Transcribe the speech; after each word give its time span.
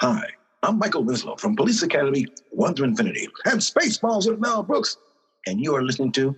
Hi, 0.00 0.28
I'm 0.62 0.78
Michael 0.78 1.02
Winslow 1.02 1.34
from 1.34 1.56
Police 1.56 1.82
Academy 1.82 2.24
1 2.50 2.76
to 2.76 2.84
Infinity 2.84 3.26
and 3.46 3.58
Spaceballs 3.58 4.30
with 4.30 4.38
Mel 4.38 4.62
Brooks. 4.62 4.96
And 5.48 5.60
you 5.60 5.74
are 5.74 5.82
listening 5.82 6.12
to 6.12 6.36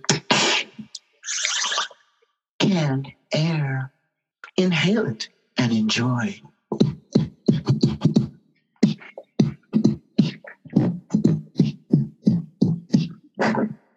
Canned 2.57 3.11
Air. 3.31 3.91
Inhale 4.57 5.05
it 5.05 5.29
and 5.57 5.71
enjoy. 5.71 6.41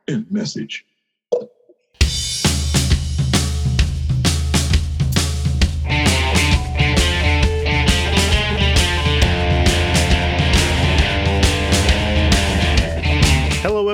End 0.06 0.26
message. 0.30 0.84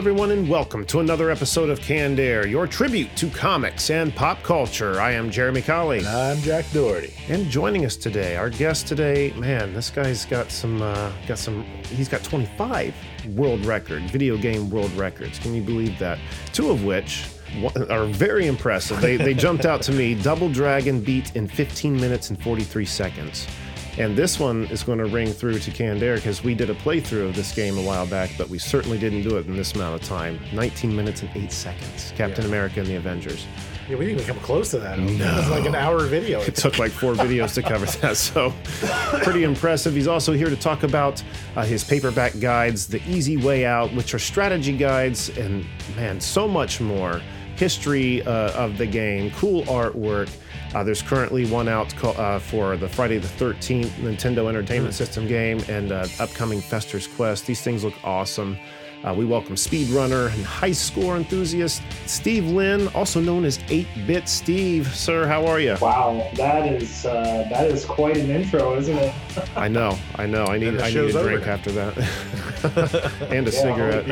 Everyone, 0.00 0.30
and 0.30 0.48
welcome 0.48 0.82
to 0.86 1.00
another 1.00 1.30
episode 1.30 1.68
of 1.68 1.78
Canned 1.78 2.18
Air, 2.18 2.46
your 2.46 2.66
tribute 2.66 3.14
to 3.16 3.28
comics 3.28 3.90
and 3.90 4.16
pop 4.16 4.42
culture. 4.42 4.98
I 4.98 5.10
am 5.10 5.30
Jeremy 5.30 5.60
Colley. 5.60 5.98
And 5.98 6.08
I'm 6.08 6.38
Jack 6.38 6.64
Doherty. 6.72 7.12
And 7.28 7.50
joining 7.50 7.84
us 7.84 7.96
today, 7.96 8.34
our 8.34 8.48
guest 8.48 8.86
today, 8.86 9.34
man, 9.36 9.74
this 9.74 9.90
guy's 9.90 10.24
got 10.24 10.50
some, 10.50 10.80
uh, 10.80 11.12
got 11.28 11.36
some, 11.36 11.64
he's 11.84 12.08
got 12.08 12.24
25 12.24 12.94
world 13.34 13.62
record, 13.66 14.02
video 14.04 14.38
game 14.38 14.70
world 14.70 14.90
records. 14.92 15.38
Can 15.38 15.52
you 15.52 15.60
believe 15.60 15.98
that? 15.98 16.18
Two 16.54 16.70
of 16.70 16.82
which 16.82 17.26
are 17.90 18.06
very 18.06 18.46
impressive. 18.46 19.02
They, 19.02 19.18
they 19.18 19.34
jumped 19.34 19.66
out 19.66 19.82
to 19.82 19.92
me. 19.92 20.14
Double 20.14 20.48
Dragon 20.48 21.02
beat 21.02 21.36
in 21.36 21.46
15 21.46 21.94
minutes 21.94 22.30
and 22.30 22.42
43 22.42 22.86
seconds. 22.86 23.46
And 24.00 24.16
this 24.16 24.40
one 24.40 24.64
is 24.68 24.82
going 24.82 24.96
to 24.96 25.04
ring 25.04 25.30
through 25.30 25.58
to 25.58 25.70
Canned 25.70 26.02
Air 26.02 26.16
because 26.16 26.42
we 26.42 26.54
did 26.54 26.70
a 26.70 26.74
playthrough 26.74 27.28
of 27.28 27.36
this 27.36 27.54
game 27.54 27.76
a 27.76 27.82
while 27.82 28.06
back, 28.06 28.30
but 28.38 28.48
we 28.48 28.58
certainly 28.58 28.96
didn't 28.96 29.20
do 29.20 29.36
it 29.36 29.46
in 29.46 29.54
this 29.54 29.74
amount 29.74 30.00
of 30.00 30.08
time. 30.08 30.40
19 30.54 30.96
minutes 30.96 31.20
and 31.20 31.30
8 31.34 31.52
seconds. 31.52 32.10
Captain 32.16 32.46
America 32.46 32.80
and 32.80 32.88
the 32.88 32.94
Avengers. 32.94 33.46
Yeah, 33.90 33.96
we 33.96 34.06
didn't 34.06 34.22
even 34.22 34.34
come 34.34 34.42
close 34.42 34.70
to 34.70 34.78
that. 34.78 34.98
It 34.98 35.20
was 35.20 35.50
like 35.50 35.66
an 35.66 35.74
hour 35.74 35.98
video. 36.06 36.40
It 36.40 36.54
took 36.54 36.78
like 36.78 36.92
four 36.92 37.12
videos 37.12 37.52
to 37.56 37.62
cover 37.62 37.84
that, 38.00 38.16
so 38.16 38.54
pretty 39.22 39.44
impressive. 39.44 39.92
He's 39.92 40.08
also 40.08 40.32
here 40.32 40.48
to 40.48 40.56
talk 40.56 40.82
about 40.82 41.22
uh, 41.54 41.66
his 41.66 41.84
paperback 41.84 42.40
guides, 42.40 42.86
The 42.86 43.02
Easy 43.06 43.36
Way 43.36 43.66
Out, 43.66 43.92
which 43.92 44.14
are 44.14 44.18
strategy 44.18 44.78
guides, 44.78 45.28
and 45.36 45.66
man, 45.94 46.22
so 46.22 46.48
much 46.48 46.80
more. 46.80 47.20
History 47.60 48.22
uh, 48.22 48.52
of 48.52 48.78
the 48.78 48.86
game, 48.86 49.30
cool 49.32 49.64
artwork. 49.64 50.34
Uh, 50.74 50.82
there's 50.82 51.02
currently 51.02 51.44
one 51.44 51.68
out 51.68 51.94
call, 51.94 52.18
uh, 52.18 52.38
for 52.38 52.78
the 52.78 52.88
Friday 52.88 53.18
the 53.18 53.28
13th 53.28 53.90
Nintendo 54.00 54.48
Entertainment 54.48 54.94
System 54.94 55.28
game 55.28 55.60
and 55.68 55.92
uh, 55.92 56.06
upcoming 56.18 56.62
Fester's 56.62 57.06
Quest. 57.06 57.46
These 57.46 57.60
things 57.60 57.84
look 57.84 57.92
awesome. 58.02 58.56
Uh, 59.04 59.12
we 59.14 59.26
welcome 59.26 59.56
speedrunner 59.56 60.32
and 60.34 60.42
high 60.44 60.72
score 60.72 61.18
enthusiast 61.18 61.82
Steve 62.06 62.46
Lynn, 62.46 62.88
also 62.88 63.20
known 63.20 63.44
as 63.44 63.58
8-Bit 63.58 64.26
Steve. 64.26 64.86
Sir, 64.94 65.26
how 65.26 65.44
are 65.46 65.60
you? 65.60 65.76
Wow, 65.82 66.30
that 66.36 66.66
is 66.72 67.04
uh, 67.04 67.46
that 67.50 67.66
is 67.66 67.84
quite 67.84 68.16
an 68.16 68.30
intro, 68.30 68.76
isn't 68.76 68.96
it? 68.96 69.14
I 69.54 69.68
know, 69.68 69.98
I 70.16 70.24
know. 70.24 70.44
I 70.46 70.56
need, 70.56 70.80
I 70.80 70.88
need 70.88 70.96
a 71.14 71.22
drink 71.22 71.44
now. 71.46 71.52
after 71.52 71.72
that, 71.72 73.10
and 73.30 73.46
a 73.46 73.50
Yeah, 73.50 73.58
cigarette. 73.60 74.06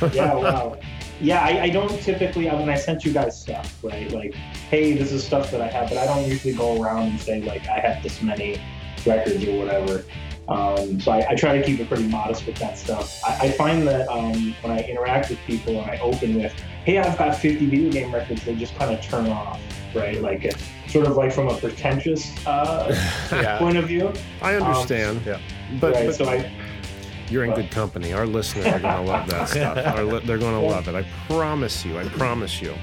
holy 0.00 0.12
yeah, 0.16 0.34
wow. 0.34 0.76
Yeah, 1.20 1.40
I, 1.40 1.62
I 1.62 1.68
don't 1.70 2.00
typically. 2.00 2.48
I 2.48 2.56
mean, 2.56 2.68
I 2.68 2.76
sent 2.76 3.04
you 3.04 3.12
guys 3.12 3.40
stuff, 3.40 3.82
right? 3.82 4.10
Like, 4.10 4.34
hey, 4.34 4.96
this 4.96 5.12
is 5.12 5.24
stuff 5.24 5.50
that 5.50 5.60
I 5.60 5.66
have, 5.66 5.88
but 5.88 5.98
I 5.98 6.06
don't 6.06 6.28
usually 6.28 6.54
go 6.54 6.80
around 6.80 7.08
and 7.08 7.20
say 7.20 7.42
like 7.42 7.66
I 7.68 7.80
have 7.80 8.02
this 8.02 8.22
many 8.22 8.60
records 9.04 9.44
or 9.44 9.58
whatever. 9.58 10.04
Um, 10.48 10.98
so 10.98 11.12
I, 11.12 11.26
I 11.30 11.34
try 11.34 11.58
to 11.58 11.64
keep 11.64 11.78
it 11.78 11.88
pretty 11.88 12.08
modest 12.08 12.46
with 12.46 12.56
that 12.56 12.78
stuff. 12.78 13.22
I, 13.24 13.48
I 13.48 13.50
find 13.52 13.86
that 13.86 14.08
um, 14.08 14.54
when 14.62 14.72
I 14.72 14.82
interact 14.82 15.28
with 15.28 15.38
people 15.40 15.80
and 15.80 15.90
I 15.90 15.98
open 15.98 16.36
with, 16.36 16.52
"Hey, 16.84 16.98
I've 16.98 17.18
got 17.18 17.36
50 17.36 17.66
video 17.66 17.90
game 17.92 18.14
records," 18.14 18.44
they 18.44 18.54
just 18.54 18.74
kind 18.76 18.94
of 18.94 19.02
turn 19.04 19.28
off, 19.28 19.60
right? 19.94 20.20
Like, 20.22 20.44
it, 20.44 20.56
sort 20.88 21.06
of 21.06 21.16
like 21.16 21.32
from 21.32 21.48
a 21.48 21.56
pretentious 21.58 22.34
uh, 22.46 22.86
yeah. 23.32 23.58
point 23.58 23.76
of 23.76 23.86
view. 23.88 24.12
I 24.40 24.54
understand, 24.54 25.20
yeah. 25.26 25.38
but, 25.80 25.94
right. 25.94 26.06
but 26.06 26.14
so 26.14 26.28
I, 26.28 26.50
you're 27.30 27.44
in 27.44 27.52
good 27.54 27.70
company. 27.70 28.12
Our 28.12 28.26
listeners 28.26 28.66
are 28.66 28.78
going 28.80 29.04
to 29.04 29.10
love 29.10 29.28
that 29.30 29.48
stuff. 29.50 29.76
Li- 29.98 30.20
they're 30.24 30.38
going 30.38 30.60
to 30.60 30.66
love 30.66 30.88
it. 30.88 30.94
I 30.94 31.02
promise 31.26 31.84
you. 31.84 31.98
I 31.98 32.04
promise 32.08 32.60
you. 32.60 32.74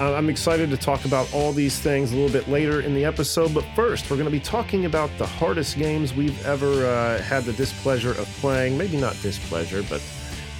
Uh, 0.00 0.14
I'm 0.14 0.30
excited 0.30 0.70
to 0.70 0.76
talk 0.76 1.04
about 1.04 1.32
all 1.34 1.52
these 1.52 1.78
things 1.78 2.12
a 2.12 2.16
little 2.16 2.32
bit 2.32 2.48
later 2.48 2.80
in 2.80 2.94
the 2.94 3.04
episode, 3.04 3.52
but 3.52 3.62
first, 3.76 4.10
we're 4.10 4.16
going 4.16 4.24
to 4.26 4.30
be 4.32 4.40
talking 4.40 4.86
about 4.86 5.10
the 5.18 5.26
hardest 5.26 5.76
games 5.76 6.14
we've 6.14 6.44
ever 6.46 6.86
uh, 6.86 7.20
had 7.22 7.44
the 7.44 7.52
displeasure 7.52 8.12
of 8.12 8.26
playing. 8.40 8.78
Maybe 8.78 8.96
not 8.96 9.14
displeasure, 9.20 9.82
but 9.90 10.00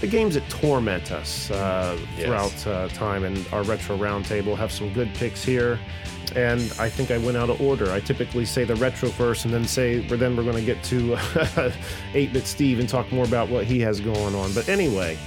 the 0.02 0.06
games 0.06 0.34
that 0.34 0.46
torment 0.50 1.12
us 1.12 1.50
uh, 1.50 1.98
Yes. 2.18 2.26
throughout 2.26 2.66
uh, 2.66 2.88
time. 2.88 3.24
And 3.24 3.46
our 3.52 3.62
retro 3.62 3.96
roundtable 3.96 4.54
have 4.56 4.70
some 4.70 4.92
good 4.92 5.12
picks 5.14 5.42
here. 5.42 5.78
And 6.36 6.60
I 6.78 6.88
think 6.88 7.10
I 7.10 7.18
went 7.18 7.36
out 7.36 7.50
of 7.50 7.60
order. 7.60 7.90
I 7.90 8.00
typically 8.00 8.44
say 8.44 8.64
the 8.64 8.76
retro 8.76 9.08
first, 9.10 9.44
and 9.44 9.52
then 9.52 9.64
say, 9.64 10.00
but 10.00 10.18
then 10.18 10.36
we're 10.36 10.44
going 10.44 10.56
to 10.56 10.64
get 10.64 10.82
to 10.84 11.14
8-bit 12.12 12.46
Steve 12.46 12.80
and 12.80 12.88
talk 12.88 13.10
more 13.12 13.24
about 13.24 13.48
what 13.48 13.64
he 13.64 13.80
has 13.80 14.00
going 14.00 14.34
on. 14.34 14.52
But 14.52 14.68
anyway, 14.68 15.18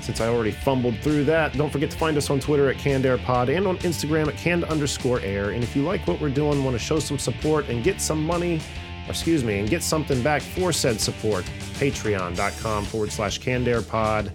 since 0.00 0.20
I 0.20 0.28
already 0.28 0.52
fumbled 0.52 0.98
through 1.00 1.24
that, 1.24 1.52
don't 1.52 1.70
forget 1.70 1.90
to 1.90 1.98
find 1.98 2.16
us 2.16 2.30
on 2.30 2.40
Twitter 2.40 2.70
at 2.70 2.76
CannedAirPod 2.76 3.54
and 3.54 3.66
on 3.66 3.76
Instagram 3.78 4.28
at 4.28 4.36
canned 4.36 4.64
underscore 4.64 5.20
air. 5.20 5.50
And 5.50 5.62
if 5.62 5.76
you 5.76 5.82
like 5.82 6.06
what 6.06 6.20
we're 6.20 6.30
doing, 6.30 6.64
want 6.64 6.74
to 6.74 6.78
show 6.78 6.98
some 6.98 7.18
support 7.18 7.68
and 7.68 7.84
get 7.84 8.00
some 8.00 8.24
money, 8.24 8.60
excuse 9.08 9.44
me, 9.44 9.58
and 9.58 9.68
get 9.68 9.82
something 9.82 10.22
back 10.22 10.40
for 10.40 10.72
said 10.72 11.00
support, 11.00 11.44
patreon.com 11.74 12.84
forward 12.86 13.12
slash 13.12 13.40
CannedAirPod. 13.40 14.30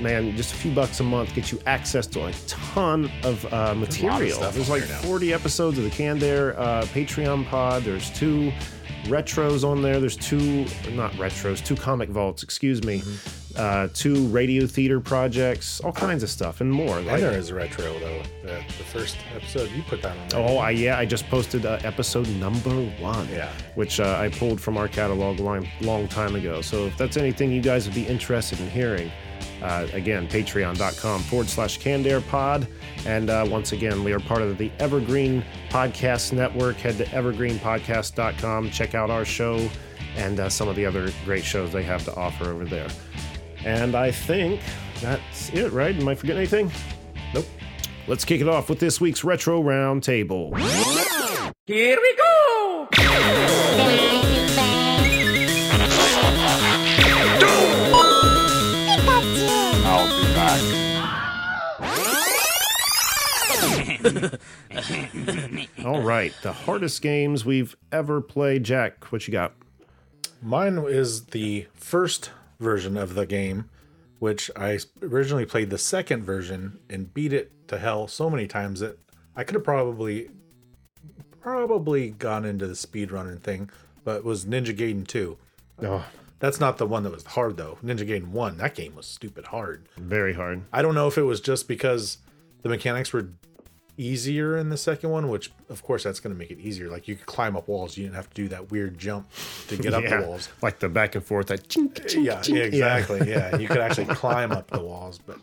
Man, 0.00 0.36
just 0.36 0.52
a 0.52 0.56
few 0.56 0.72
bucks 0.72 1.00
a 1.00 1.02
month 1.02 1.34
gets 1.34 1.50
you 1.50 1.60
access 1.66 2.06
to 2.08 2.26
a 2.26 2.32
ton 2.46 3.10
of 3.24 3.44
uh, 3.52 3.74
material. 3.74 4.30
stuff 4.38 4.54
There's 4.54 4.70
like 4.70 4.84
there 4.84 4.96
40 4.98 5.32
episodes 5.32 5.76
of 5.78 5.84
the 5.84 5.90
Canned 5.90 6.22
Air 6.22 6.58
uh, 6.58 6.82
Patreon 6.86 7.46
pod. 7.46 7.82
There's 7.82 8.10
two 8.10 8.52
retros 9.04 9.64
on 9.68 9.82
there. 9.82 10.00
There's 10.00 10.16
two, 10.16 10.66
not 10.92 11.12
retros, 11.12 11.64
two 11.64 11.74
comic 11.76 12.08
vaults, 12.10 12.42
excuse 12.42 12.84
me. 12.84 13.00
Mm-hmm. 13.00 13.44
Uh, 13.56 13.88
two 13.92 14.28
radio 14.28 14.66
theater 14.66 15.00
projects, 15.00 15.80
all 15.80 15.90
kinds 15.90 16.22
of 16.22 16.30
stuff, 16.30 16.60
and 16.60 16.70
more. 16.70 17.00
Like- 17.00 17.18
there 17.20 17.32
is 17.36 17.50
a 17.50 17.54
retro 17.56 17.84
though. 17.98 18.22
The, 18.42 18.62
the 18.78 18.84
first 18.84 19.16
episode 19.34 19.68
you 19.72 19.82
put 19.82 20.00
that 20.02 20.16
on. 20.16 20.28
there. 20.28 20.40
Oh, 20.48 20.58
I, 20.58 20.70
yeah, 20.70 20.96
I 20.96 21.04
just 21.06 21.26
posted 21.28 21.66
uh, 21.66 21.80
episode 21.82 22.28
number 22.36 22.70
one, 23.00 23.28
Yeah. 23.30 23.50
which 23.74 23.98
uh, 23.98 24.16
I 24.20 24.28
pulled 24.28 24.60
from 24.60 24.76
our 24.76 24.86
catalog 24.86 25.40
a 25.40 25.42
long, 25.42 25.66
long 25.80 26.06
time 26.06 26.36
ago. 26.36 26.60
So 26.60 26.86
if 26.86 26.96
that's 26.96 27.16
anything 27.16 27.50
you 27.50 27.60
guys 27.60 27.86
would 27.86 27.96
be 27.96 28.06
interested 28.06 28.60
in 28.60 28.70
hearing, 28.70 29.10
uh, 29.62 29.86
again, 29.92 30.28
patreon.com 30.28 31.22
forward 31.22 31.48
slash 31.48 31.78
pod. 32.28 32.68
And 33.06 33.30
uh, 33.30 33.46
once 33.48 33.72
again, 33.72 34.04
we 34.04 34.12
are 34.12 34.20
part 34.20 34.42
of 34.42 34.58
the 34.58 34.70
Evergreen 34.78 35.44
Podcast 35.70 36.32
Network. 36.32 36.76
Head 36.76 36.98
to 36.98 37.04
evergreenpodcast.com, 37.06 38.70
check 38.70 38.94
out 38.94 39.10
our 39.10 39.24
show 39.24 39.68
and 40.16 40.40
uh, 40.40 40.48
some 40.48 40.68
of 40.68 40.76
the 40.76 40.84
other 40.84 41.10
great 41.24 41.44
shows 41.44 41.72
they 41.72 41.82
have 41.82 42.04
to 42.04 42.14
offer 42.14 42.50
over 42.50 42.64
there. 42.64 42.88
And 43.64 43.94
I 43.94 44.10
think 44.10 44.60
that's 45.00 45.50
it, 45.50 45.72
right? 45.72 45.94
Am 45.94 46.08
I 46.08 46.14
forgetting 46.14 46.40
anything? 46.40 46.72
Nope. 47.34 47.46
Let's 48.06 48.24
kick 48.24 48.40
it 48.40 48.48
off 48.48 48.68
with 48.68 48.80
this 48.80 49.00
week's 49.00 49.22
Retro 49.22 49.62
Roundtable. 49.62 50.56
Here 51.66 51.98
we 52.00 52.16
go! 52.16 52.88
All 65.84 66.02
right, 66.02 66.32
the 66.42 66.52
hardest 66.52 67.02
games 67.02 67.44
we've 67.44 67.76
ever 67.92 68.20
played. 68.20 68.64
Jack, 68.64 69.04
what 69.12 69.26
you 69.26 69.32
got? 69.32 69.54
Mine 70.42 70.78
is 70.86 71.26
the 71.26 71.66
first 71.74 72.30
version 72.60 72.96
of 72.96 73.14
the 73.14 73.26
game, 73.26 73.68
which 74.18 74.50
I 74.56 74.78
originally 75.02 75.46
played 75.46 75.70
the 75.70 75.78
second 75.78 76.22
version 76.24 76.78
and 76.88 77.12
beat 77.12 77.32
it 77.32 77.52
to 77.68 77.78
hell 77.78 78.06
so 78.08 78.30
many 78.30 78.46
times 78.46 78.80
that 78.80 78.98
I 79.36 79.44
could 79.44 79.54
have 79.54 79.64
probably 79.64 80.30
probably 81.40 82.10
gone 82.10 82.44
into 82.44 82.66
the 82.66 82.74
speedrunning 82.74 83.40
thing, 83.40 83.70
but 84.04 84.16
it 84.18 84.24
was 84.24 84.44
Ninja 84.44 84.76
Gaiden 84.76 85.06
2. 85.06 85.38
Oh, 85.82 86.04
That's 86.40 86.60
not 86.60 86.76
the 86.78 86.86
one 86.86 87.04
that 87.04 87.12
was 87.12 87.24
hard 87.24 87.56
though. 87.56 87.78
Ninja 87.82 88.06
Gaiden 88.06 88.28
1, 88.28 88.58
that 88.58 88.74
game 88.74 88.94
was 88.94 89.06
stupid 89.06 89.46
hard. 89.46 89.88
very 89.96 90.34
hard. 90.34 90.62
I 90.72 90.82
don't 90.82 90.94
know 90.94 91.06
if 91.08 91.16
it 91.16 91.22
was 91.22 91.40
just 91.40 91.66
because 91.68 92.18
the 92.62 92.68
mechanics 92.68 93.12
were 93.12 93.30
easier 93.98 94.56
in 94.56 94.70
the 94.70 94.76
second 94.78 95.10
one, 95.10 95.28
which 95.28 95.52
of 95.68 95.82
course 95.82 96.04
that's 96.04 96.20
going 96.20 96.32
to 96.34 96.38
make 96.38 96.50
it 96.50 96.58
easier. 96.58 96.88
Like 96.88 97.06
you 97.08 97.16
could 97.16 97.26
climb 97.26 97.56
up 97.56 97.68
walls, 97.68 97.96
you 97.98 98.04
didn't 98.04 98.16
have 98.16 98.30
to 98.30 98.34
do 98.34 98.48
that 98.48 98.70
weird 98.70 98.98
jump 98.98 99.28
to 99.68 99.76
get 99.76 99.92
up 99.92 100.02
yeah, 100.04 100.20
the 100.22 100.26
walls. 100.26 100.48
like 100.62 100.78
the 100.78 100.88
back 100.88 101.14
and 101.14 101.24
forth. 101.24 101.48
That 101.48 101.68
chink, 101.68 101.94
chink, 101.94 102.24
Yeah, 102.24 102.36
chink. 102.38 102.62
exactly. 102.64 103.28
Yeah. 103.28 103.56
you 103.58 103.68
could 103.68 103.78
actually 103.78 104.06
climb 104.14 104.52
up 104.52 104.70
the 104.70 104.80
walls, 104.80 105.18
but 105.18 105.38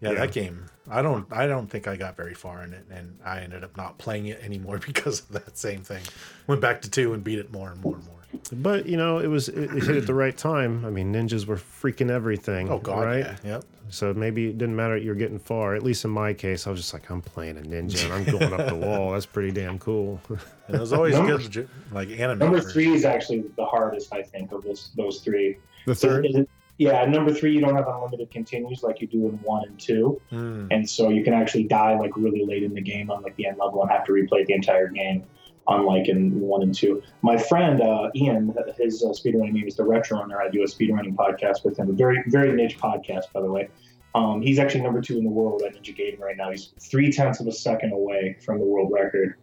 yeah, 0.00 0.10
Yeah. 0.10 0.18
that 0.18 0.32
game. 0.32 0.66
I 0.90 1.00
don't. 1.00 1.26
I 1.32 1.46
don't 1.46 1.68
think 1.68 1.86
I 1.86 1.94
got 1.96 2.16
very 2.16 2.34
far 2.34 2.64
in 2.64 2.72
it, 2.74 2.84
and 2.90 3.16
I 3.24 3.38
ended 3.40 3.62
up 3.62 3.76
not 3.76 3.98
playing 3.98 4.26
it 4.26 4.42
anymore 4.42 4.78
because 4.86 5.20
of 5.20 5.28
that 5.28 5.56
same 5.56 5.82
thing. 5.82 6.02
Went 6.48 6.60
back 6.60 6.82
to 6.82 6.90
two 6.90 7.14
and 7.14 7.22
beat 7.22 7.38
it 7.38 7.52
more 7.52 7.70
and 7.70 7.80
more 7.80 7.94
and 7.94 8.04
more. 8.06 8.16
But 8.52 8.86
you 8.86 8.96
know, 8.96 9.18
it 9.18 9.26
was 9.28 9.48
it, 9.48 9.64
it 9.76 9.82
hit 9.84 9.96
at 9.96 10.06
the 10.06 10.14
right 10.14 10.36
time. 10.36 10.84
I 10.84 10.90
mean, 10.90 11.12
ninjas 11.12 11.46
were 11.46 11.56
freaking 11.56 12.10
everything. 12.10 12.70
Oh 12.70 12.78
god, 12.78 13.04
right? 13.04 13.18
yeah. 13.24 13.36
Yep. 13.44 13.64
So 13.90 14.14
maybe 14.14 14.48
it 14.48 14.56
didn't 14.56 14.74
matter 14.74 14.98
that 14.98 15.04
you're 15.04 15.14
getting 15.14 15.38
far. 15.38 15.74
At 15.74 15.82
least 15.82 16.04
in 16.06 16.10
my 16.10 16.32
case, 16.32 16.66
I 16.66 16.70
was 16.70 16.80
just 16.80 16.94
like, 16.94 17.10
I'm 17.10 17.20
playing 17.20 17.58
a 17.58 17.60
ninja 17.60 18.04
and 18.04 18.12
I'm 18.14 18.24
going 18.24 18.52
up 18.58 18.66
the 18.68 18.74
wall. 18.86 19.12
That's 19.12 19.26
pretty 19.26 19.50
damn 19.50 19.78
cool. 19.78 20.18
And 20.66 20.76
it 20.76 20.80
was 20.80 20.94
always 20.94 21.14
Number- 21.14 21.36
good, 21.36 21.68
like 21.92 22.08
anime. 22.08 22.38
Number 22.38 22.60
three 22.60 22.88
is 22.94 23.04
actually 23.04 23.44
the 23.56 23.66
hardest, 23.66 24.12
I 24.14 24.22
think, 24.22 24.52
of 24.52 24.64
those 24.64 24.92
those 24.96 25.20
three. 25.20 25.58
the 25.86 25.94
third, 25.94 26.24
is 26.26 26.36
it- 26.36 26.48
yeah, 26.78 27.04
number 27.04 27.32
three, 27.34 27.52
you 27.52 27.60
don't 27.60 27.76
have 27.76 27.86
unlimited 27.86 28.30
continues 28.30 28.82
like 28.82 29.00
you 29.02 29.06
do 29.06 29.28
in 29.28 29.34
one 29.42 29.62
and 29.68 29.78
two, 29.78 30.20
Mm. 30.32 30.68
and 30.70 30.88
so 30.88 31.10
you 31.10 31.22
can 31.22 31.34
actually 31.34 31.64
die 31.64 31.96
like 31.96 32.16
really 32.16 32.44
late 32.46 32.62
in 32.62 32.72
the 32.72 32.80
game 32.80 33.10
on 33.10 33.22
like 33.22 33.36
the 33.36 33.46
end 33.46 33.58
level 33.58 33.82
and 33.82 33.90
have 33.90 34.04
to 34.06 34.12
replay 34.12 34.44
the 34.46 34.54
entire 34.54 34.88
game, 34.88 35.22
unlike 35.68 36.08
in 36.08 36.40
one 36.40 36.62
and 36.62 36.74
two. 36.74 37.02
My 37.22 37.36
friend 37.36 37.80
uh, 37.80 38.10
Ian, 38.14 38.54
his 38.78 39.02
uh, 39.02 39.08
speedrunning 39.08 39.52
name 39.52 39.68
is 39.68 39.76
the 39.76 39.84
Retro 39.84 40.18
Runner. 40.20 40.40
I 40.40 40.48
do 40.50 40.62
a 40.62 40.66
speedrunning 40.66 41.14
podcast 41.14 41.64
with 41.64 41.78
him, 41.78 41.90
a 41.90 41.92
very 41.92 42.22
very 42.26 42.52
niche 42.52 42.78
podcast, 42.78 43.32
by 43.32 43.40
the 43.42 43.50
way. 43.50 43.68
Um, 44.14 44.42
he's 44.42 44.58
actually 44.58 44.82
number 44.82 45.00
two 45.00 45.16
in 45.16 45.24
the 45.24 45.30
world 45.30 45.62
at 45.62 45.74
Ninja 45.74 45.96
Gaiden 45.96 46.20
right 46.20 46.36
now. 46.36 46.50
He's 46.50 46.74
three 46.80 47.10
tenths 47.10 47.40
of 47.40 47.46
a 47.46 47.52
second 47.52 47.92
away 47.92 48.36
from 48.44 48.58
the 48.58 48.64
world 48.64 48.90
record. 48.92 49.36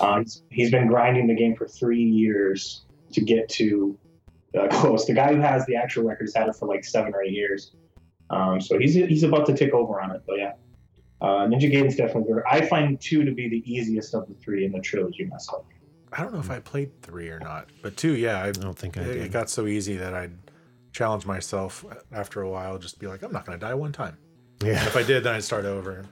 Um, 0.00 0.20
he's- 0.20 0.42
he's 0.50 0.70
been 0.70 0.86
grinding 0.86 1.26
the 1.26 1.34
game 1.34 1.54
for 1.56 1.66
three 1.66 2.02
years 2.02 2.86
to 3.12 3.20
get 3.20 3.48
to 3.50 3.98
uh, 4.58 4.68
close. 4.68 5.04
The 5.04 5.12
guy 5.12 5.34
who 5.34 5.40
has 5.40 5.66
the 5.66 5.76
actual 5.76 6.04
record 6.04 6.24
has 6.24 6.34
had 6.34 6.48
it 6.48 6.56
for 6.56 6.66
like 6.68 6.84
seven 6.84 7.12
or 7.12 7.22
eight 7.22 7.32
years. 7.32 7.74
Um, 8.30 8.60
so 8.60 8.78
he's 8.78 8.94
he's 8.94 9.24
about 9.24 9.44
to 9.46 9.56
take 9.56 9.74
over 9.74 10.00
on 10.00 10.10
it. 10.12 10.22
But 10.26 10.38
yeah, 10.38 10.52
uh, 11.20 11.46
Ninja 11.46 11.70
Gaiden's 11.70 11.96
definitely 11.96 12.24
very. 12.32 12.42
I 12.50 12.66
find 12.66 13.00
two 13.00 13.24
to 13.24 13.32
be 13.32 13.48
the 13.48 13.62
easiest 13.70 14.14
of 14.14 14.28
the 14.28 14.34
three 14.34 14.64
in 14.64 14.72
the 14.72 14.80
trilogy 14.80 15.24
myself. 15.24 15.64
I 16.12 16.22
don't 16.22 16.32
know 16.32 16.40
if 16.40 16.50
I 16.50 16.60
played 16.60 17.00
three 17.02 17.28
or 17.28 17.40
not, 17.40 17.68
but 17.82 17.96
two, 17.96 18.16
yeah, 18.16 18.42
I, 18.42 18.48
I 18.48 18.52
don't 18.52 18.78
think 18.78 18.96
I 18.96 19.00
it, 19.02 19.04
did. 19.04 19.16
it 19.22 19.32
got 19.32 19.50
so 19.50 19.66
easy 19.66 19.96
that 19.96 20.14
I'd 20.14 20.32
challenge 20.92 21.26
myself 21.26 21.84
after 22.12 22.42
a 22.42 22.48
while, 22.48 22.78
just 22.78 22.98
be 23.00 23.06
like, 23.08 23.22
I'm 23.22 23.32
not 23.32 23.44
going 23.46 23.58
to 23.58 23.66
die 23.66 23.74
one 23.74 23.90
time. 23.90 24.16
yeah, 24.62 24.84
If 24.86 24.94
I 24.96 25.02
did, 25.02 25.24
then 25.24 25.34
I'd 25.34 25.42
start 25.42 25.64
over. 25.64 26.04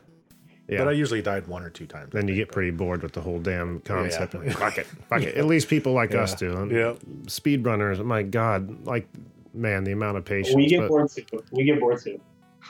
yeah. 0.69 0.79
But 0.79 0.89
I 0.89 0.93
usually 0.93 1.23
died 1.23 1.47
one 1.47 1.63
or 1.63 1.71
two 1.71 1.87
times. 1.87 2.11
then 2.13 2.27
you 2.27 2.35
get 2.35 2.51
pretty 2.51 2.73
bored 2.73 3.03
with 3.03 3.13
the 3.13 3.21
whole 3.21 3.39
damn 3.39 3.79
concept. 3.81 4.35
Yeah. 4.35 4.53
Fuck 4.55 4.79
it, 4.79 4.87
fuck 5.09 5.23
it. 5.23 5.37
At 5.37 5.45
least 5.47 5.69
people 5.69 5.93
like 5.93 6.15
us 6.17 6.35
do. 6.35 6.57
And 6.57 6.73
Yeah. 6.73 6.95
Speedrunners, 7.27 8.05
my 8.05 8.23
God, 8.25 8.85
like 8.85 9.07
man, 9.55 9.85
the 9.85 9.93
amount 9.93 10.17
of 10.17 10.25
patience. 10.25 10.57
we 10.57 10.67
get 10.67 10.81
but- 10.81 10.89
bored 10.89 11.11
too. 11.11 11.25
We 11.53 11.63
get 11.63 11.79
bored 11.79 12.01
too. 12.03 12.21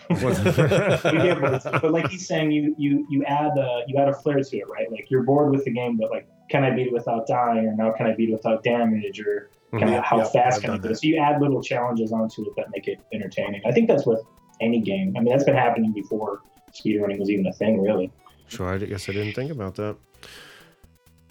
Bored 0.09 0.37
too. 0.37 1.71
But 1.81 1.93
like 1.93 2.09
he's 2.09 2.27
saying, 2.27 2.51
you 2.51 2.75
you 2.79 3.07
you 3.11 3.25
add 3.25 3.57
uh, 3.59 3.81
you 3.87 3.99
add 3.99 4.09
a 4.09 4.15
flair 4.15 4.41
to 4.41 4.57
it, 4.57 4.69
right? 4.69 4.91
Like 4.91 5.11
you're 5.11 5.23
bored 5.23 5.51
with 5.53 5.65
the 5.65 5.71
game, 5.71 5.97
but 5.97 6.11
like, 6.11 6.29
can 6.51 6.65
I 6.65 6.71
beat 6.71 6.89
it 6.89 6.93
without 6.93 7.27
dying, 7.27 7.67
or 7.67 7.75
now 7.75 7.93
can 7.93 8.07
I 8.07 8.15
beat 8.15 8.29
it 8.29 8.33
without 8.33 8.63
damage, 8.63 9.21
or 9.21 9.51
can 9.79 9.89
I, 9.89 10.01
how 10.01 10.25
fast 10.25 10.57
I've 10.57 10.63
can 10.63 10.71
I 10.71 10.79
do 10.79 10.91
it? 10.91 10.97
So 10.97 11.07
you 11.07 11.19
add 11.19 11.41
little 11.41 11.63
challenges 11.63 12.13
onto 12.13 12.43
it 12.43 12.57
that 12.57 12.67
make 12.71 12.89
it 12.89 13.01
entertaining. 13.13 13.63
I 13.67 13.73
think 13.73 13.89
that's 13.89 14.07
with 14.07 14.21
any 14.61 14.81
game. 14.81 15.15
I 15.17 15.21
mean, 15.21 15.31
that's 15.31 15.45
been 15.45 15.57
happening 15.57 15.93
before 15.93 16.41
speedrunning 16.73 17.19
was 17.19 17.31
even 17.31 17.47
a 17.47 17.53
thing, 17.53 17.81
really. 17.81 18.11
Sure, 18.49 18.75
I 18.75 18.79
guess 18.79 19.09
I 19.09 19.13
didn't 19.13 19.35
think 19.35 19.51
about 19.51 19.75
that. 19.77 19.97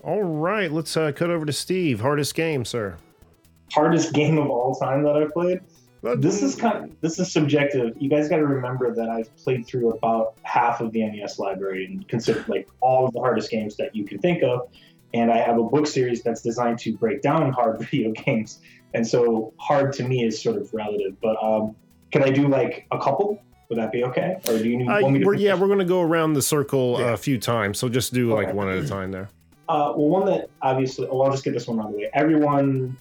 All 0.04 0.24
right, 0.24 0.72
let's 0.72 0.98
uh, 0.98 1.12
cut 1.12 1.30
over 1.30 1.46
to 1.46 1.54
Steve. 1.54 2.02
Hardest 2.02 2.34
game, 2.34 2.66
sir. 2.66 2.98
Hardest 3.72 4.14
game 4.16 4.38
of 4.38 4.50
all 4.50 4.74
time 4.76 5.04
that 5.04 5.16
I've 5.16 5.32
played. 5.32 5.62
This 6.04 6.42
is 6.42 6.56
kind 6.56 6.86
of, 6.86 7.02
this 7.02 7.20
is 7.20 7.32
subjective. 7.32 7.96
You 8.00 8.10
guys 8.10 8.28
got 8.28 8.38
to 8.38 8.46
remember 8.48 8.94
that 8.96 9.10
I've 9.10 9.36
played 9.38 9.68
through 9.68 9.92
about 9.92 10.34
half 10.44 10.82
of 10.82 10.92
the 10.92 11.04
NES 11.06 11.38
library 11.38 11.86
and 11.86 12.08
considered 12.08 12.48
like 12.50 12.68
all 12.82 13.06
of 13.06 13.14
the 13.14 13.20
hardest 13.20 13.52
games 13.52 13.78
that 13.78 13.96
you 13.96 14.06
can 14.06 14.18
think 14.20 14.42
of. 14.44 14.68
And 15.14 15.32
I 15.32 15.38
have 15.38 15.58
a 15.58 15.64
book 15.64 15.86
series 15.88 16.24
that's 16.24 16.42
designed 16.42 16.80
to 16.80 16.96
break 16.98 17.22
down 17.22 17.52
hard 17.52 17.80
video 17.92 18.12
games. 18.12 18.60
And 18.94 19.06
so 19.06 19.54
hard 19.58 19.94
to 19.94 20.04
me 20.04 20.26
is 20.26 20.42
sort 20.42 20.58
of 20.58 20.74
relative. 20.74 21.20
But 21.22 21.38
um, 21.42 21.76
can 22.12 22.24
I 22.24 22.30
do 22.30 22.48
like 22.48 22.88
a 22.92 22.98
couple? 23.00 23.42
Would 23.70 23.78
that 23.78 23.92
be 23.92 24.04
okay? 24.06 24.38
Or 24.48 24.58
do 24.58 24.68
you 24.68 24.78
need 24.78 24.88
Uh, 24.90 25.00
want 25.02 25.14
me 25.14 25.20
to 25.20 25.26
we're, 25.26 25.36
yeah, 25.36 25.54
we're 25.54 25.68
going 25.68 25.80
to 25.80 25.86
go 25.86 26.02
around 26.02 26.34
the 26.34 26.42
circle 26.42 26.98
Yeah. 27.00 27.14
a 27.14 27.18
few 27.18 27.38
times, 27.38 27.78
so 27.80 27.88
just 27.88 28.14
do 28.14 28.34
like 28.34 28.54
one 28.54 28.68
at 28.68 28.84
a 28.84 28.88
time 28.88 29.12
there. 29.12 29.30
Uh, 29.70 29.94
well, 29.96 30.10
one 30.10 30.26
that 30.26 30.50
obviously, 30.62 31.08
oh, 31.10 31.22
I'll 31.22 31.32
just 31.32 31.46
get 31.46 31.54
this 31.54 31.68
one 31.68 31.80
out 31.80 31.86
of 31.86 31.92
the 31.94 32.00
way. 32.00 32.10
Everyone 32.14 32.98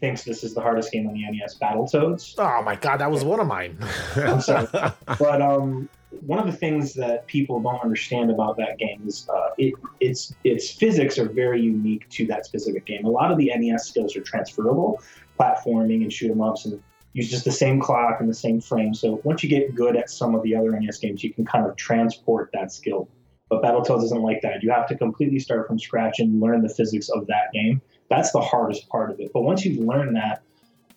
thinks 0.00 0.24
this 0.24 0.42
is 0.42 0.54
the 0.54 0.60
hardest 0.60 0.92
game 0.92 1.06
on 1.06 1.14
the 1.14 1.22
NES, 1.30 1.56
Battletoads. 1.58 2.34
Oh 2.38 2.62
my 2.62 2.76
god, 2.76 2.98
that 2.98 3.10
was 3.10 3.24
one 3.24 3.40
of 3.40 3.46
mine. 3.46 3.78
I'm 4.16 4.40
sorry. 4.40 4.66
but 5.18 5.42
um, 5.42 5.88
one 6.22 6.38
of 6.38 6.46
the 6.46 6.52
things 6.52 6.94
that 6.94 7.26
people 7.26 7.60
don't 7.60 7.80
understand 7.82 8.30
about 8.30 8.56
that 8.56 8.78
game 8.78 9.02
is 9.06 9.28
uh, 9.28 9.50
it, 9.58 9.74
its 10.00 10.34
its 10.44 10.70
physics 10.70 11.18
are 11.18 11.28
very 11.28 11.60
unique 11.60 12.08
to 12.10 12.26
that 12.26 12.46
specific 12.46 12.84
game. 12.86 13.04
A 13.04 13.10
lot 13.10 13.30
of 13.30 13.38
the 13.38 13.52
NES 13.54 13.86
skills 13.86 14.16
are 14.16 14.22
transferable, 14.22 15.00
platforming 15.38 16.02
and 16.02 16.12
shoot 16.12 16.30
'em 16.30 16.40
ups, 16.40 16.64
and 16.64 16.82
use 17.12 17.30
just 17.30 17.44
the 17.44 17.52
same 17.52 17.80
clock 17.80 18.20
and 18.20 18.28
the 18.28 18.34
same 18.34 18.60
frame. 18.60 18.94
So 18.94 19.20
once 19.24 19.42
you 19.42 19.48
get 19.48 19.74
good 19.74 19.96
at 19.96 20.10
some 20.10 20.34
of 20.34 20.42
the 20.42 20.54
other 20.54 20.78
NES 20.78 20.98
games, 20.98 21.22
you 21.22 21.32
can 21.32 21.44
kind 21.44 21.66
of 21.66 21.76
transport 21.76 22.50
that 22.54 22.72
skill. 22.72 23.08
But 23.48 23.62
Battletoads 23.62 24.04
isn't 24.04 24.22
like 24.22 24.42
that. 24.42 24.62
You 24.62 24.70
have 24.70 24.86
to 24.88 24.96
completely 24.96 25.40
start 25.40 25.66
from 25.66 25.78
scratch 25.78 26.20
and 26.20 26.40
learn 26.40 26.62
the 26.62 26.68
physics 26.68 27.08
of 27.08 27.26
that 27.26 27.52
game. 27.52 27.82
That's 28.10 28.32
the 28.32 28.40
hardest 28.40 28.88
part 28.88 29.10
of 29.10 29.20
it. 29.20 29.32
But 29.32 29.42
once 29.42 29.64
you've 29.64 29.82
learned 29.82 30.16
that, 30.16 30.42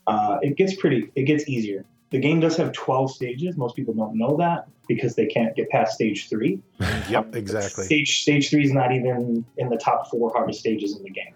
uh, 0.08 0.40
it 0.42 0.58
gets 0.58 0.76
pretty. 0.76 1.12
It 1.16 1.24
gets 1.24 1.48
easier. 1.48 1.86
The 2.10 2.20
game 2.20 2.40
does 2.40 2.58
have 2.58 2.74
12 2.74 3.12
stages. 3.12 3.58
Most 3.58 3.76
people 3.76 3.94
don't 3.94 4.16
know 4.18 4.36
that 4.38 4.68
because 4.88 5.16
they 5.16 5.26
can't 5.26 5.56
get 5.56 5.70
past 5.70 5.94
stage 5.94 6.30
three. 6.30 6.62
yep, 7.10 7.36
exactly. 7.36 7.86
Stage 7.86 8.22
stage 8.22 8.50
three 8.50 8.66
is 8.66 8.74
not 8.74 8.92
even 8.92 9.46
in 9.58 9.70
the 9.70 9.78
top 9.78 10.10
four 10.10 10.32
hardest 10.36 10.60
stages 10.60 10.96
in 10.98 11.04
the 11.04 11.10
game. 11.10 11.34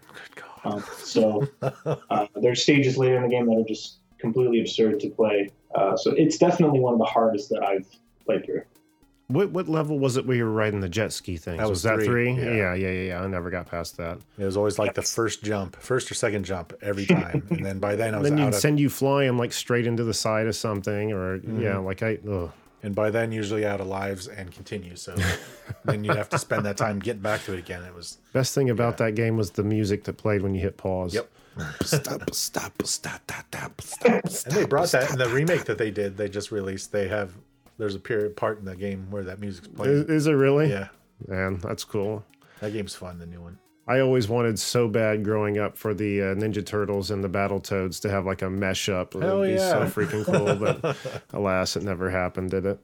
Um, 0.65 0.83
so 0.97 1.47
uh, 1.61 2.27
there's 2.35 2.61
stages 2.61 2.97
later 2.97 3.15
in 3.15 3.23
the 3.23 3.29
game 3.29 3.45
that 3.47 3.57
are 3.57 3.67
just 3.67 3.97
completely 4.17 4.59
absurd 4.59 4.99
to 4.99 5.09
play. 5.09 5.49
Uh, 5.73 5.95
so 5.95 6.11
it's 6.11 6.37
definitely 6.37 6.79
one 6.79 6.93
of 6.93 6.99
the 6.99 7.05
hardest 7.05 7.49
that 7.49 7.63
I've 7.63 7.87
played 8.25 8.45
through. 8.45 8.63
What 9.29 9.51
what 9.51 9.67
level 9.67 9.99
was 9.99 10.15
it 10.15 10.25
where 10.25 10.37
you 10.37 10.45
were 10.45 10.51
riding 10.51 10.79
the 10.79 10.87
jet 10.87 11.11
ski 11.11 11.35
thing? 11.35 11.57
That 11.57 11.63
was, 11.69 11.77
was 11.77 11.83
that 11.83 11.95
three, 11.97 12.05
three? 12.05 12.31
yeah. 12.33 12.43
Yeah. 12.45 12.73
yeah, 12.75 12.89
yeah, 12.91 13.07
yeah. 13.09 13.21
I 13.23 13.27
never 13.27 13.49
got 13.49 13.67
past 13.67 13.97
that. 13.97 14.19
It 14.37 14.45
was 14.45 14.55
always 14.55 14.79
like 14.79 14.93
the 14.93 15.01
first 15.01 15.43
jump, 15.43 15.75
first 15.75 16.09
or 16.09 16.13
second 16.13 16.45
jump 16.45 16.71
every 16.81 17.05
time, 17.07 17.45
and 17.49 17.65
then 17.65 17.79
by 17.79 17.95
then 17.97 18.15
I 18.15 18.19
was 18.19 18.29
then 18.29 18.39
out 18.39 18.45
you'd 18.45 18.53
of. 18.53 18.59
send 18.61 18.79
you 18.79 18.89
flying 18.89 19.37
like 19.37 19.51
straight 19.51 19.85
into 19.85 20.03
the 20.05 20.13
side 20.13 20.47
of 20.47 20.55
something, 20.55 21.11
or 21.11 21.39
Mm-hmm. 21.39 21.61
yeah, 21.61 21.77
like 21.77 22.01
I. 22.03 22.19
Ugh. 22.29 22.51
and 22.83 22.95
by 22.95 23.09
then 23.09 23.33
usually 23.33 23.65
out 23.65 23.81
of 23.81 23.87
lives 23.87 24.27
and 24.29 24.49
continue. 24.51 24.95
So 24.95 25.13
then 25.83 26.05
you'd 26.05 26.15
have 26.15 26.29
to 26.29 26.37
spend 26.39 26.65
that 26.65 26.77
time 26.77 26.99
getting 26.99 27.21
back 27.21 27.43
to 27.45 27.53
it 27.53 27.59
again. 27.59 27.83
It 27.83 27.93
was 27.93 28.19
Best 28.31 28.55
thing 28.55 28.69
about 28.69 28.97
that 28.99 29.15
game 29.15 29.35
was 29.35 29.51
the 29.51 29.63
music 29.63 30.05
that 30.05 30.13
played 30.17 30.41
when 30.41 30.55
you 30.55 30.61
hit 30.61 30.77
pause. 30.77 31.13
Yep. 31.13 31.29
stop, 31.81 32.33
stop, 32.33 32.81
stop, 32.85 33.21
stop, 33.25 33.81
stop, 33.81 34.29
stop. 34.29 34.45
and 34.45 34.55
they 34.55 34.65
brought 34.65 34.91
that 34.91 35.09
in 35.11 35.17
the 35.17 35.27
remake 35.27 35.65
that 35.65 35.77
they 35.79 35.89
did. 35.91 36.15
They 36.15 36.29
just 36.29 36.51
released. 36.51 36.91
They 36.91 37.07
have 37.07 37.33
there's 37.77 37.95
a 37.95 37.99
period 37.99 38.35
part 38.35 38.59
in 38.59 38.65
the 38.65 38.75
game 38.75 39.07
where 39.09 39.23
that 39.23 39.39
music's 39.39 39.67
Is, 39.67 39.73
playing. 39.73 40.05
is 40.09 40.27
it 40.27 40.31
really? 40.33 40.69
Yeah, 40.69 40.87
Man, 41.27 41.57
that's 41.59 41.83
cool. 41.83 42.23
that 42.59 42.73
game's 42.73 42.95
fun. 42.95 43.19
The 43.19 43.25
new 43.25 43.41
one. 43.41 43.57
I 43.89 43.99
always 44.01 44.27
wanted 44.27 44.59
so 44.59 44.89
bad 44.89 45.23
growing 45.23 45.57
up 45.59 45.77
for 45.77 45.93
the 45.93 46.21
uh, 46.21 46.25
Ninja 46.35 46.65
Turtles 46.65 47.09
and 47.09 47.23
the 47.23 47.29
Battle 47.29 47.59
Toads 47.61 48.01
to 48.01 48.09
have 48.09 48.25
like 48.25 48.41
a 48.41 48.49
mesh 48.49 48.89
up. 48.89 49.15
It 49.15 49.21
Hell 49.21 49.39
would 49.39 49.47
be 49.53 49.57
so 49.57 49.83
freaking 49.85 50.25
cool, 50.25 50.55
but 50.55 50.97
alas, 51.33 51.77
it 51.77 51.83
never 51.83 52.09
happened, 52.09 52.51
did 52.51 52.65
it? 52.65 52.79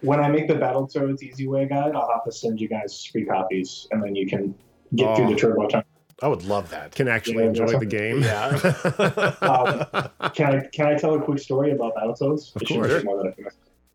When 0.00 0.20
I 0.20 0.28
make 0.30 0.48
the 0.48 0.54
Battle 0.54 0.86
Toads 0.86 1.22
Easy 1.22 1.46
Way 1.46 1.66
guide, 1.66 1.94
I'll 1.94 2.08
have 2.10 2.24
to 2.24 2.32
send 2.32 2.58
you 2.60 2.68
guys 2.68 3.04
free 3.04 3.24
copies, 3.26 3.86
and 3.90 4.02
then 4.02 4.14
you 4.14 4.26
can 4.26 4.54
get 4.94 5.14
through 5.16 5.26
Oh. 5.26 5.30
the 5.30 5.36
turbo 5.36 5.68
time. 5.68 5.84
I 6.22 6.28
would 6.28 6.44
love 6.44 6.70
that. 6.70 6.94
Can 6.94 7.06
actually 7.06 7.42
Yeah, 7.44 7.48
enjoy 7.50 7.78
the 7.78 7.84
game. 7.86 8.22
Yeah. 8.22 8.58
Um, 9.42 10.30
can 10.32 10.56
I 10.56 10.66
can 10.72 10.86
I 10.86 10.94
tell 10.96 11.14
a 11.14 11.20
quick 11.22 11.38
story 11.38 11.70
about 11.72 11.94
Battletoads? 11.94 12.56
Of 12.56 12.62
It 12.62 12.68
shouldn't 12.68 13.04
course. 13.04 13.54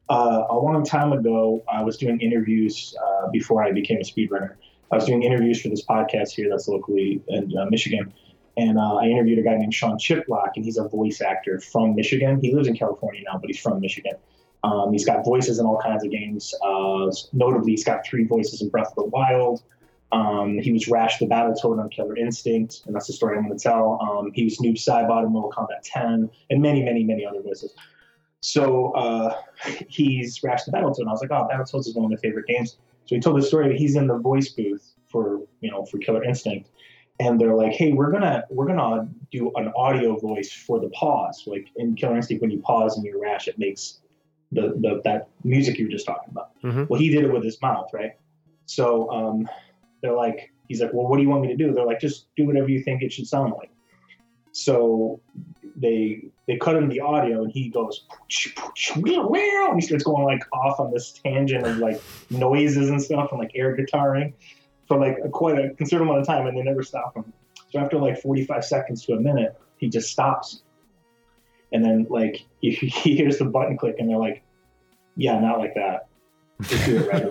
Uh, 0.10 0.44
a 0.50 0.58
long 0.58 0.84
time 0.84 1.14
ago, 1.14 1.64
I 1.72 1.84
was 1.84 1.98
doing 1.98 2.20
interviews 2.20 2.96
uh, 3.02 3.30
before 3.30 3.64
I 3.64 3.72
became 3.72 3.98
a 3.98 4.04
speedrunner. 4.04 4.56
I 4.92 4.96
was 4.96 5.06
doing 5.06 5.24
interviews 5.24 5.62
for 5.62 5.70
this 5.70 5.84
podcast 5.86 6.32
here 6.32 6.50
that's 6.50 6.68
locally 6.68 7.22
in 7.30 7.58
uh, 7.58 7.66
Michigan, 7.70 8.14
and 8.58 8.78
uh, 8.78 8.96
I 8.96 9.06
interviewed 9.06 9.40
a 9.40 9.42
guy 9.42 9.56
named 9.56 9.74
Sean 9.74 9.98
Chiplock, 9.98 10.52
and 10.56 10.66
he's 10.66 10.78
a 10.78 10.88
voice 10.88 11.22
actor 11.22 11.60
from 11.60 11.96
Michigan. 11.96 12.40
He 12.42 12.54
lives 12.54 12.68
in 12.68 12.76
California 12.76 13.22
now, 13.26 13.40
but 13.40 13.50
he's 13.50 13.60
from 13.60 13.80
Michigan. 13.80 14.14
Um, 14.64 14.92
he's 14.92 15.06
got 15.06 15.26
voices 15.26 15.60
in 15.60 15.66
all 15.66 15.80
kinds 15.80 16.06
of 16.06 16.12
games. 16.12 16.54
Uh, 16.64 17.12
notably, 17.34 17.72
he's 17.72 17.84
got 17.84 18.06
three 18.06 18.26
voices 18.26 18.62
in 18.62 18.70
Breath 18.70 18.90
of 18.90 18.96
the 18.96 19.06
Wild. 19.06 19.64
Um, 20.12 20.60
he 20.60 20.72
was 20.72 20.88
Rash 20.88 21.18
the 21.18 21.26
Battletoad 21.26 21.80
on 21.82 21.90
Killer 21.90 22.16
Instinct, 22.16 22.84
and 22.86 22.96
that's 22.96 23.08
the 23.08 23.14
story 23.14 23.36
I'm 23.36 23.46
going 23.46 23.58
to 23.58 23.64
tell. 23.64 24.00
Um, 24.00 24.32
he 24.34 24.44
was 24.44 24.60
Noob 24.60 24.76
Saibot 24.76 25.26
in 25.26 25.32
Mortal 25.32 25.52
Kombat 25.52 25.82
10, 25.84 26.30
and 26.52 26.62
many, 26.62 26.84
many, 26.84 27.04
many 27.04 27.26
other 27.26 27.42
voices. 27.42 27.74
So 28.44 28.92
uh, 28.92 29.38
he's 29.88 30.44
Rash 30.44 30.66
the 30.66 30.72
Battletoad, 30.74 31.00
and 31.00 31.08
I 31.08 31.14
was 31.14 31.22
like, 31.22 31.32
oh, 31.32 31.48
Battletoads 31.50 31.88
is 31.88 31.96
one 31.96 32.04
of 32.04 32.12
my 32.12 32.18
favorite 32.18 32.46
games. 32.46 32.78
So 33.06 33.16
he 33.16 33.22
told 33.22 33.38
the 33.38 33.42
story. 33.42 33.78
He's 33.78 33.96
in 33.96 34.06
the 34.06 34.18
voice 34.18 34.50
booth 34.50 34.92
for 35.08 35.40
you 35.62 35.72
know 35.72 35.86
for 35.86 35.98
Killer 36.00 36.22
Instinct, 36.26 36.70
and 37.22 37.40
they're 37.40 37.56
like, 37.56 37.72
hey, 37.72 37.94
we're 37.94 38.12
gonna 38.12 38.44
we're 38.50 38.68
gonna 38.68 39.08
do 39.32 39.50
an 39.56 39.72
audio 39.78 40.20
voice 40.20 40.52
for 40.52 40.82
the 40.82 40.90
pause. 40.90 41.44
Like 41.48 41.70
in 41.78 41.96
Killer 41.96 42.18
Instinct, 42.18 42.42
when 42.42 42.52
you 42.52 42.60
pause 42.60 42.98
and 42.98 43.06
you 43.06 43.18
Rash, 43.22 43.48
it 43.48 43.58
makes 43.58 44.02
the, 44.52 44.74
the 44.76 45.02
that 45.06 45.30
music 45.46 45.78
you 45.78 45.86
were 45.86 45.92
just 45.92 46.06
talking 46.06 46.30
about. 46.30 46.52
Mhm. 46.62 46.90
Well, 46.90 47.00
he 47.00 47.10
did 47.10 47.24
it 47.24 47.32
with 47.32 47.46
his 47.46 47.62
mouth, 47.62 47.92
right? 47.94 48.12
So 48.66 49.10
um, 49.10 49.48
they're 50.02 50.16
like, 50.16 50.52
he's 50.68 50.82
like, 50.82 50.92
well, 50.92 51.08
what 51.08 51.16
do 51.16 51.24
you 51.24 51.30
want 51.30 51.44
me 51.44 51.48
to 51.48 51.56
do? 51.56 51.74
They're 51.74 51.86
like, 51.86 52.02
just 52.02 52.28
do 52.36 52.46
whatever 52.46 52.68
you 52.68 52.84
think 52.84 53.04
it 53.04 53.14
should 53.14 53.28
sound 53.28 53.54
like. 53.58 53.72
So 54.52 55.22
they 55.78 56.26
they 56.48 56.58
cut 56.58 56.76
him 56.76 56.90
the 56.90 57.00
audio, 57.00 57.44
and 57.44 57.52
he 57.52 57.70
goes 57.70 58.06
and 59.70 59.82
he 59.82 59.82
starts 59.82 60.04
going 60.04 60.24
like 60.24 60.44
off 60.52 60.80
on 60.80 60.92
this 60.92 61.12
tangent 61.24 61.66
of 61.66 61.78
like 61.78 62.02
noises 62.30 62.90
and 62.90 63.02
stuff 63.02 63.30
and 63.32 63.40
like 63.40 63.52
air 63.56 63.76
guitaring 63.76 64.34
for 64.88 65.00
like 65.00 65.18
a, 65.24 65.30
quite 65.30 65.58
a 65.58 65.74
considerable 65.76 66.14
amount 66.14 66.22
of 66.22 66.28
time, 66.28 66.48
and 66.48 66.58
they 66.58 66.64
never 66.64 66.84
stop 66.84 67.16
him. 67.16 67.32
So 67.72 67.80
after 67.80 67.98
like 67.98 68.22
45 68.22 68.66
seconds 68.66 69.06
to 69.06 69.14
a 69.14 69.20
minute, 69.20 69.56
he 69.78 69.90
just 69.90 70.12
stops. 70.12 70.64
And 71.72 71.84
then 71.84 72.08
like 72.10 72.46
he, 72.62 72.72
he 72.72 73.16
hears 73.16 73.38
the 73.38 73.46
button 73.46 73.78
click, 73.78 73.96
and 74.00 74.10
they're 74.10 74.18
like, 74.18 74.44
"Yeah, 75.16 75.40
not 75.40 75.60
like 75.60 75.76
that." 75.76 76.08
Just 76.62 76.86
do 76.86 76.98
it 76.98 77.08
right 77.08 77.26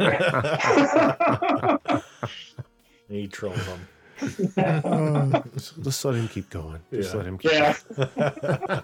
away. 1.89 2.03
He 3.13 3.29
trolls 3.29 3.63
them. 3.67 3.89
Uh, 4.57 5.43
just, 5.55 5.83
just 5.83 6.05
let 6.05 6.15
him 6.15 6.29
keep 6.29 6.49
going. 6.51 6.81
Just 6.93 7.11
Yeah. 7.13 7.17
let 7.17 7.27
him 7.27 7.39
keep 7.39 7.53
yeah. 7.53 7.75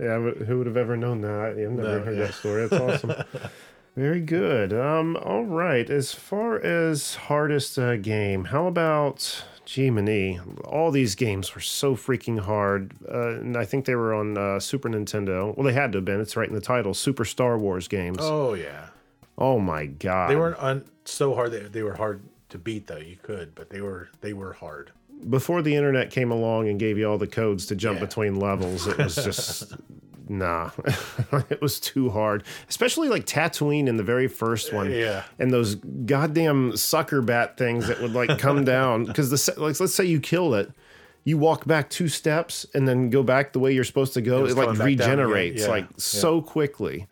Yeah, 0.00 0.18
but 0.20 0.46
who 0.46 0.58
would 0.58 0.66
have 0.68 0.76
ever 0.76 0.96
known 0.96 1.22
that? 1.22 1.40
I've 1.40 1.56
never 1.56 1.98
No, 1.98 2.04
heard 2.04 2.16
yeah. 2.18 2.26
that 2.26 2.34
story. 2.34 2.66
That's 2.68 2.80
awesome. 3.04 3.14
Very 3.96 4.20
good. 4.20 4.72
Um, 4.72 5.16
all 5.16 5.44
right. 5.44 5.90
As 5.90 6.12
far 6.14 6.56
as 6.60 7.16
hardest 7.16 7.76
uh, 7.80 7.96
game, 7.96 8.44
how 8.44 8.66
about 8.68 9.44
G 9.64 9.90
All 10.64 10.92
these 10.92 11.16
games 11.16 11.52
were 11.52 11.60
so 11.60 11.96
freaking 11.96 12.38
hard, 12.38 12.92
uh, 13.12 13.40
and 13.40 13.56
I 13.56 13.64
think 13.64 13.86
they 13.86 13.96
were 13.96 14.14
on 14.14 14.38
uh, 14.38 14.60
Super 14.60 14.88
Nintendo. 14.88 15.54
Well, 15.56 15.66
they 15.66 15.72
had 15.72 15.90
to 15.92 15.98
have 15.98 16.04
been. 16.04 16.20
It's 16.20 16.36
right 16.36 16.48
in 16.48 16.54
the 16.54 16.60
title. 16.60 16.94
Super 16.94 17.24
Star 17.24 17.58
Wars 17.58 17.88
games. 17.88 18.18
Oh, 18.20 18.54
yeah. 18.54 18.90
Oh 19.36 19.58
my 19.58 19.86
god! 19.86 20.30
they 20.30 20.36
weren't 20.36 20.56
un- 20.58 20.84
so 21.04 21.34
hard. 21.34 21.52
They, 21.52 21.60
they 21.60 21.82
were 21.82 21.94
hard 21.94 22.22
to 22.50 22.58
beat 22.58 22.86
though. 22.86 22.96
You 22.98 23.16
could, 23.22 23.54
but 23.54 23.70
they 23.70 23.80
were 23.80 24.08
they 24.20 24.32
were 24.32 24.52
hard. 24.54 24.90
before 25.28 25.62
the 25.62 25.74
internet 25.74 26.10
came 26.10 26.30
along 26.30 26.68
and 26.68 26.78
gave 26.78 26.96
you 26.98 27.08
all 27.10 27.18
the 27.18 27.26
codes 27.26 27.66
to 27.66 27.74
jump 27.76 27.98
Yeah. 27.98 28.06
between 28.06 28.38
levels, 28.38 28.86
it 28.86 28.96
was 28.98 29.14
just 29.16 29.74
nah. 30.28 30.70
it 31.50 31.60
was 31.60 31.80
too 31.80 32.10
hard. 32.10 32.44
Especially 32.68 33.08
like 33.08 33.26
Tatooine 33.26 33.86
in 33.88 33.96
the 33.96 34.02
very 34.04 34.28
first 34.28 34.72
one. 34.72 34.90
Yeah. 34.90 35.24
And 35.38 35.50
those 35.52 35.74
goddamn 35.74 36.76
sucker 36.76 37.20
bat 37.22 37.56
things 37.56 37.88
that 37.88 38.00
would 38.00 38.12
like 38.12 38.38
come 38.38 38.64
down 38.64 39.04
because 39.06 39.30
the 39.30 39.60
like 39.60 39.78
let's 39.80 39.94
say 39.94 40.04
you 40.04 40.20
kill 40.20 40.54
it. 40.54 40.70
You 41.24 41.36
walk 41.36 41.66
back 41.66 41.90
two 41.90 42.08
steps 42.08 42.64
and 42.74 42.88
then 42.88 43.10
go 43.10 43.22
back 43.22 43.52
the 43.52 43.58
way 43.58 43.72
you're 43.74 43.84
supposed 43.84 44.14
to 44.14 44.22
go. 44.22 44.44
It 44.46 44.52
It, 44.52 44.56
like 44.56 44.68
coming 44.68 44.96
back 44.96 45.06
down 45.06 45.18
again. 45.18 45.26
regenerates 45.26 45.62
Yeah. 45.62 45.68
like 45.68 45.84
Yeah. 45.84 45.94
so 45.98 46.40
quickly. 46.40 47.06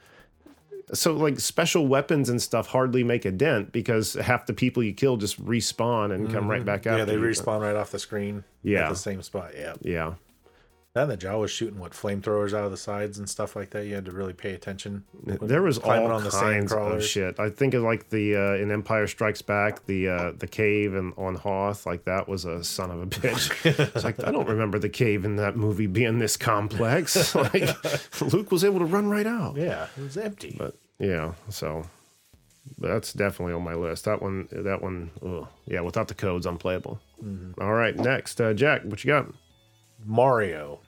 So 0.93 1.13
like 1.15 1.41
special 1.41 1.87
weapons 1.87 2.29
and 2.29 2.41
stuff 2.41 2.69
hardly 2.69 3.03
make 3.03 3.25
a 3.25 3.33
dent 3.33 3.73
because 3.73 4.15
half 4.15 4.47
the 4.47 4.53
people 4.53 4.83
you 4.83 4.93
kill 4.93 5.17
just 5.17 5.45
respawn 5.45 6.15
and 6.15 6.31
come 6.33 6.49
right 6.49 6.65
back 6.65 6.87
out. 6.87 6.99
Mm-hmm. 6.99 7.11
Yeah, 7.11 7.17
they 7.17 7.17
respawn 7.17 7.61
right 7.61 7.75
off 7.75 7.91
the 7.91 7.99
screen. 7.99 8.45
Yeah. 8.63 8.85
at 8.85 8.91
the 8.91 8.97
same 8.97 9.23
spot. 9.23 9.53
Yeah. 9.57 9.75
Yeah. 9.83 10.15
Then 10.97 11.11
the 11.11 11.17
Jawa 11.19 11.41
was 11.41 11.51
shooting 11.51 11.79
what 11.79 11.93
flamethrowers 11.93 12.55
out 12.55 12.65
of 12.65 12.71
the 12.71 12.79
sides 12.79 13.19
and 13.19 13.29
stuff 13.29 13.55
like 13.55 13.69
that. 13.71 13.85
You 13.85 13.95
had 13.95 14.07
to 14.07 14.13
really 14.13 14.33
pay 14.33 14.55
attention. 14.55 15.05
There 15.25 15.61
was 15.61 15.77
all 15.77 16.11
on 16.11 16.25
the 16.25 16.31
kinds 16.31 16.73
of 16.73 17.05
shit. 17.05 17.39
I 17.39 17.51
think 17.51 17.75
of 17.75 17.83
like 17.83 18.09
the 18.09 18.35
uh, 18.35 18.55
in 18.55 18.71
Empire 18.71 19.07
Strikes 19.07 19.43
Back, 19.43 19.85
the 19.85 20.09
uh, 20.09 20.33
the 20.39 20.47
cave 20.47 20.95
and 20.95 21.13
on 21.19 21.35
Hoth, 21.35 21.85
like 21.85 22.05
that 22.07 22.29
was 22.29 22.47
a 22.47 22.65
son 22.65 22.91
of 22.91 23.03
a 23.03 23.07
bitch. 23.07 23.93
it's 23.95 24.05
like 24.05 24.25
I 24.27 24.31
don't 24.31 24.49
remember 24.49 24.79
the 24.79 24.89
cave 24.89 25.27
in 25.27 25.37
that 25.37 25.55
movie 25.55 25.87
being 25.87 26.19
this 26.19 26.39
complex. 26.39 27.35
like 27.35 27.69
Luke 28.33 28.51
was 28.51 28.65
able 28.65 28.79
to 28.79 28.87
run 28.87 29.11
right 29.11 29.27
out. 29.27 29.57
Yeah, 29.57 29.89
it 29.99 30.03
was 30.03 30.17
empty. 30.17 30.57
But 30.59 30.77
yeah, 30.99 31.35
so 31.51 31.85
that's 32.79 33.13
definitely 33.13 33.53
on 33.53 33.65
my 33.65 33.75
list. 33.75 34.07
That 34.07 34.23
one, 34.23 34.49
that 34.51 34.81
one, 34.81 35.11
ugh. 35.23 35.47
yeah, 35.67 35.83
without 35.83 36.09
the 36.09 36.15
codes, 36.15 36.47
unplayable. 36.47 37.01
Mm-hmm. 37.23 37.61
All 37.61 37.75
right, 37.75 37.95
next, 37.95 38.41
uh, 38.41 38.55
Jack, 38.55 38.85
what 38.85 39.05
you 39.05 39.09
got? 39.09 39.27
Mario. 40.03 40.81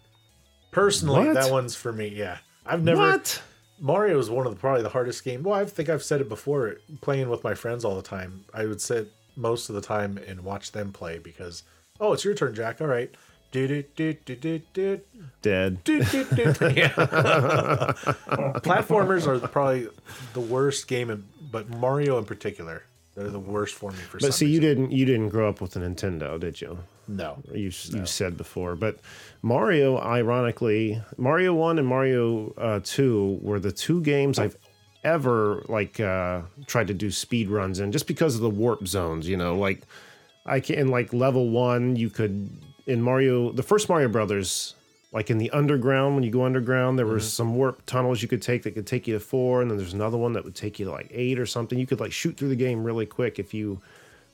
Personally, 0.79 1.27
What? 1.27 1.35
that 1.35 1.51
one's 1.51 1.75
for 1.75 1.93
me. 1.93 2.07
Yeah, 2.07 2.39
I've 2.65 2.85
never. 2.85 3.01
What? 3.01 3.43
Mario 3.81 4.17
is 4.19 4.31
one 4.31 4.47
of 4.47 4.55
the 4.55 4.61
probably 4.61 4.83
the 4.83 4.89
hardest 4.89 5.25
game. 5.25 5.43
Well, 5.43 5.55
I 5.55 5.65
think 5.65 5.89
I've 5.89 6.05
said 6.05 6.21
it 6.21 6.29
before. 6.29 6.77
Playing 7.01 7.29
with 7.29 7.43
my 7.43 7.55
friends 7.55 7.85
all 7.85 7.97
the 7.97 8.03
time, 8.03 8.45
I 8.55 8.65
would 8.65 8.81
sit 8.81 9.11
most 9.35 9.69
of 9.69 9.75
the 9.75 9.81
time 9.81 10.19
and 10.29 10.43
watch 10.43 10.71
them 10.71 10.93
play 10.93 11.19
because 11.19 11.65
oh, 11.99 12.13
it's 12.13 12.25
your 12.25 12.35
turn, 12.35 12.55
Jack. 12.55 12.81
All 12.81 12.87
right. 12.87 13.13
Do 13.51 13.67
do 13.67 13.83
do 13.97 14.13
do 14.13 14.37
do 14.37 14.61
do 14.73 15.01
Dead. 15.43 15.83
do 15.83 16.05
do 16.05 16.25
do. 16.25 16.43
Yeah. 16.77 16.91
Platformers 18.63 19.27
are 19.27 19.41
probably 19.49 19.89
the 20.33 20.41
worst 20.41 20.87
game, 20.87 21.11
in, 21.11 21.25
but 21.51 21.69
Mario 21.69 22.19
in 22.19 22.25
particular, 22.25 22.85
they're 23.17 23.31
the 23.31 23.41
worst 23.41 23.75
for 23.75 23.91
me. 23.91 23.99
For 23.99 24.21
But 24.21 24.33
see, 24.33 24.47
you 24.47 24.61
didn't 24.61 24.93
you 24.93 25.05
didn't 25.05 25.31
grow 25.31 25.49
up 25.49 25.61
with 25.61 25.75
a 25.75 25.81
Nintendo, 25.81 26.39
did 26.39 26.61
you? 26.61 26.79
No. 27.09 27.43
you 27.53 27.73
you 27.91 28.07
said 28.07 28.37
before. 28.37 28.77
But 28.77 28.99
Mario, 29.43 29.99
ironically, 29.99 31.01
Mario 31.17 31.55
One 31.55 31.79
and 31.79 31.89
Mario 31.89 32.53
uh, 32.57 32.81
Two 32.85 33.39
were 33.43 33.59
the 33.59 33.73
two 33.73 34.01
games 34.03 34.39
I've 34.39 34.57
ever 35.05 35.65
like 35.69 35.99
uh, 35.99 36.43
tried 36.67 36.89
to 36.89 36.95
do 36.95 37.11
speed 37.11 37.49
runs 37.49 37.81
in, 37.81 37.91
just 37.91 38.07
because 38.07 38.35
of 38.35 38.43
the 38.43 38.51
warp 38.51 38.87
zones. 38.87 39.29
You 39.29 39.37
know, 39.37 39.57
like 39.57 39.83
I 40.47 40.61
can 40.61 40.77
in 40.79 40.89
like 40.89 41.13
level 41.13 41.49
one, 41.49 41.97
you 41.97 42.11
could 42.11 42.51
in 42.87 43.03
Mario, 43.03 43.53
the 43.53 43.63
first 43.63 43.89
Mario 43.89 44.09
Brothers. 44.09 44.75
Like 45.11 45.31
in 45.31 45.39
the 45.39 45.51
underground, 45.53 46.17
when 46.17 46.23
you 46.23 46.31
go 46.31 46.45
underground, 46.45 46.99
there 46.99 47.07
were 47.07 47.19
some 47.19 47.55
warp 47.55 47.87
tunnels 47.87 48.21
you 48.21 48.29
could 48.29 48.43
take 48.43 48.65
that 48.65 48.73
could 48.73 48.87
take 48.87 49.09
you 49.09 49.15
to 49.15 49.21
four, 49.21 49.63
and 49.63 49.71
then 49.71 49.79
there's 49.79 49.95
another 49.95 50.19
one 50.19 50.35
that 50.35 50.45
would 50.45 50.55
take 50.55 50.79
you 50.79 50.85
to 50.85 50.93
like 50.93 51.09
eight 51.11 51.39
or 51.39 51.47
something. 51.47 51.79
You 51.79 51.87
could 51.87 51.99
like 51.99 52.13
shoot 52.13 52.37
through 52.37 52.51
the 52.51 52.57
game 52.57 52.85
really 52.85 53.07
quick 53.07 53.39
if 53.39 53.55
you 53.55 53.81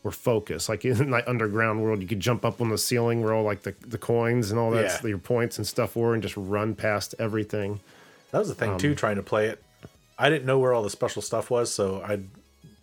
were 0.04 0.12
focused. 0.12 0.68
Like 0.68 0.84
in 0.84 1.10
that 1.10 1.26
underground 1.26 1.82
world, 1.82 2.00
you 2.00 2.06
could 2.06 2.20
jump 2.20 2.44
up 2.44 2.60
on 2.60 2.68
the 2.68 2.78
ceiling 2.78 3.22
where 3.24 3.32
all 3.34 3.42
like 3.42 3.62
the, 3.62 3.74
the 3.80 3.98
coins 3.98 4.50
and 4.52 4.60
all 4.60 4.70
that, 4.70 5.00
Yeah. 5.02 5.08
your 5.08 5.18
points 5.18 5.58
and 5.58 5.66
stuff 5.66 5.96
were, 5.96 6.14
and 6.14 6.22
just 6.22 6.36
run 6.36 6.74
past 6.76 7.14
everything. 7.18 7.80
That 8.30 8.38
was 8.38 8.48
the 8.48 8.54
thing 8.54 8.70
Um, 8.72 8.78
too. 8.78 8.94
Trying 8.94 9.16
to 9.16 9.22
play 9.22 9.46
it, 9.48 9.62
I 10.18 10.28
didn't 10.30 10.44
know 10.46 10.58
where 10.60 10.72
all 10.72 10.82
the 10.82 10.90
special 10.90 11.22
stuff 11.22 11.50
was, 11.50 11.72
so 11.72 12.02
I'd 12.06 12.26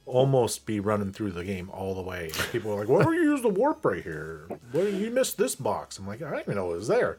almost 0.06 0.66
be 0.66 0.80
running 0.80 1.13
through 1.13 1.32
the 1.32 1.44
game 1.44 1.70
all 1.72 1.94
the 1.96 2.01
way. 2.01 2.32
People 2.51 2.72
were 2.72 2.80
like, 2.82 2.90
"Why 2.90 3.04
don't 3.04 3.13
you 3.13 3.22
use 3.22 3.42
the 3.42 3.48
warp 3.50 3.86
right 3.86 4.04
here? 4.04 4.42
What 4.72 4.92
you 4.92 5.10
missed 5.12 5.38
this 5.38 5.56
box?" 5.56 5.98
I'm 6.00 6.08
like, 6.08 6.22
"I 6.22 6.30
didn't 6.32 6.42
even 6.42 6.56
know 6.56 6.74
it 6.74 6.78
was 6.78 6.88
there." 6.88 7.18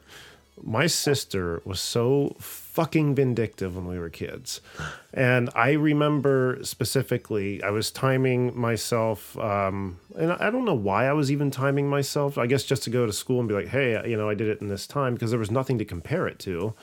My 0.61 0.87
sister 0.87 1.61
was 1.65 1.79
so 1.79 2.35
fucking 2.39 3.15
vindictive 3.15 3.75
when 3.75 3.87
we 3.87 3.99
were 3.99 4.09
kids. 4.09 4.61
And 5.13 5.49
I 5.55 5.71
remember 5.71 6.59
specifically, 6.63 7.61
I 7.63 7.69
was 7.69 7.91
timing 7.91 8.57
myself, 8.57 9.37
um, 9.37 9.99
and 10.17 10.31
I 10.31 10.49
don't 10.49 10.65
know 10.65 10.73
why 10.73 11.07
I 11.07 11.13
was 11.13 11.31
even 11.31 11.51
timing 11.51 11.89
myself. 11.89 12.37
I 12.37 12.47
guess 12.47 12.63
just 12.63 12.83
to 12.83 12.89
go 12.89 13.05
to 13.05 13.13
school 13.13 13.39
and 13.39 13.47
be 13.47 13.55
like, 13.55 13.67
hey, 13.67 14.01
you 14.09 14.17
know, 14.17 14.29
I 14.29 14.33
did 14.35 14.47
it 14.47 14.61
in 14.61 14.69
this 14.69 14.87
time 14.87 15.13
because 15.13 15.31
there 15.31 15.39
was 15.39 15.51
nothing 15.51 15.77
to 15.79 15.85
compare 15.85 16.27
it 16.27 16.39
to. 16.39 16.73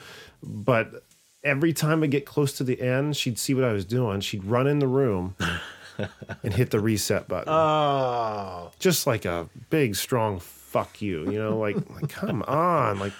But 0.43 1.05
every 1.43 1.73
time 1.73 2.03
I 2.03 2.07
get 2.07 2.27
close 2.27 2.53
to 2.59 2.65
the 2.65 2.81
end, 2.81 3.17
she'd 3.17 3.39
see 3.39 3.55
what 3.55 3.65
I 3.65 3.73
was 3.73 3.85
doing. 3.85 4.21
She'd 4.21 4.45
run 4.45 4.67
in 4.67 4.79
the 4.79 4.89
room 4.89 5.37
and 6.43 6.55
hit 6.55 6.71
the 6.71 6.81
reset 6.81 7.29
button 7.29 7.53
Oh, 7.53 8.71
just 8.79 9.07
like 9.07 9.25
a 9.25 9.49
big 9.71 9.95
strong 9.97 10.39
fuck 10.41 11.03
you 11.03 11.29
you 11.31 11.39
know 11.39 11.59
like, 11.59 11.77
like 11.91 12.09
come 12.09 12.45
on 12.45 13.00
like 13.00 13.12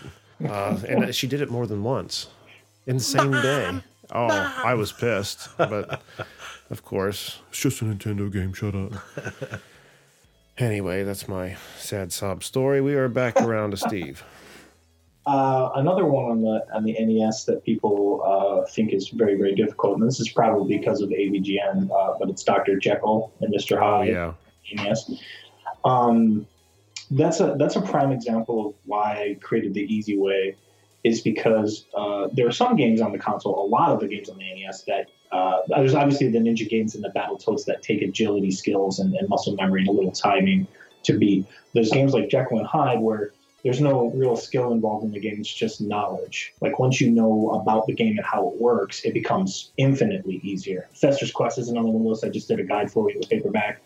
uh, 0.49 0.78
and 0.88 1.14
she 1.14 1.26
did 1.26 1.40
it 1.40 1.50
more 1.50 1.66
than 1.66 1.82
once 1.82 2.28
in 2.87 2.97
the 2.97 3.02
same 3.02 3.30
day 3.32 3.80
oh 4.12 4.26
i 4.64 4.75
was 4.75 4.92
pissed 4.92 5.49
but 5.56 6.02
of 6.70 6.85
course 6.85 7.40
it's 7.50 7.61
just 7.61 7.82
a 7.82 7.85
nintendo 7.85 8.32
game 8.32 8.52
shut 8.52 8.75
up 8.75 8.92
anyway 10.59 11.02
that's 11.02 11.28
my 11.28 11.56
sad 11.78 12.12
sob 12.12 12.42
story 12.42 12.80
we 12.80 12.94
are 12.94 13.09
back 13.09 13.40
around 13.42 13.70
to 13.70 13.76
steve 13.76 14.23
Uh, 15.26 15.68
another 15.76 16.06
one 16.06 16.25
on 16.32 16.40
the 16.42 16.64
on 16.75 16.82
the 16.82 16.94
NES 16.99 17.44
that 17.44 17.62
people 17.62 18.23
uh, 18.25 18.66
think 18.73 18.92
is 18.92 19.11
very 19.11 19.37
very 19.37 19.54
difficult, 19.54 19.99
and 19.99 20.09
this 20.09 20.18
is 20.18 20.30
probably 20.30 20.78
because 20.78 21.02
of 21.02 21.11
AVGN, 21.11 21.90
uh, 21.92 22.14
but 22.18 22.30
it's 22.30 22.42
Dr. 22.42 22.78
Jekyll 22.78 23.30
and 23.42 23.52
Mr. 23.54 23.76
oh 23.76 23.80
Hyde. 23.80 24.09
yeah 24.09 24.32
NES. 24.75 25.20
Um, 25.85 26.47
that's 27.10 27.40
a 27.40 27.56
that's 27.58 27.76
a 27.76 27.82
prime 27.82 28.12
example 28.12 28.68
of 28.68 28.74
why 28.84 29.12
I 29.12 29.38
created 29.40 29.74
the 29.74 29.82
easy 29.82 30.16
way, 30.16 30.56
is 31.04 31.20
because 31.20 31.86
uh, 31.96 32.28
there 32.32 32.46
are 32.46 32.52
some 32.52 32.76
games 32.76 33.00
on 33.00 33.12
the 33.12 33.18
console, 33.18 33.64
a 33.64 33.68
lot 33.68 33.90
of 33.90 34.00
the 34.00 34.08
games 34.08 34.28
on 34.28 34.38
the 34.38 34.62
NES 34.62 34.84
that 34.84 35.08
uh, 35.32 35.60
there's 35.68 35.94
obviously 35.94 36.28
the 36.28 36.38
Ninja 36.38 36.68
games 36.68 36.94
and 36.94 37.04
the 37.04 37.10
Battletoads 37.10 37.64
that 37.66 37.82
take 37.82 38.02
agility 38.02 38.50
skills 38.50 38.98
and, 38.98 39.14
and 39.14 39.28
muscle 39.28 39.54
memory 39.54 39.80
and 39.80 39.88
a 39.88 39.92
little 39.92 40.12
timing 40.12 40.66
to 41.04 41.18
beat. 41.18 41.46
There's 41.72 41.90
games 41.90 42.12
like 42.12 42.28
Jekyll 42.28 42.58
and 42.58 42.66
Hyde 42.66 43.00
where 43.00 43.32
there's 43.62 43.80
no 43.80 44.10
real 44.10 44.36
skill 44.36 44.72
involved 44.72 45.04
in 45.04 45.12
the 45.12 45.20
game. 45.20 45.36
It's 45.38 45.52
just 45.52 45.80
knowledge. 45.80 46.52
Like 46.60 46.78
once 46.78 47.00
you 47.00 47.10
know 47.10 47.50
about 47.62 47.86
the 47.86 47.94
game 47.94 48.16
and 48.16 48.26
how 48.26 48.48
it 48.48 48.60
works, 48.60 49.04
it 49.04 49.14
becomes 49.14 49.72
infinitely 49.76 50.40
easier. 50.42 50.88
Fester's 50.94 51.30
Quest 51.30 51.58
is 51.58 51.68
another 51.68 51.88
one 51.88 52.02
of 52.02 52.08
those 52.08 52.24
I 52.24 52.30
just 52.30 52.48
did 52.48 52.58
a 52.58 52.64
guide 52.64 52.90
for 52.90 53.10
you 53.10 53.18
with 53.18 53.28
paperback. 53.28 53.82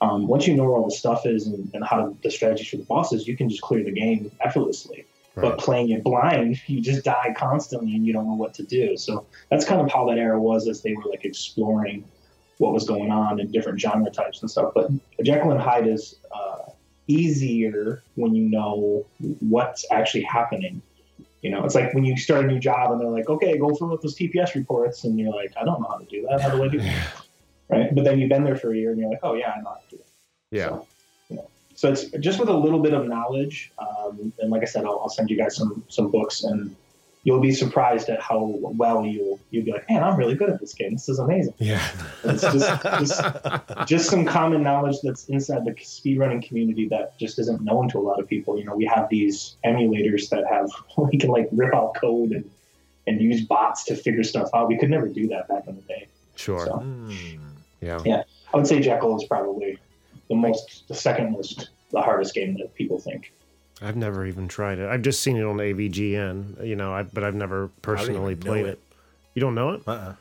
Um, 0.00 0.26
once 0.26 0.46
you 0.46 0.54
know 0.54 0.64
where 0.64 0.72
all 0.72 0.84
the 0.84 0.94
stuff 0.94 1.24
is 1.24 1.46
and, 1.46 1.70
and 1.72 1.84
how 1.84 2.14
the 2.22 2.30
strategies 2.30 2.68
for 2.68 2.76
the 2.76 2.84
bosses, 2.84 3.26
you 3.26 3.36
can 3.36 3.48
just 3.48 3.62
clear 3.62 3.82
the 3.82 3.92
game 3.92 4.30
effortlessly. 4.40 5.06
But 5.38 5.58
playing 5.58 5.90
it 5.90 6.02
blind, 6.02 6.60
you 6.66 6.80
just 6.80 7.04
die 7.04 7.34
constantly 7.36 7.94
and 7.94 8.06
you 8.06 8.12
don't 8.12 8.26
know 8.26 8.34
what 8.34 8.54
to 8.54 8.62
do. 8.62 8.96
So 8.96 9.26
that's 9.50 9.64
kind 9.64 9.80
of 9.80 9.92
how 9.92 10.08
that 10.08 10.18
era 10.18 10.40
was 10.40 10.66
as 10.66 10.82
they 10.82 10.94
were 10.94 11.04
like 11.04 11.24
exploring 11.24 12.04
what 12.58 12.72
was 12.72 12.84
going 12.84 13.10
on 13.10 13.38
in 13.38 13.50
different 13.52 13.78
genre 13.80 14.10
types 14.10 14.40
and 14.40 14.50
stuff. 14.50 14.72
But 14.74 14.90
Jekyll 15.22 15.50
and 15.50 15.60
Hyde 15.60 15.86
is 15.86 16.16
uh, 16.34 16.70
easier 17.06 18.02
when 18.14 18.34
you 18.34 18.48
know 18.48 19.04
what's 19.40 19.84
actually 19.90 20.22
happening. 20.22 20.80
You 21.42 21.50
know, 21.50 21.64
it's 21.64 21.74
like 21.74 21.92
when 21.92 22.04
you 22.04 22.16
start 22.16 22.46
a 22.46 22.48
new 22.48 22.58
job 22.58 22.92
and 22.92 23.00
they're 23.00 23.08
like, 23.08 23.28
okay, 23.28 23.58
go 23.58 23.74
fill 23.74 23.92
out 23.92 24.00
those 24.00 24.16
TPS 24.16 24.54
reports. 24.54 25.04
And 25.04 25.18
you're 25.18 25.34
like, 25.34 25.52
I 25.60 25.64
don't 25.64 25.80
know 25.82 25.88
how 25.88 25.98
to 25.98 26.06
do 26.06 26.26
that. 26.28 26.40
How 26.40 26.50
do 26.50 26.64
I 26.64 26.68
do 26.68 26.80
that? 26.80 27.06
Right. 27.68 27.94
But 27.94 28.04
then 28.04 28.18
you've 28.18 28.28
been 28.28 28.44
there 28.44 28.56
for 28.56 28.72
a 28.72 28.76
year 28.76 28.90
and 28.90 29.00
you're 29.00 29.10
like, 29.10 29.20
oh, 29.22 29.34
yeah, 29.34 29.52
I 29.56 29.60
know 29.60 29.70
how 29.70 29.74
to 29.76 29.90
do 29.90 29.96
it. 29.96 30.06
Yeah. 30.50 30.68
So, 30.68 30.86
you 31.30 31.36
know, 31.36 31.48
so 31.74 31.90
it's 31.90 32.04
just 32.20 32.38
with 32.38 32.48
a 32.48 32.56
little 32.56 32.78
bit 32.80 32.94
of 32.94 33.06
knowledge. 33.06 33.72
Um, 33.78 34.32
and 34.38 34.50
like 34.50 34.62
I 34.62 34.66
said, 34.66 34.84
I'll, 34.84 35.00
I'll 35.00 35.08
send 35.08 35.30
you 35.30 35.36
guys 35.36 35.56
some, 35.56 35.82
some 35.88 36.10
books 36.10 36.44
and 36.44 36.74
you'll 37.24 37.40
be 37.40 37.52
surprised 37.52 38.08
at 38.08 38.22
how 38.22 38.38
well 38.60 39.04
you'll, 39.04 39.40
you'll 39.50 39.64
be 39.64 39.72
like, 39.72 39.90
man, 39.90 40.04
I'm 40.04 40.16
really 40.16 40.36
good 40.36 40.48
at 40.48 40.60
this 40.60 40.74
game. 40.74 40.92
This 40.92 41.08
is 41.08 41.18
amazing. 41.18 41.54
Yeah. 41.58 41.84
It's 42.22 42.42
just, 42.42 42.82
just, 43.00 43.20
just 43.88 44.08
some 44.10 44.24
common 44.24 44.62
knowledge 44.62 44.98
that's 45.02 45.26
inside 45.26 45.64
the 45.64 45.72
speedrunning 45.72 46.46
community 46.46 46.86
that 46.90 47.18
just 47.18 47.40
isn't 47.40 47.62
known 47.62 47.88
to 47.88 47.98
a 47.98 48.00
lot 48.00 48.20
of 48.20 48.28
people. 48.28 48.56
You 48.56 48.64
know, 48.64 48.76
we 48.76 48.84
have 48.84 49.08
these 49.08 49.56
emulators 49.64 50.28
that 50.28 50.44
have 50.48 50.70
we 50.96 51.18
can 51.18 51.30
like 51.30 51.48
rip 51.50 51.74
out 51.74 51.96
code 51.96 52.30
and 52.30 52.48
and 53.08 53.20
use 53.20 53.40
bots 53.44 53.84
to 53.84 53.94
figure 53.96 54.24
stuff 54.24 54.48
out. 54.54 54.68
We 54.68 54.78
could 54.78 54.90
never 54.90 55.08
do 55.08 55.28
that 55.28 55.48
back 55.48 55.66
in 55.68 55.76
the 55.76 55.82
day. 55.82 56.06
Sure. 56.36 56.64
So 56.66 56.78
Hmm. 56.78 57.36
Yeah. 57.80 58.00
Yeah. 58.04 58.22
I 58.52 58.56
would 58.56 58.66
say 58.66 58.80
Jekyll 58.80 59.16
is 59.16 59.24
probably 59.24 59.78
the 60.28 60.34
most, 60.34 60.88
the 60.88 60.94
second 60.94 61.32
most, 61.32 61.70
the 61.90 62.00
hardest 62.00 62.34
game 62.34 62.56
that 62.58 62.74
people 62.74 62.98
think. 62.98 63.32
I've 63.82 63.96
never 63.96 64.24
even 64.24 64.48
tried 64.48 64.78
it. 64.78 64.88
I've 64.88 65.02
just 65.02 65.22
seen 65.22 65.36
it 65.36 65.44
on 65.44 65.58
AVGN, 65.58 66.66
you 66.66 66.76
know, 66.76 66.94
I, 66.94 67.02
but 67.02 67.24
I've 67.24 67.34
never 67.34 67.68
personally 67.82 68.34
played 68.34 68.66
it. 68.66 68.70
it. 68.70 68.80
You 69.34 69.40
don't 69.40 69.54
know 69.54 69.72
it? 69.72 69.82
Uh-uh. 69.86 70.14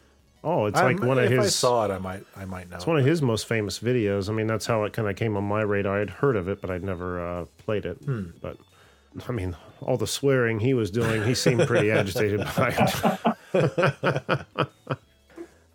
Oh, 0.43 0.65
it's 0.67 0.77
I 0.77 0.83
like 0.83 1.01
one 1.01 1.17
of 1.17 1.31
if 1.31 1.39
I 1.39 1.47
saw 1.47 1.85
it, 1.85 1.91
I 1.91 1.97
might, 1.97 2.24
I 2.35 2.45
might 2.45 2.69
know. 2.69 2.75
It's 2.75 2.85
one 2.85 2.97
of 3.00 3.05
his 3.05 3.21
most 3.21 3.47
famous 3.47 3.79
videos. 3.79 4.29
I 4.29 4.33
mean, 4.33 4.45
that's 4.45 4.67
how 4.67 4.83
it 4.83 4.93
kind 4.93 5.09
of 5.09 5.15
came 5.15 5.35
on 5.38 5.43
my 5.43 5.62
radar. 5.62 6.01
I'd 6.01 6.09
heard 6.12 6.35
of 6.35 6.47
it, 6.47 6.62
but 6.62 6.69
I'd 6.69 6.83
never 6.83 7.19
uh, 7.19 7.45
played 7.57 7.85
it. 7.85 7.97
Hmm. 8.05 8.25
But 8.41 8.57
I 9.27 9.31
mean, 9.31 9.55
all 9.81 9.97
the 9.97 10.05
swearing 10.05 10.59
he 10.59 10.75
was 10.75 10.91
doing, 10.91 11.24
he 11.24 11.33
seemed 11.33 11.65
pretty 11.65 11.89
agitated 12.00 12.45
by 12.55 12.75
it. 13.53 14.67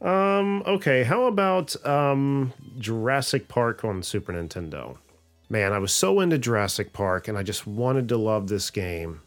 um. 0.02 0.62
Okay. 0.66 1.04
How 1.04 1.24
about 1.24 1.74
um 1.86 2.52
Jurassic 2.78 3.48
Park 3.48 3.84
on 3.84 4.02
Super 4.02 4.32
Nintendo? 4.32 4.98
Man, 5.48 5.72
I 5.72 5.78
was 5.78 5.92
so 5.92 6.20
into 6.20 6.38
Jurassic 6.38 6.92
Park, 6.92 7.26
and 7.26 7.36
I 7.36 7.42
just 7.42 7.66
wanted 7.66 8.08
to 8.08 8.16
love 8.16 8.48
this 8.48 8.70
game. 8.70 9.22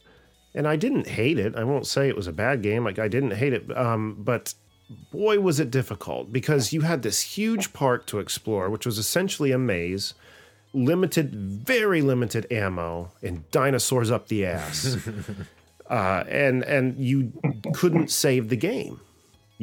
And 0.55 0.67
I 0.67 0.75
didn't 0.75 1.07
hate 1.07 1.39
it. 1.39 1.55
I 1.55 1.63
won't 1.63 1.87
say 1.87 2.07
it 2.07 2.15
was 2.15 2.27
a 2.27 2.31
bad 2.31 2.61
game. 2.61 2.83
Like 2.83 2.99
I 2.99 3.07
didn't 3.07 3.31
hate 3.31 3.53
it. 3.53 3.75
Um, 3.75 4.15
but 4.19 4.53
boy 5.11 5.39
was 5.39 5.59
it 5.59 5.71
difficult 5.71 6.31
because 6.31 6.73
you 6.73 6.81
had 6.81 7.01
this 7.01 7.21
huge 7.21 7.73
park 7.73 8.05
to 8.05 8.19
explore 8.19 8.69
which 8.69 8.85
was 8.85 8.97
essentially 8.97 9.51
a 9.51 9.57
maze 9.57 10.13
limited 10.73 11.33
very 11.33 12.01
limited 12.01 12.45
ammo 12.51 13.11
and 13.21 13.49
dinosaurs 13.51 14.11
up 14.11 14.27
the 14.27 14.45
ass 14.45 14.97
uh, 15.89 16.23
and 16.27 16.63
and 16.63 16.97
you 16.97 17.31
couldn't 17.73 18.09
save 18.09 18.49
the 18.49 18.55
game 18.55 18.99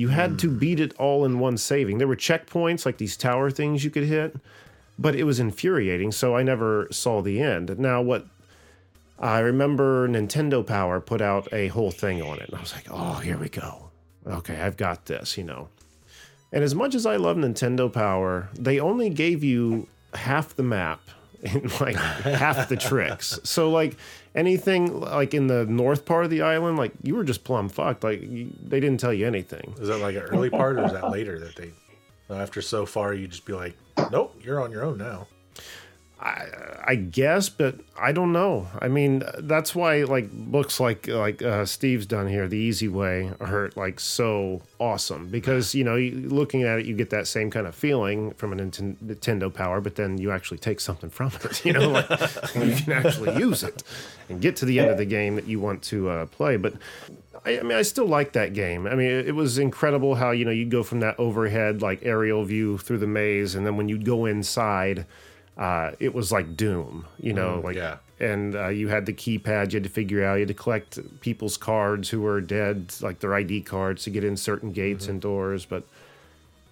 you 0.01 0.09
had 0.09 0.39
to 0.39 0.49
hmm. 0.49 0.59
beat 0.59 0.81
it 0.81 0.95
all 0.99 1.25
in 1.25 1.39
one 1.39 1.57
saving 1.57 1.99
there 1.99 2.09
were 2.09 2.17
checkpoints 2.17 2.87
like 2.87 2.99
these 2.99 3.17
tower 3.17 3.51
things 3.51 3.85
you 3.85 3.91
could 3.91 4.05
hit 4.05 4.37
but 4.99 5.15
it 5.15 5.25
was 5.25 5.39
infuriating 5.39 6.11
so 6.11 6.37
i 6.37 6.43
never 6.43 6.89
saw 6.91 7.21
the 7.23 7.41
end 7.41 7.79
now 7.79 8.01
what 8.01 8.27
i 9.19 9.39
remember 9.39 10.09
nintendo 10.09 10.67
power 10.67 11.01
put 11.01 11.21
out 11.21 11.47
a 11.53 11.69
whole 11.69 11.91
thing 11.91 12.21
on 12.23 12.39
it 12.39 12.49
and 12.49 12.57
i 12.57 12.61
was 12.61 12.75
like 12.75 12.87
oh 12.91 13.15
here 13.15 13.39
we 13.39 13.49
go 13.49 13.91
okay, 14.27 14.61
I've 14.61 14.77
got 14.77 15.07
this, 15.07 15.37
you 15.37 15.45
know. 15.45 15.69
And 16.53 16.65
as 16.65 16.75
much 16.75 16.95
as 16.95 17.07
I 17.07 17.17
love 17.17 17.37
Nintendo 17.37 17.93
Power, 17.93 18.49
they 18.55 18.81
only 18.81 19.11
gave 19.11 19.45
you 19.45 19.87
half 20.15 20.57
the 20.57 20.63
map 20.63 21.01
and 21.43 21.81
like 21.81 21.97
half 21.97 22.69
the 22.69 22.77
tricks. 22.89 23.39
So 23.45 23.71
like 23.71 23.97
anything 24.35 25.01
like 25.01 25.35
in 25.35 25.47
the 25.47 25.67
north 25.67 26.05
part 26.05 26.25
of 26.25 26.31
the 26.31 26.43
island, 26.43 26.79
like 26.79 26.93
you 27.03 27.15
were 27.15 27.25
just 27.25 27.45
plumb 27.45 27.69
fucked. 27.69 28.05
Like 28.05 28.23
you, 28.23 28.51
they 28.63 28.81
didn't 28.81 29.01
tell 29.01 29.13
you 29.13 29.27
anything. 29.27 29.75
Is 29.81 29.89
that 29.89 29.99
like 29.99 30.17
an 30.17 30.23
early 30.23 30.51
part, 30.51 30.79
or 30.79 30.85
is 30.85 30.93
that 30.93 31.11
later 31.11 31.39
that 31.41 31.57
they? 31.57 31.73
After 32.29 32.63
so 32.63 32.87
far, 32.87 33.13
you'd 33.13 33.33
just 33.33 33.45
be 33.45 33.55
like, 33.55 33.77
nope, 34.13 34.39
you're 34.41 34.61
on 34.63 34.71
your 34.71 34.85
own 34.85 34.99
now. 34.99 35.27
I 36.23 36.97
guess, 36.97 37.49
but 37.49 37.77
I 37.99 38.13
don't 38.13 38.33
know. 38.33 38.69
I 38.79 38.89
mean, 38.89 39.23
that's 39.39 39.75
why 39.75 40.03
like 40.03 40.31
books 40.31 40.79
like 40.79 41.09
like 41.09 41.41
uh, 41.41 41.65
Steve's 41.65 42.05
done 42.05 42.29
here, 42.29 42.47
The 42.47 42.59
Easy 42.59 42.89
Way, 42.89 43.33
are 43.41 43.71
like 43.75 44.01
so 44.01 44.61
awesome 44.79 45.29
because 45.29 45.75
you 45.75 45.83
know, 45.83 45.97
you, 45.97 46.29
looking 46.29 46.63
at 46.63 46.81
it, 46.81 46.87
you 46.87 46.95
get 46.95 47.09
that 47.11 47.27
same 47.27 47.51
kind 47.51 47.67
of 47.67 47.75
feeling 47.75 48.33
from 48.33 48.53
a 48.53 48.57
Nintendo 48.57 49.53
Power, 49.53 49.81
but 49.81 49.97
then 49.97 50.19
you 50.19 50.31
actually 50.31 50.59
take 50.59 50.81
something 50.81 51.11
from 51.11 51.33
it. 51.45 51.65
You 51.71 51.75
know, 51.75 51.91
like 51.91 52.09
you 52.55 52.75
can 52.75 52.93
actually 52.93 53.39
use 53.39 53.63
it 53.63 53.83
and 54.29 54.41
get 54.41 54.57
to 54.57 54.65
the 54.65 54.81
end 54.81 54.91
of 54.91 54.99
the 54.99 55.05
game 55.05 55.37
that 55.37 55.47
you 55.47 55.61
want 55.61 55.83
to 55.85 56.09
uh, 56.09 56.27
play. 56.27 56.57
But 56.57 56.75
I, 57.45 57.61
I 57.61 57.63
mean, 57.63 57.77
I 57.77 57.83
still 57.83 58.07
like 58.07 58.33
that 58.33 58.55
game. 58.55 58.87
I 58.87 58.95
mean, 58.95 59.11
it 59.11 59.35
was 59.35 59.59
incredible 59.59 60.17
how 60.17 60.33
you 60.33 60.45
know 60.45 60.51
you'd 60.51 60.71
go 60.71 60.83
from 60.83 61.01
that 61.01 61.19
overhead 61.19 61.83
like 61.83 62.01
aerial 62.03 62.45
view 62.45 62.79
through 62.79 62.99
the 62.99 63.07
maze, 63.07 63.55
and 63.55 63.67
then 63.67 63.77
when 63.77 63.89
you'd 63.89 64.05
go 64.05 64.27
inside 64.27 65.07
uh, 65.61 65.93
it 66.01 66.15
was 66.15 66.33
like 66.33 66.57
Doom, 66.57 67.07
you 67.19 67.35
know, 67.35 67.61
like, 67.63 67.77
yeah. 67.77 67.99
and 68.19 68.57
uh, 68.57 68.69
you 68.69 68.89
had 68.89 69.05
the 69.05 69.13
keypad 69.13 69.73
you 69.73 69.77
had 69.77 69.85
to 69.85 69.91
figure 69.91 70.25
out, 70.25 70.37
you 70.37 70.41
had 70.41 70.49
to 70.49 70.55
collect 70.55 70.99
people's 71.21 71.59
cards 71.59 72.09
who 72.09 72.23
were 72.23 72.41
dead, 72.41 72.95
like 73.03 73.21
their 73.21 73.35
ID 73.35 73.61
cards 73.61 74.05
to 74.05 74.11
get 74.11 74.25
in 74.25 74.39
certain 74.39 74.73
gates 74.73 75.07
and 75.07 75.21
doors, 75.21 75.67
but 75.67 75.85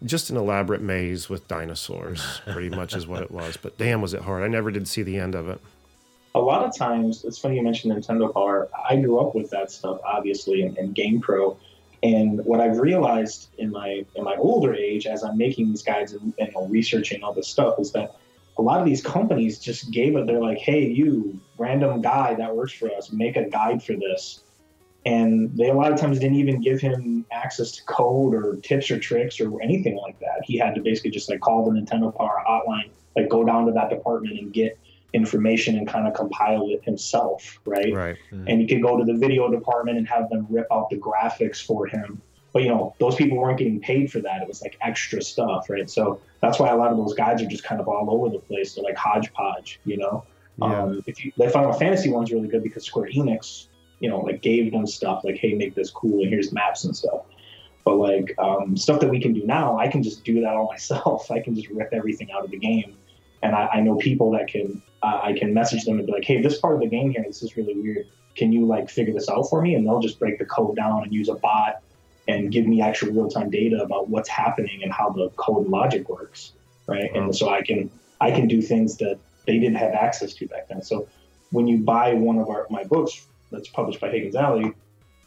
just 0.07 0.31
an 0.31 0.39
elaborate 0.39 0.81
maze 0.81 1.29
with 1.29 1.47
dinosaurs, 1.49 2.41
pretty 2.47 2.71
much 2.71 2.97
is 2.97 3.07
what 3.07 3.23
it 3.23 3.31
was. 3.31 3.59
But 3.59 3.77
damn, 3.77 4.01
was 4.01 4.15
it 4.15 4.23
hard. 4.23 4.43
I 4.43 4.49
never 4.49 4.71
did 4.71 4.89
see 4.89 5.03
the 5.03 5.19
end 5.19 5.35
of 5.35 5.51
it. 5.51 5.61
A 6.35 6.41
lot 6.41 6.65
of 6.65 6.75
times, 6.75 7.27
it's 7.27 7.37
funny 7.37 7.57
you 7.57 7.63
mentioned 7.63 7.93
Nintendo 7.93 8.33
Power. 8.33 8.71
I 8.89 8.97
grew 8.97 9.19
up 9.19 9.35
with 9.35 9.51
that 9.51 9.71
stuff, 9.71 10.01
obviously, 10.03 10.63
in, 10.63 10.93
Game 10.93 11.21
Pro. 11.21 11.59
And 12.03 12.43
what 12.47 12.61
I've 12.61 12.79
realized 12.79 13.49
in 13.59 13.71
my 13.71 14.07
in 14.15 14.25
my 14.25 14.37
older 14.37 14.73
age, 14.73 15.07
as 15.07 15.25
I'm 15.25 15.37
making 15.37 15.69
these 15.69 15.83
guides 15.83 16.13
and 16.13 16.33
you 16.39 16.51
know, 16.53 16.67
researching 16.67 17.23
all 17.23 17.35
this 17.35 17.49
stuff, 17.49 17.79
is 17.79 17.93
that 17.93 18.15
a 18.59 18.63
lot 18.63 18.81
of 18.81 18.87
these 18.87 19.03
companies 19.03 19.59
just 19.59 19.91
gave 19.91 20.17
it. 20.17 20.27
They're 20.27 20.41
like, 20.41 20.59
"Hey, 20.59 20.87
you 20.87 21.41
random 21.57 22.03
guy 22.03 22.35
that 22.35 22.55
works 22.55 22.73
for 22.73 22.91
us, 22.93 23.13
make 23.13 23.37
a 23.37 23.49
guide 23.49 23.83
for 23.83 23.95
this." 23.95 24.43
And 25.07 25.57
they 25.57 25.71
a 25.71 25.75
lot 25.75 25.93
of 25.93 25.99
times 25.99 26.19
didn't 26.19 26.37
even 26.37 26.61
give 26.61 26.81
him 26.81 27.25
access 27.31 27.71
to 27.73 27.85
code 27.85 28.35
or 28.35 28.57
tips 28.57 28.91
or 28.91 28.99
tricks 28.99 29.41
or 29.41 29.63
anything 29.63 29.97
like 29.97 30.19
that. 30.21 30.41
He 30.45 30.59
had 30.59 30.75
to 30.75 30.83
basically 30.83 31.13
just 31.13 31.31
like 31.31 31.41
call 31.41 31.65
the 31.65 31.81
Nintendo 31.81 32.15
Power 32.15 32.43
hotline, 32.47 32.91
like 33.17 33.29
go 33.29 33.45
down 33.45 33.67
to 33.67 33.73
that 33.73 33.91
department 33.91 34.39
and 34.39 34.53
get 34.53 34.79
information 35.15 35.79
and 35.79 35.89
kind 35.89 36.07
of 36.07 36.15
compile 36.15 36.69
it 36.69 36.85
himself, 36.85 37.61
right? 37.65 37.95
Right. 37.95 38.17
and 38.47 38.61
you 38.61 38.69
could 38.69 38.83
go 38.83 38.99
to 38.99 39.05
the 39.05 39.15
video 39.15 39.51
department 39.51 39.99
and 39.99 40.07
have 40.09 40.29
them 40.29 40.47
rip 40.51 40.67
out 40.71 40.91
the 40.91 40.97
graphics 40.97 41.65
for 41.65 41.87
him. 41.87 42.21
But 42.59 42.65
you 42.65 42.71
know, 42.71 42.93
those 42.99 43.15
people 43.15 43.39
weren't 43.39 43.57
getting 43.57 43.79
paid 43.79 44.11
for 44.11 44.19
that. 44.19 44.43
It 44.43 44.49
was 44.49 44.63
like 44.63 44.77
extra 44.81 45.23
stuff, 45.23 45.71
right? 45.71 45.89
So 45.89 46.21
that's 46.41 46.59
why 46.59 46.71
a 46.71 46.77
lot 46.77 46.91
of 46.91 46.97
those 46.97 47.15
guides 47.15 47.41
are 47.41 47.47
just 47.47 47.63
kind 47.63 47.81
of 47.81 47.87
all 47.87 48.11
over 48.11 48.31
the 48.31 48.41
place. 48.41 48.75
They're 48.75 48.83
like 48.83 48.97
hodgepodge, 48.97 49.79
you 49.85 49.97
know. 49.97 50.25
Yeah. 50.61 50.83
Um, 50.83 51.05
if 51.07 51.25
you, 51.25 51.31
the 51.37 51.49
Final 51.51 51.73
Fantasy 51.73 52.11
one's 52.11 52.33
really 52.33 52.49
good 52.49 52.65
because 52.65 52.85
Square 52.85 53.11
Enix, 53.15 53.69
you 54.01 54.09
know, 54.09 54.19
like 54.19 54.43
gave 54.43 54.73
them 54.73 54.89
stuff 54.89 55.23
like, 55.23 55.37
hey, 55.37 55.55
make 55.55 55.77
this 55.77 55.89
cool 55.89 56.21
and 56.23 56.31
here's 56.31 56.51
maps 56.51 56.83
and 56.83 56.97
stuff. 56.97 57.27
But 57.85 57.95
like 57.99 58.35
um, 58.39 58.77
stuff 58.77 58.99
that 59.03 59.09
we 59.09 59.21
can 59.21 59.35
do 59.35 59.47
now, 59.47 59.79
I 59.79 59.87
can 59.87 60.03
just 60.03 60.25
do 60.25 60.41
that 60.41 60.57
all 60.57 60.67
myself. 60.73 61.31
I 61.31 61.39
can 61.39 61.55
just 61.55 61.69
rip 61.69 61.91
everything 61.93 62.33
out 62.33 62.45
of 62.45 62.51
the 62.51 62.59
game, 62.59 62.97
and 63.41 63.55
I, 63.55 63.69
I 63.75 63.81
know 63.83 63.99
people 63.99 64.33
that 64.33 64.49
can. 64.49 64.83
Uh, 65.01 65.21
I 65.23 65.33
can 65.33 65.55
message 65.55 65.85
them 65.85 65.99
and 65.99 66.07
be 66.09 66.13
like, 66.13 66.25
hey, 66.25 66.43
this 66.43 66.59
part 66.59 66.75
of 66.75 66.81
the 66.81 66.89
game 66.89 67.13
here, 67.13 67.23
this 67.25 67.41
is 67.45 67.57
really 67.57 67.75
weird. 67.81 68.09
Can 68.35 68.51
you 68.51 68.67
like 68.67 68.91
figure 68.91 69.15
this 69.15 69.29
out 69.29 69.45
for 69.49 69.63
me? 69.63 69.77
And 69.77 69.87
they'll 69.87 70.01
just 70.01 70.19
break 70.19 70.41
the 70.41 70.45
code 70.45 70.75
down 70.75 71.05
and 71.05 71.15
use 71.15 71.29
a 71.29 71.35
bot 71.35 71.81
and 72.29 72.53
give 72.53 72.67
me 72.67 72.81
actual 72.81 73.11
real 73.13 73.29
time 73.29 73.51
data 73.51 73.83
about 73.83 74.09
what's 74.09 74.29
happening 74.29 74.83
and 74.83 74.93
how 74.93 75.11
the 75.11 75.31
code 75.31 75.67
logic 75.69 76.09
works, 76.09 76.53
right? 76.87 77.13
Wow. 77.15 77.23
And 77.23 77.37
so 77.37 77.49
I 77.49 77.63
can 77.63 77.91
I 78.21 78.31
can 78.31 78.47
do 78.47 78.61
things 78.63 78.97
that 78.99 79.19
they 79.47 79.59
didn't 79.59 79.77
have 79.77 79.93
access 79.93 80.35
to 80.35 80.47
back 80.47 80.69
then. 80.69 80.83
So 80.83 81.09
when 81.51 81.67
you 81.67 81.79
buy 81.79 82.13
one 82.13 82.39
of 82.39 82.49
our 82.49 82.67
my 82.71 82.85
books 82.85 83.27
that's 83.51 83.69
published 83.69 84.01
by 84.01 84.11
Higgins 84.11 84.37
Alley, 84.37 84.75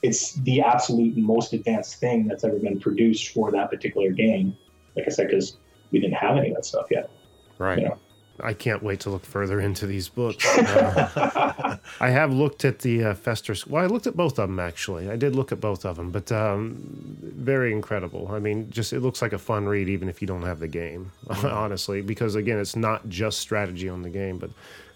it's 0.04 0.34
the 0.34 0.62
absolute 0.62 1.18
most 1.18 1.54
advanced 1.54 2.00
thing 2.00 2.28
that's 2.28 2.44
ever 2.44 2.60
been 2.60 2.80
produced 2.80 3.30
for 3.30 3.52
that 3.52 3.70
particular 3.70 4.12
game. 4.12 4.56
Like 4.96 5.08
I 5.08 5.10
said, 5.10 5.28
because 5.28 5.58
we 5.92 6.00
didn't 6.00 6.16
have 6.16 6.38
any 6.38 6.50
of 6.50 6.56
that 6.56 6.66
stuff 6.66 6.88
yet. 6.92 7.10
Right. 7.58 7.80
Yeah. 7.80 7.96
I 8.43 8.54
can't 8.54 8.82
wait 8.82 8.99
to 9.01 9.10
look 9.10 9.25
further 9.25 9.60
into 9.60 9.86
these 9.86 10.10
books. 10.10 10.45
Uh, 10.45 11.77
I 11.99 12.10
have 12.10 12.34
looked 12.34 12.65
at 12.65 12.80
the 12.80 13.04
uh, 13.06 13.13
Fester. 13.13 13.56
Well, 13.67 13.84
I 13.84 13.88
looked 13.88 14.08
at 14.08 14.15
both 14.15 14.39
of 14.39 14.49
them 14.49 14.60
actually. 14.60 15.10
I 15.10 15.15
did 15.15 15.36
look 15.36 15.51
at 15.51 15.60
both 15.60 15.86
of 15.86 15.95
them, 15.97 16.12
but 16.12 16.32
um, 16.32 16.77
very 17.21 17.71
incredible. 17.71 18.30
I 18.32 18.39
mean, 18.39 18.69
just 18.69 18.93
it 18.93 19.01
looks 19.01 19.21
like 19.21 19.34
a 19.34 19.38
fun 19.38 19.65
read, 19.67 19.89
even 19.89 20.10
if 20.10 20.21
you 20.21 20.27
don't 20.27 20.43
have 20.43 20.60
the 20.60 20.67
game. 20.67 21.12
honestly, 21.43 22.01
because 22.01 22.36
again, 22.36 22.60
it's 22.60 22.75
not 22.75 23.08
just 23.10 23.39
strategy 23.39 23.89
on 23.89 24.01
the 24.01 24.10
game. 24.10 24.38
But 24.38 24.51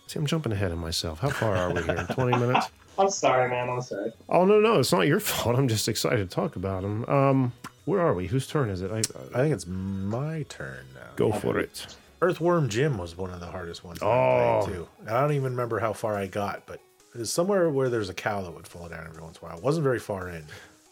see, 0.08 0.19
I'm 0.19 0.25
jumping 0.25 0.51
ahead 0.51 0.71
of 0.71 0.77
myself. 0.77 1.19
How 1.19 1.29
far 1.29 1.55
are 1.55 1.73
we 1.73 1.84
here? 1.84 2.08
Twenty 2.13 2.38
minutes. 2.38 2.67
I'm 2.97 3.10
sorry, 3.10 3.49
man. 3.49 3.69
I'm 3.69 3.81
sorry. 3.81 4.12
Oh 4.29 4.45
no, 4.45 4.60
no, 4.60 4.79
it's 4.79 4.91
not 4.91 5.01
your 5.01 5.19
fault. 5.19 5.58
I'm 5.58 5.67
just 5.67 5.88
excited 5.88 6.29
to 6.29 6.34
talk 6.36 6.55
about 6.55 6.81
them. 6.81 7.05
Um, 7.05 7.53
where 7.86 8.01
are 8.01 8.13
we? 8.13 8.27
Whose 8.27 8.47
turn 8.47 8.69
is 8.69 8.81
it? 8.81 8.91
I, 8.91 8.99
I 8.99 9.43
think 9.43 9.53
it's 9.53 9.67
my 9.67 10.43
turn 10.49 10.86
now. 10.95 11.01
go 11.15 11.31
for 11.31 11.60
it. 11.60 11.95
Earthworm 12.25 12.69
Jim 12.69 12.97
was 12.97 13.15
one 13.15 13.29
of 13.29 13.39
the 13.39 13.45
hardest 13.45 13.83
ones. 13.83 14.01
I 14.01 14.05
Oh. 14.05 14.61
played 14.63 14.75
too. 14.75 14.88
I 15.07 15.21
don't 15.21 15.31
even 15.33 15.51
remember 15.51 15.79
how 15.79 15.93
far 15.93 16.15
I 16.15 16.25
got, 16.25 16.65
but 16.65 16.79
it 17.13 17.19
was 17.19 17.31
somewhere 17.31 17.69
where 17.69 17.89
there's 17.89 18.09
a 18.09 18.13
cow 18.13 18.41
that 18.41 18.51
would 18.51 18.67
fall 18.67 18.89
down 18.89 19.05
every 19.07 19.21
once 19.21 19.38
in 19.38 19.45
a 19.45 19.49
while. 19.49 19.57
It 19.57 19.63
wasn't 19.63 19.83
very 19.83 19.99
far 19.99 20.27
in. 20.29 20.43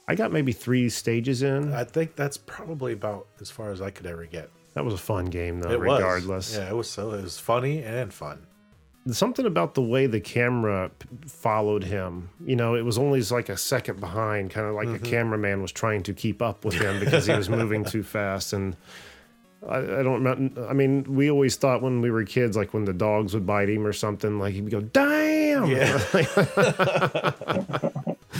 I 0.07 0.15
got 0.15 0.31
maybe 0.31 0.51
three 0.51 0.89
stages 0.89 1.41
in. 1.41 1.73
I 1.73 1.85
think 1.85 2.15
that's 2.15 2.37
probably 2.37 2.93
about 2.93 3.27
as 3.41 3.49
far 3.49 3.71
as 3.71 3.81
I 3.81 3.89
could 3.89 4.05
ever 4.05 4.25
get. 4.25 4.49
That 4.75 4.85
was 4.85 4.93
a 4.93 4.97
fun 4.97 5.25
game, 5.25 5.59
though. 5.59 5.71
It 5.71 5.79
regardless, 5.79 6.51
was. 6.51 6.57
Yeah, 6.57 6.69
it 6.69 6.75
was 6.75 6.89
so 6.89 7.13
it 7.13 7.23
was 7.23 7.39
funny 7.39 7.83
and 7.83 8.13
fun. 8.13 8.45
something 9.11 9.45
about 9.45 9.73
the 9.73 9.81
way 9.81 10.05
the 10.07 10.19
camera 10.19 10.91
p- 10.99 11.07
followed 11.27 11.83
him. 11.83 12.29
You 12.45 12.55
know, 12.55 12.75
it 12.75 12.83
was 12.83 12.97
only 12.97 13.21
like 13.23 13.49
a 13.49 13.57
second 13.57 13.99
behind, 13.99 14.51
kind 14.51 14.67
of 14.67 14.75
like 14.75 14.87
a 14.87 14.91
mm-hmm. 14.91 15.05
cameraman 15.05 15.61
was 15.61 15.71
trying 15.71 16.03
to 16.03 16.13
keep 16.13 16.41
up 16.41 16.63
with 16.63 16.75
him 16.75 16.99
because 16.99 17.25
he 17.25 17.33
was 17.33 17.49
moving 17.49 17.83
too 17.83 18.03
fast. 18.17 18.53
And 18.53 18.75
I, 19.69 19.77
I 19.77 20.03
don't 20.03 20.23
remember. 20.23 20.67
I 20.67 20.73
mean, 20.73 21.03
we 21.07 21.29
always 21.31 21.55
thought 21.55 21.81
when 21.81 22.01
we 22.01 22.11
were 22.11 22.23
kids, 22.25 22.57
like 22.57 22.73
when 22.73 22.85
the 22.85 22.93
dogs 22.93 23.33
would 23.33 23.45
bite 23.47 23.69
him 23.69 23.85
or 23.85 23.93
something, 23.93 24.39
like 24.39 24.53
he'd 24.53 24.69
go, 24.69 24.81
"Damn!" 24.81 25.65
Yeah. 25.67 25.99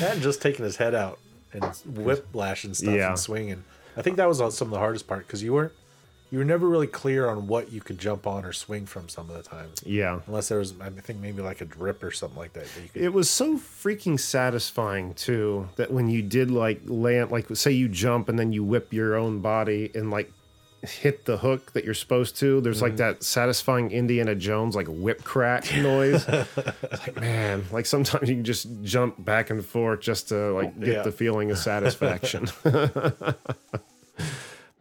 And 0.01 0.21
just 0.21 0.41
taking 0.41 0.65
his 0.65 0.77
head 0.77 0.95
out 0.95 1.19
and 1.53 1.63
whiplash 1.85 2.63
and 2.63 2.75
stuff 2.75 2.93
Yeah. 2.93 3.09
and 3.09 3.19
swinging. 3.19 3.63
I 3.95 4.01
think 4.01 4.17
that 4.17 4.27
was 4.27 4.39
some 4.55 4.67
of 4.67 4.71
the 4.71 4.79
hardest 4.79 5.07
part 5.07 5.25
because 5.27 5.43
you 5.43 5.53
weren't 5.53 5.71
you 6.31 6.39
were 6.39 6.45
never 6.45 6.67
really 6.67 6.87
clear 6.87 7.29
on 7.29 7.45
what 7.45 7.71
you 7.71 7.79
could 7.79 7.99
jump 7.99 8.25
on 8.25 8.43
or 8.43 8.51
swing 8.53 8.87
from 8.87 9.07
some 9.07 9.29
of 9.29 9.35
the 9.37 9.43
times. 9.43 9.83
yeah. 9.85 10.19
Unless 10.25 10.49
there 10.49 10.57
was, 10.57 10.73
I 10.81 10.89
think 10.89 11.19
maybe 11.19 11.43
like 11.43 11.61
a 11.61 11.65
drip 11.65 12.01
or 12.03 12.09
something 12.09 12.39
like 12.39 12.53
that. 12.53 12.65
that 12.65 12.81
you 12.81 12.89
could, 12.89 13.01
It 13.03 13.13
was 13.13 13.29
so 13.29 13.57
freaking 13.59 14.19
satisfying 14.19 15.13
too 15.13 15.69
that 15.75 15.91
when 15.91 16.09
you 16.09 16.23
did 16.23 16.49
like 16.49 16.81
land, 16.85 17.29
like 17.29 17.55
say 17.55 17.69
you 17.71 17.87
jump 17.87 18.29
and 18.29 18.39
then 18.39 18.51
you 18.51 18.63
whip 18.63 18.91
your 18.91 19.15
own 19.15 19.41
body 19.41 19.91
and 19.93 20.09
like 20.09 20.31
hit 20.83 21.25
the 21.25 21.37
hook 21.37 21.71
that 21.73 21.85
you're 21.85 21.93
supposed 21.93 22.35
to. 22.37 22.59
There's 22.61 22.81
like 22.81 22.91
Mm-hmm. 22.93 22.97
that 22.97 23.23
satisfying 23.23 23.91
Indiana 23.91 24.35
Jones 24.35 24.75
like 24.75 24.87
whip 24.87 25.23
crack 25.23 25.73
noise. 25.77 26.25
it's 26.27 26.57
like 27.07 27.15
man, 27.19 27.63
like 27.71 27.85
sometimes 27.85 28.27
you 28.29 28.35
can 28.35 28.43
just 28.43 28.67
jump 28.83 29.23
back 29.23 29.49
and 29.49 29.65
forth 29.65 30.01
just 30.01 30.29
to 30.29 30.51
like 30.53 30.77
get 30.79 30.87
Yeah. 30.87 31.01
the 31.03 31.11
feeling 31.11 31.51
of 31.51 31.57
satisfaction. 31.57 32.47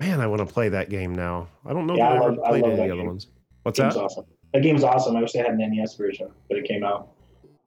man, 0.01 0.21
I 0.21 0.27
want 0.27 0.47
to 0.47 0.53
play 0.53 0.69
that 0.71 0.91
game 0.91 1.15
now. 1.15 1.49
I 1.65 1.73
don't 1.73 1.87
know 1.87 1.97
Yeah, 1.97 2.11
that 2.11 2.13
I 2.13 2.15
I 2.15 2.27
ever 2.27 2.35
love- 2.37 2.45
I 2.45 2.49
played 2.51 2.63
love 2.63 2.73
any 2.73 2.73
of 2.73 2.77
that 2.79 2.87
the 2.87 2.93
other 2.93 3.01
game. 3.03 3.07
ones. 3.07 3.27
What's 3.63 3.79
Game's 3.79 3.95
that? 3.95 4.01
awesome. 4.01 4.25
That 4.53 4.63
game's 4.63 4.85
awesome. 4.85 5.17
I 5.17 5.21
wish 5.23 5.33
they 5.33 5.39
had 5.39 5.49
an 5.53 5.59
NES 5.59 5.95
version, 5.97 6.29
but 6.49 6.59
it 6.59 6.65
came 6.67 6.85
out 6.85 7.11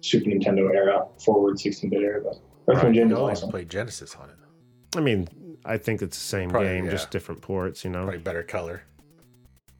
Super 0.01 0.29
Nintendo 0.29 0.69
era, 0.73 1.07
forward 1.23 1.55
16-bit 1.55 2.01
era. 2.01 2.21
But 2.23 2.75
Earthworm 2.75 2.93
Jim 2.93 3.09
you 3.09 3.15
is 3.15 3.19
always 3.19 3.37
awesome. 3.39 3.49
played 3.49 3.69
Genesis 3.69 4.15
on 4.15 4.29
it. 4.29 4.35
I 4.95 4.99
mean, 5.01 5.27
I 5.65 5.77
think 5.77 6.01
it's 6.01 6.17
the 6.17 6.23
same 6.23 6.49
Probably, 6.49 6.69
game, 6.69 6.85
yeah. 6.85 6.91
just 6.91 7.11
different 7.11 7.41
ports. 7.41 7.83
You 7.83 7.89
know, 7.89 8.03
Probably 8.03 8.19
better 8.19 8.43
color. 8.43 8.83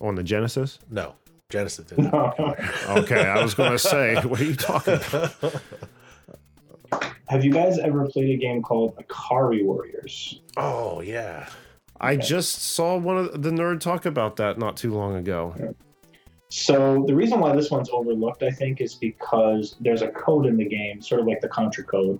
on 0.01 0.15
the 0.15 0.23
Genesis. 0.23 0.79
No, 0.89 1.15
Genesis 1.49 1.85
didn't. 1.85 2.13
Okay, 2.89 3.25
I 3.27 3.41
was 3.43 3.53
going 3.53 3.71
to 3.71 3.79
say, 3.79 4.15
what 4.23 4.39
are 4.39 4.43
you 4.43 4.55
talking 4.55 4.95
about? 4.95 5.61
Have 7.27 7.43
you 7.43 7.51
guys 7.51 7.79
ever 7.79 8.05
played 8.07 8.29
a 8.29 8.37
game 8.37 8.61
called 8.61 8.95
Ikari 8.97 9.63
Warriors? 9.65 10.41
oh 10.57 11.01
yeah, 11.01 11.49
I 11.99 12.15
just 12.15 12.61
saw 12.61 12.97
one 12.97 13.17
of 13.17 13.41
the 13.41 13.49
nerd 13.49 13.79
talk 13.79 14.05
about 14.05 14.35
that 14.37 14.57
not 14.59 14.77
too 14.77 14.93
long 14.93 15.15
ago. 15.15 15.55
So 16.49 17.03
the 17.07 17.15
reason 17.15 17.39
why 17.39 17.55
this 17.55 17.71
one's 17.71 17.89
overlooked, 17.91 18.43
I 18.43 18.51
think, 18.51 18.79
is 18.79 18.93
because 18.95 19.75
there's 19.81 20.03
a 20.03 20.09
code 20.09 20.45
in 20.45 20.55
the 20.57 20.65
game, 20.65 21.01
sort 21.01 21.19
of 21.19 21.27
like 21.27 21.41
the 21.41 21.49
Contra 21.49 21.83
code, 21.83 22.19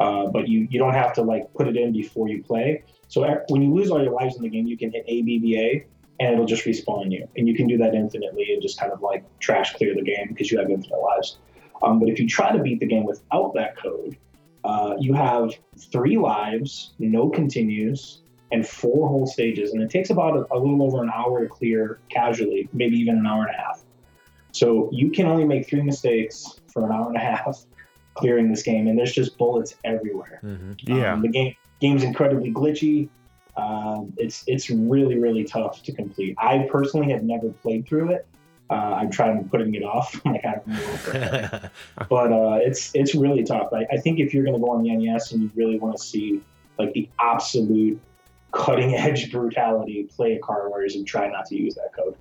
uh, 0.00 0.26
but 0.26 0.48
you 0.48 0.66
you 0.70 0.78
don't 0.78 0.94
have 0.94 1.12
to 1.14 1.22
like 1.22 1.52
put 1.54 1.68
it 1.68 1.76
in 1.76 1.92
before 1.92 2.28
you 2.28 2.42
play. 2.42 2.82
So 3.08 3.22
when 3.48 3.62
you 3.62 3.72
lose 3.72 3.90
all 3.90 4.02
your 4.02 4.12
lives 4.12 4.36
in 4.36 4.42
the 4.42 4.48
game, 4.48 4.66
you 4.66 4.76
can 4.76 4.90
hit 4.92 5.04
ABBA 5.08 5.86
and 6.18 6.32
it'll 6.32 6.46
just 6.46 6.64
respawn 6.64 7.12
you, 7.12 7.28
and 7.36 7.46
you 7.46 7.54
can 7.54 7.66
do 7.66 7.76
that 7.78 7.94
infinitely 7.94 8.52
and 8.52 8.62
just 8.62 8.78
kind 8.78 8.92
of 8.92 9.02
like 9.02 9.24
trash 9.38 9.74
clear 9.74 9.94
the 9.94 10.02
game 10.02 10.28
because 10.28 10.50
you 10.50 10.58
have 10.58 10.70
infinite 10.70 10.98
lives. 10.98 11.38
Um, 11.82 11.98
but 12.00 12.08
if 12.08 12.18
you 12.18 12.26
try 12.26 12.52
to 12.52 12.58
beat 12.58 12.80
the 12.80 12.86
game 12.86 13.04
without 13.04 13.52
that 13.54 13.76
code, 13.76 14.16
uh, 14.64 14.94
you 14.98 15.12
have 15.12 15.52
three 15.78 16.16
lives, 16.16 16.94
no 16.98 17.28
continues, 17.28 18.22
and 18.50 18.66
four 18.66 19.08
whole 19.08 19.26
stages, 19.26 19.72
and 19.72 19.82
it 19.82 19.90
takes 19.90 20.10
about 20.10 20.36
a, 20.36 20.54
a 20.54 20.58
little 20.58 20.82
over 20.82 21.02
an 21.02 21.10
hour 21.14 21.42
to 21.42 21.48
clear 21.48 22.00
casually, 22.08 22.68
maybe 22.72 22.96
even 22.96 23.18
an 23.18 23.26
hour 23.26 23.42
and 23.44 23.54
a 23.54 23.58
half. 23.58 23.82
So 24.52 24.88
you 24.90 25.10
can 25.10 25.26
only 25.26 25.44
make 25.44 25.68
three 25.68 25.82
mistakes 25.82 26.60
for 26.72 26.86
an 26.86 26.92
hour 26.92 27.08
and 27.08 27.16
a 27.16 27.20
half 27.20 27.66
clearing 28.16 28.50
this 28.50 28.62
game, 28.62 28.88
and 28.88 28.98
there's 28.98 29.12
just 29.12 29.38
bullets 29.38 29.74
everywhere. 29.84 30.40
Yeah. 30.80 31.12
Um, 31.12 31.22
the 31.22 31.28
game 31.28 31.54
game's 31.80 32.02
incredibly 32.02 32.52
glitchy. 32.52 33.08
Um, 33.56 34.12
it's 34.16 34.44
it's 34.46 34.70
really 34.70 35.18
really 35.18 35.44
tough 35.44 35.82
to 35.84 35.92
complete. 35.92 36.34
I 36.38 36.68
personally 36.70 37.10
have 37.12 37.22
never 37.22 37.50
played 37.50 37.86
through 37.86 38.10
it. 38.12 38.26
Uh, 38.68 38.74
I'm 38.74 39.10
trying 39.10 39.48
putting 39.48 39.74
it 39.74 39.84
off. 39.84 40.20
I'm 40.24 40.32
like 40.32 40.44
I 40.44 40.54
don't 40.54 40.66
know, 40.66 41.68
but 42.08 42.32
uh, 42.32 42.58
it's 42.60 42.90
it's 42.94 43.14
really 43.14 43.44
tough. 43.44 43.72
I, 43.72 43.86
I 43.92 43.98
think 43.98 44.18
if 44.18 44.34
you're 44.34 44.44
going 44.44 44.56
to 44.56 44.60
go 44.60 44.72
on 44.72 44.82
the 44.82 44.94
NES 44.94 45.32
and 45.32 45.42
you 45.42 45.50
really 45.54 45.78
want 45.78 45.96
to 45.96 46.02
see 46.02 46.42
like 46.78 46.92
the 46.92 47.08
absolute 47.20 48.00
cutting 48.52 48.94
edge 48.94 49.30
brutality, 49.30 50.04
play 50.04 50.38
Ikari 50.38 50.68
Warriors 50.68 50.96
and 50.96 51.06
try 51.06 51.28
not 51.28 51.46
to 51.46 51.56
use 51.56 51.74
that 51.76 51.94
code. 51.94 52.16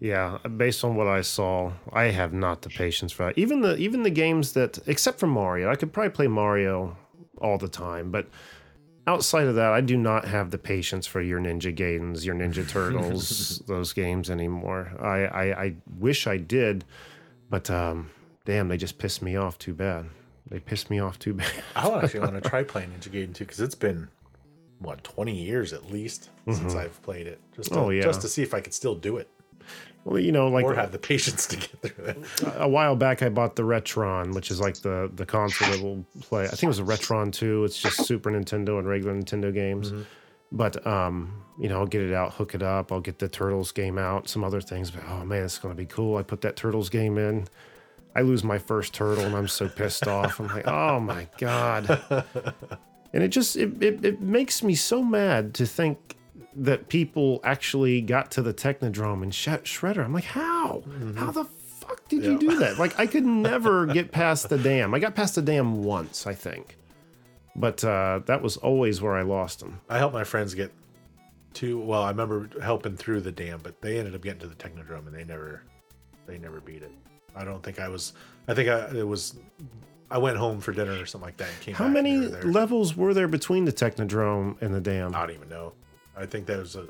Yeah, 0.00 0.38
based 0.56 0.82
on 0.82 0.96
what 0.96 1.06
I 1.06 1.20
saw, 1.20 1.72
I 1.92 2.04
have 2.04 2.32
not 2.32 2.62
the 2.62 2.70
patience 2.70 3.12
for 3.12 3.26
that. 3.26 3.36
Even 3.38 3.60
the 3.60 3.76
even 3.76 4.02
the 4.02 4.10
games 4.10 4.54
that, 4.54 4.78
except 4.86 5.20
for 5.20 5.26
Mario, 5.26 5.70
I 5.70 5.76
could 5.76 5.92
probably 5.92 6.10
play 6.10 6.26
Mario 6.26 6.96
all 7.38 7.58
the 7.58 7.68
time, 7.68 8.10
but 8.10 8.26
outside 9.06 9.46
of 9.46 9.56
that, 9.56 9.72
I 9.72 9.80
do 9.82 9.96
not 9.98 10.24
have 10.26 10.50
the 10.50 10.58
patience 10.58 11.06
for 11.06 11.20
your 11.20 11.38
Ninja 11.38 11.74
Gaidens, 11.76 12.24
your 12.24 12.34
Ninja 12.34 12.66
Turtles, 12.76 13.62
those 13.66 13.92
games 13.92 14.30
anymore. 14.30 14.92
I, 14.98 15.24
I 15.26 15.62
I 15.64 15.74
wish 15.98 16.26
I 16.26 16.38
did, 16.38 16.84
but 17.50 17.70
um, 17.70 18.10
damn, 18.46 18.68
they 18.68 18.78
just 18.78 18.96
pissed 18.98 19.20
me 19.20 19.36
off 19.36 19.58
too 19.58 19.74
bad. 19.74 20.06
They 20.48 20.60
pissed 20.60 20.88
me 20.88 20.98
off 20.98 21.18
too 21.18 21.34
bad. 21.40 21.52
I 21.76 21.88
actually 22.02 22.20
want 22.20 22.42
to 22.42 22.48
try 22.48 22.62
playing 22.62 22.90
Ninja 22.90 23.10
Gaiden 23.10 23.34
too 23.34 23.44
because 23.44 23.60
it's 23.60 23.74
been 23.74 24.08
what 24.78 25.04
20 25.04 25.34
years 25.34 25.74
at 25.74 25.92
least 25.92 26.30
since 26.50 26.74
I've 26.74 27.00
played 27.02 27.26
it. 27.26 27.38
Just 27.54 27.70
to, 27.74 27.78
Oh, 27.78 27.90
yeah. 27.90 28.00
just 28.00 28.22
to 28.22 28.28
see 28.28 28.42
if 28.42 28.54
I 28.54 28.60
could 28.62 28.72
still 28.72 28.94
do 28.94 29.18
it 29.18 29.28
Well, 30.04 30.18
you 30.18 30.32
know, 30.32 30.48
like 30.48 30.64
or 30.64 30.74
have 30.74 30.92
the 30.92 30.98
patience 30.98 31.46
to 31.48 31.56
get 31.56 31.82
through 31.82 32.04
it. 32.06 32.18
a 32.56 32.68
while 32.68 32.96
back 32.96 33.22
I 33.22 33.28
bought 33.28 33.56
the 33.56 33.62
Retron, 33.62 34.34
which 34.34 34.50
is 34.50 34.60
like 34.60 34.76
the 34.76 35.10
the 35.14 35.26
console 35.26 35.70
that 35.70 35.82
will 35.82 36.04
play. 36.20 36.44
I 36.44 36.48
think 36.48 36.64
it 36.64 36.68
was 36.68 36.78
a 36.78 36.84
Retron 36.84 37.32
2. 37.32 37.64
It's 37.64 37.78
just 37.78 38.04
Super 38.04 38.30
Nintendo 38.30 38.78
and 38.78 38.88
regular 38.88 39.14
Nintendo 39.14 39.52
games. 39.52 39.92
But 40.52 40.84
um, 40.86 41.44
you 41.58 41.68
know, 41.68 41.80
I'll 41.80 41.86
get 41.86 42.02
it 42.02 42.14
out, 42.14 42.32
hook 42.32 42.54
it 42.54 42.62
up. 42.62 42.92
I'll 42.92 43.00
get 43.00 43.18
the 43.18 43.28
Turtles 43.28 43.72
game 43.72 43.98
out, 43.98 44.28
some 44.28 44.42
other 44.42 44.60
things. 44.60 44.90
But 44.90 45.02
oh 45.08 45.24
man, 45.24 45.44
it's 45.44 45.58
gonna 45.58 45.74
be 45.74 45.86
cool. 45.86 46.16
I 46.16 46.22
put 46.22 46.40
that 46.40 46.56
Turtles 46.56 46.88
game 46.88 47.18
in. 47.18 47.46
I 48.16 48.22
lose 48.22 48.42
my 48.42 48.58
first 48.58 48.94
turtle, 48.94 49.24
and 49.24 49.36
I'm 49.36 49.46
so 49.48 49.68
pissed 49.68 50.08
off. 50.08 50.40
I'm 50.40 50.48
like, 50.48 50.66
oh 50.66 50.98
my 50.98 51.28
god. 51.38 52.24
And 53.12 53.22
it 53.22 53.28
just 53.28 53.56
it, 53.56 53.82
it, 53.82 54.04
it 54.04 54.20
makes 54.20 54.62
me 54.62 54.74
so 54.74 55.02
mad 55.02 55.54
to 55.54 55.66
think 55.66 56.16
that 56.56 56.88
people 56.88 57.40
actually 57.44 58.00
got 58.00 58.30
to 58.32 58.42
the 58.42 58.54
Technodrome 58.54 59.22
and 59.22 59.34
shut 59.34 59.64
Shredder. 59.64 60.04
I'm 60.04 60.12
like, 60.12 60.24
how? 60.24 60.82
How 61.16 61.30
the 61.30 61.44
fuck 61.44 62.08
did 62.08 62.24
you 62.24 62.38
do 62.38 62.58
that? 62.58 62.78
Like, 62.78 62.98
I 62.98 63.06
could 63.06 63.24
never 63.24 63.86
get 63.92 64.12
past 64.12 64.48
the 64.48 64.58
dam. 64.58 64.94
I 64.94 64.98
got 64.98 65.14
past 65.14 65.34
the 65.34 65.42
dam 65.42 65.82
once, 65.82 66.26
I 66.26 66.34
think, 66.34 66.76
but 67.56 67.82
uh, 67.84 68.20
that 68.26 68.42
was 68.42 68.56
always 68.56 69.00
where 69.00 69.14
I 69.14 69.22
lost 69.22 69.60
them. 69.60 69.80
I 69.88 69.98
helped 69.98 70.14
my 70.14 70.24
friends 70.24 70.54
get 70.54 70.72
to. 71.54 71.78
Well, 71.80 72.02
I 72.02 72.10
remember 72.10 72.48
helping 72.62 72.96
through 72.96 73.22
the 73.22 73.32
dam, 73.32 73.60
but 73.62 73.80
they 73.80 73.98
ended 73.98 74.14
up 74.14 74.22
getting 74.22 74.40
to 74.40 74.46
the 74.46 74.54
Technodrome 74.54 75.06
and 75.06 75.14
they 75.14 75.24
never, 75.24 75.62
they 76.26 76.38
never 76.38 76.60
beat 76.60 76.82
it. 76.82 76.92
I 77.34 77.44
don't 77.44 77.62
think 77.62 77.78
I 77.78 77.88
was. 77.88 78.12
I 78.48 78.54
think 78.54 78.68
I 78.68 78.88
it 78.96 79.06
was. 79.06 79.36
I 80.10 80.18
went 80.18 80.36
home 80.36 80.60
for 80.60 80.72
dinner 80.72 81.00
or 81.00 81.06
something 81.06 81.26
like 81.26 81.36
that. 81.36 81.48
And 81.48 81.60
came 81.60 81.74
How 81.74 81.86
many 81.86 82.26
were 82.26 82.42
levels 82.42 82.96
were 82.96 83.14
there 83.14 83.28
between 83.28 83.64
the 83.64 83.72
Technodrome 83.72 84.60
and 84.60 84.74
the 84.74 84.80
dam? 84.80 85.14
I 85.14 85.26
don't 85.26 85.36
even 85.36 85.48
know. 85.48 85.72
I 86.20 86.26
think 86.26 86.46
that 86.46 86.58
was 86.58 86.76
a, 86.76 86.86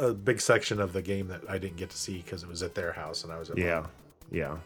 a, 0.00 0.08
a 0.10 0.14
big 0.14 0.40
section 0.40 0.80
of 0.80 0.92
the 0.92 1.02
game 1.02 1.28
that 1.28 1.40
I 1.48 1.58
didn't 1.58 1.76
get 1.78 1.90
to 1.90 1.96
see 1.96 2.18
because 2.18 2.42
it 2.42 2.48
was 2.48 2.62
at 2.62 2.74
their 2.74 2.92
house 2.92 3.24
and 3.24 3.32
I 3.32 3.38
was 3.38 3.50
at 3.50 3.58
Yeah, 3.58 3.80
mine. 3.80 3.88
yeah. 4.30 4.56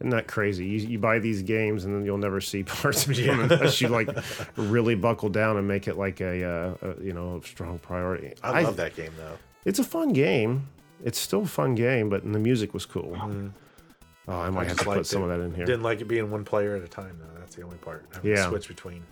Isn't 0.00 0.10
that 0.10 0.26
crazy? 0.26 0.66
You, 0.66 0.78
you 0.88 0.98
buy 0.98 1.18
these 1.18 1.40
games 1.42 1.86
and 1.86 1.94
then 1.94 2.04
you'll 2.04 2.18
never 2.18 2.40
see 2.42 2.62
parts 2.82 3.06
of 3.06 3.16
them 3.16 3.40
unless 3.50 3.80
you 3.80 3.88
like 3.88 4.08
really 4.56 4.94
buckle 4.94 5.30
down 5.30 5.56
and 5.56 5.66
make 5.66 5.88
it 5.88 5.96
like 5.96 6.20
a, 6.20 6.44
uh, 6.44 6.74
a 6.82 7.02
you 7.02 7.12
know 7.14 7.40
strong 7.40 7.78
priority. 7.78 8.34
I, 8.42 8.62
love 8.62 8.76
that 8.76 8.94
game 8.94 9.12
though. 9.16 9.38
It's 9.64 9.78
a 9.78 9.84
fun 9.84 10.12
game. 10.12 10.68
It's 11.04 11.18
still 11.18 11.42
a 11.42 11.46
fun 11.46 11.74
game, 11.74 12.08
but 12.10 12.30
the 12.30 12.38
music 12.38 12.74
was 12.74 12.84
cool. 12.86 13.16
Oh, 14.28 14.32
I 14.40 14.50
might 14.50 14.66
have 14.68 14.78
to 14.78 14.84
put 14.84 15.06
some 15.06 15.22
it. 15.22 15.24
of 15.26 15.30
that 15.38 15.44
in 15.44 15.54
here. 15.54 15.64
Didn't 15.64 15.82
like 15.82 16.00
it 16.00 16.06
being 16.08 16.30
one 16.30 16.44
player 16.44 16.74
at 16.76 16.82
a 16.82 16.88
time 16.88 17.18
though. 17.20 17.38
That's 17.40 17.54
the 17.54 17.62
only 17.62 17.76
part. 17.78 18.10
To 18.14 18.28
Yeah. 18.28 18.48
switch 18.48 18.68
between 18.68 19.02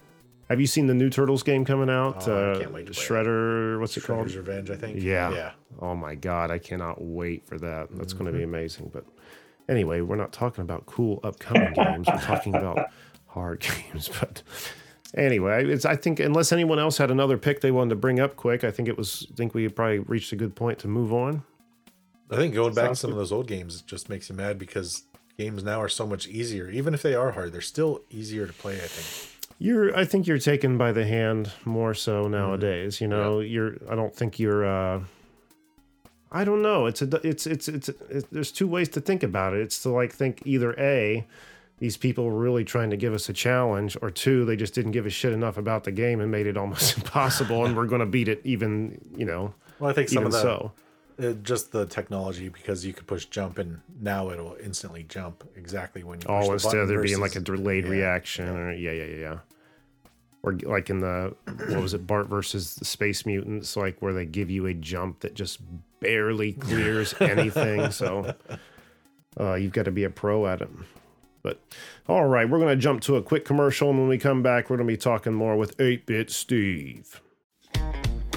Have 0.49 0.61
you 0.61 0.67
seen 0.67 0.87
the 0.87 0.95
new 0.95 1.09
Turtles 1.09 1.43
game 1.43 1.65
coming 1.65 1.89
out? 1.89 2.29
Oh, 2.29 2.33
I 2.33 2.51
uh, 2.53 2.59
can't 2.61 2.73
wait 2.73 2.87
to 2.87 2.93
play 2.93 3.03
it. 3.03 3.09
Shredder, 3.09 3.81
what's 3.81 3.97
it 3.97 4.01
Shredder's 4.01 4.07
called? 4.07 4.31
Revenge. 4.35 4.71
I 4.71 4.77
think. 4.77 5.03
Yeah. 5.03 5.31
Yeah. 5.33 5.51
Oh 5.81 5.95
my 5.95 6.15
god, 6.15 6.51
I 6.51 6.59
cannot 6.59 7.03
wait 7.03 7.47
for 7.47 7.59
that. 7.59 7.89
That's 7.93 8.13
going 8.13 8.27
to 8.27 8.31
Mm-hmm. 8.31 8.39
be 8.39 8.45
amazing. 8.45 8.91
But 8.93 9.05
anyway, 9.69 10.01
we're 10.03 10.17
not 10.17 10.33
talking 10.33 10.63
about 10.63 10.85
cool 10.87 11.21
upcoming 11.25 11.73
games. 11.75 12.07
We're 12.07 12.21
talking 12.21 12.55
about 12.55 12.91
hard 13.27 13.61
games. 13.93 14.11
But 14.21 14.43
anyway, 15.17 15.67
it's 15.67 15.85
I 15.87 15.97
think 15.97 16.21
unless 16.21 16.53
anyone 16.53 16.79
else 16.79 16.99
had 16.99 17.11
another 17.11 17.39
pick 17.39 17.61
they 17.63 17.71
wanted 17.71 17.91
to 17.91 17.97
bring 17.97 18.21
up 18.21 18.37
quick, 18.37 18.65
I 18.65 18.71
think 18.71 18.89
it 18.89 18.99
was. 18.99 19.27
I 19.33 19.35
think 19.37 19.55
we 19.55 19.67
probably 19.69 20.01
reached 20.01 20.33
a 20.33 20.37
good 20.37 20.55
point 20.55 20.79
to 20.81 20.89
move 20.89 21.13
on. 21.13 21.43
I 22.31 22.37
think 22.37 22.55
going 22.55 22.75
back 22.75 22.91
to 22.91 22.97
some 22.97 23.11
good. 23.11 23.15
of 23.15 23.19
those 23.19 23.33
old 23.33 23.47
games 23.47 23.81
just 23.83 24.09
makes 24.09 24.29
you 24.29 24.35
mad 24.35 24.59
because 24.59 25.05
games 25.39 25.63
now 25.63 25.81
are 25.81 25.89
so 25.89 26.07
much 26.07 26.27
easier. 26.29 26.69
Even 26.71 26.93
if 26.95 27.03
they 27.03 27.15
are 27.15 27.33
hard, 27.33 27.53
they're 27.53 27.61
still 27.61 28.03
easier 28.11 28.47
to 28.47 28.53
play. 28.53 28.75
I 28.77 28.87
think. 28.87 29.31
You're, 29.59 29.97
I 29.97 30.05
think 30.05 30.27
you're 30.27 30.39
taken 30.39 30.77
by 30.77 30.93
the 30.93 31.07
hand 31.07 31.53
more 31.65 31.95
so 31.95 32.29
nowadays. 32.29 33.01
You 33.01 33.09
know, 33.09 33.41
you're. 33.41 33.77
I 33.89 33.95
don't 33.95 34.15
think 34.15 34.39
you're. 34.39 34.65
uh 34.65 35.01
I 36.33 36.43
don't 36.43 36.63
know. 36.63 36.87
It's 36.87 37.01
a. 37.01 37.21
It's 37.27 37.47
it's 37.47 37.69
it's. 37.69 37.89
It, 37.89 38.27
there's 38.33 38.51
two 38.51 38.67
ways 38.67 38.89
to 38.91 39.01
think 39.01 39.23
about 39.23 39.55
it. 39.55 39.61
It's 39.61 39.81
to 39.85 39.91
like 39.91 40.13
think 40.13 40.43
either 40.45 40.75
a, 40.79 41.25
these 41.79 41.97
people 41.97 42.25
were 42.25 42.39
really 42.39 42.65
trying 42.65 42.91
to 42.91 42.97
give 42.97 43.15
us 43.15 43.29
a 43.29 43.33
challenge, 43.33 43.97
or 44.03 44.11
two, 44.11 44.45
they 44.45 44.57
just 44.57 44.75
didn't 44.75 44.93
give 44.93 45.07
a 45.07 45.11
shit 45.11 45.33
enough 45.33 45.57
about 45.57 45.85
the 45.85 45.93
game 45.93 46.21
and 46.21 46.33
made 46.33 46.47
it 46.49 46.57
almost 46.57 46.97
impossible, 46.99 47.65
and 47.65 47.77
we're 47.77 47.87
going 47.87 48.01
to 48.01 48.07
beat 48.07 48.27
it 48.29 48.41
even. 48.45 49.01
You 49.17 49.27
know, 49.27 49.55
Well, 49.79 49.91
I 49.91 49.93
think 49.93 50.09
some 50.09 50.27
of 50.27 50.33
that, 50.33 50.43
so. 50.43 50.73
Uh, 51.23 51.33
just 51.43 51.73
the 51.73 51.87
technology 51.87 52.49
because 52.49 52.85
you 52.85 52.93
could 52.93 53.07
push 53.07 53.27
jump 53.27 53.59
and 53.59 53.81
now 54.01 54.31
it'll 54.31 54.57
instantly 54.63 55.05
jump 55.05 55.45
exactly 55.57 56.03
when 56.03 56.21
you. 56.21 56.27
Oh, 56.29 56.47
the 56.47 56.53
instead 56.53 56.69
button 56.69 56.81
of 56.83 56.89
there 56.89 57.03
being 57.03 57.21
like 57.21 57.37
a 57.37 57.41
delayed 57.41 57.85
yeah, 57.85 57.91
reaction, 57.91 58.49
or 58.49 58.73
yeah, 58.73 58.93
yeah, 58.93 59.05
yeah, 59.05 59.17
yeah. 59.17 59.39
Or 60.43 60.53
like 60.53 60.91
in 60.91 61.01
the 61.01 61.35
what 61.47 61.81
was 61.81 61.95
it, 61.95 62.07
Bart 62.07 62.29
versus 62.29 62.75
the 62.75 62.85
Space 62.85 63.25
Mutants, 63.25 63.77
like 63.77 64.01
where 64.03 64.13
they 64.13 64.27
give 64.27 64.51
you 64.51 64.67
a 64.67 64.75
jump 64.75 65.21
that 65.21 65.35
just 65.35 65.61
barely 66.01 66.53
clears 66.53 67.15
anything. 67.21 67.91
So 67.91 68.35
uh, 69.39 69.55
you've 69.55 69.73
got 69.73 69.85
to 69.85 69.93
be 69.93 70.05
a 70.05 70.11
pro 70.11 70.47
at 70.47 70.61
it. 70.61 70.71
But 71.43 71.61
all 72.09 72.27
right, 72.27 72.49
we're 72.49 72.59
gonna 72.59 72.77
jump 72.77 73.03
to 73.03 73.17
a 73.17 73.23
quick 73.23 73.45
commercial, 73.45 73.91
and 73.91 73.99
when 73.99 74.09
we 74.09 74.19
come 74.19 74.43
back, 74.43 74.69
we're 74.69 74.79
gonna 74.79 74.87
be 74.87 74.97
talking 74.97 75.35
more 75.35 75.57
with 75.57 75.77
8-Bit 75.77 76.31
Steve. 76.31 77.21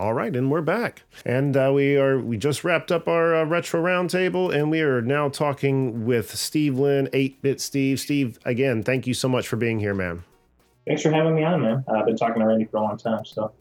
All 0.00 0.14
right, 0.14 0.34
and 0.34 0.50
we're 0.50 0.62
back, 0.62 1.02
and 1.26 1.54
uh, 1.54 1.70
we 1.74 1.94
are 1.98 2.18
we 2.18 2.38
just 2.38 2.64
wrapped 2.64 2.90
up 2.90 3.06
our 3.06 3.34
uh, 3.34 3.44
retro 3.44 3.82
roundtable, 3.82 4.50
and 4.50 4.70
we 4.70 4.80
are 4.80 5.02
now 5.02 5.28
talking 5.28 6.06
with 6.06 6.34
Steve 6.34 6.78
Lynn, 6.78 7.10
eight 7.12 7.42
bit 7.42 7.60
Steve. 7.60 8.00
Steve, 8.00 8.38
again, 8.46 8.82
thank 8.82 9.06
you 9.06 9.12
so 9.12 9.28
much 9.28 9.46
for 9.46 9.56
being 9.56 9.78
here, 9.78 9.92
man. 9.92 10.24
Thanks 10.86 11.02
for 11.02 11.10
having 11.10 11.34
me 11.34 11.44
on, 11.44 11.60
man. 11.60 11.84
I've 11.86 12.06
been 12.06 12.16
talking 12.16 12.40
to 12.40 12.46
Randy 12.46 12.64
for 12.64 12.78
a 12.78 12.80
long 12.80 12.96
time, 12.96 13.26
so. 13.26 13.52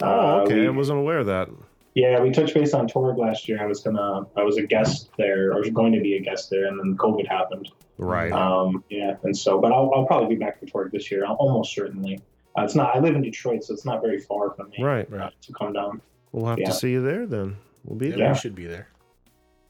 Oh, 0.00 0.06
Uh, 0.38 0.42
okay, 0.44 0.60
we- 0.60 0.66
I 0.66 0.70
wasn't 0.70 0.98
aware 0.98 1.18
of 1.18 1.26
that. 1.26 1.50
Yeah, 1.92 2.22
we 2.22 2.30
touched 2.30 2.54
base 2.54 2.72
on 2.72 2.88
Torg 2.88 3.18
last 3.18 3.46
year. 3.46 3.62
I 3.62 3.66
was 3.66 3.80
gonna, 3.82 4.24
I 4.34 4.44
was 4.44 4.56
a 4.56 4.62
guest 4.62 5.10
there, 5.18 5.52
or 5.52 5.58
was 5.58 5.68
going 5.68 5.92
to 5.92 6.00
be 6.00 6.16
a 6.16 6.20
guest 6.22 6.48
there, 6.48 6.68
and 6.68 6.80
then 6.80 6.96
COVID 6.96 7.26
happened. 7.28 7.68
Right. 7.98 8.32
Um, 8.32 8.82
yeah, 8.88 9.16
and 9.24 9.36
so, 9.36 9.60
but 9.60 9.72
I'll, 9.72 9.92
I'll 9.94 10.06
probably 10.06 10.34
be 10.36 10.42
back 10.42 10.58
for 10.58 10.64
Torg 10.64 10.90
this 10.92 11.10
year, 11.10 11.26
al- 11.26 11.36
almost 11.36 11.74
certainly. 11.74 12.18
Uh, 12.58 12.62
it's 12.64 12.74
not. 12.74 12.94
I 12.96 13.00
live 13.00 13.14
in 13.14 13.22
Detroit, 13.22 13.64
so 13.64 13.74
it's 13.74 13.84
not 13.84 14.00
very 14.02 14.18
far 14.18 14.50
from 14.54 14.70
me. 14.70 14.82
Right. 14.82 15.10
uh, 15.12 15.30
to 15.42 15.52
come 15.52 15.72
down. 15.72 16.00
We'll 16.32 16.46
have 16.46 16.58
Yeah. 16.58 16.66
to 16.66 16.72
see 16.72 16.90
you 16.90 17.02
there 17.02 17.26
then. 17.26 17.56
We'll 17.84 17.98
be 17.98 18.08
Yeah, 18.08 18.16
there. 18.16 18.32
we 18.32 18.38
should 18.38 18.54
be 18.54 18.66
there. 18.66 18.88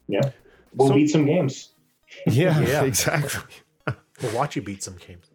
Yeah, 0.07 0.21
we'll 0.73 0.89
So- 0.89 0.93
beat 0.95 1.09
some 1.09 1.25
games. 1.25 1.73
Yeah, 2.27 2.59
Yeah. 2.67 2.83
exactly. 2.85 3.41
We'll 4.23 4.33
watch 4.35 4.55
you 4.55 4.63
beat 4.63 4.81
some 4.81 4.95
games. 4.95 5.29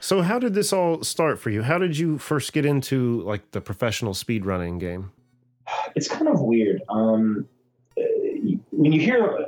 So 0.00 0.22
how 0.22 0.40
did 0.40 0.52
this 0.54 0.72
all 0.72 1.04
start 1.04 1.38
for 1.38 1.50
you? 1.50 1.62
How 1.62 1.78
did 1.78 1.96
you 1.96 2.18
first 2.18 2.52
get 2.52 2.66
into 2.66 3.20
like 3.22 3.52
the 3.52 3.60
professional 3.60 4.14
speedrunning 4.14 4.80
game? 4.80 5.12
It's 5.94 6.08
kind 6.08 6.26
of 6.26 6.40
weird. 6.40 6.82
Um, 6.88 7.46
uh, 7.96 8.02
when 8.72 8.92
you 8.92 9.00
hear, 9.00 9.46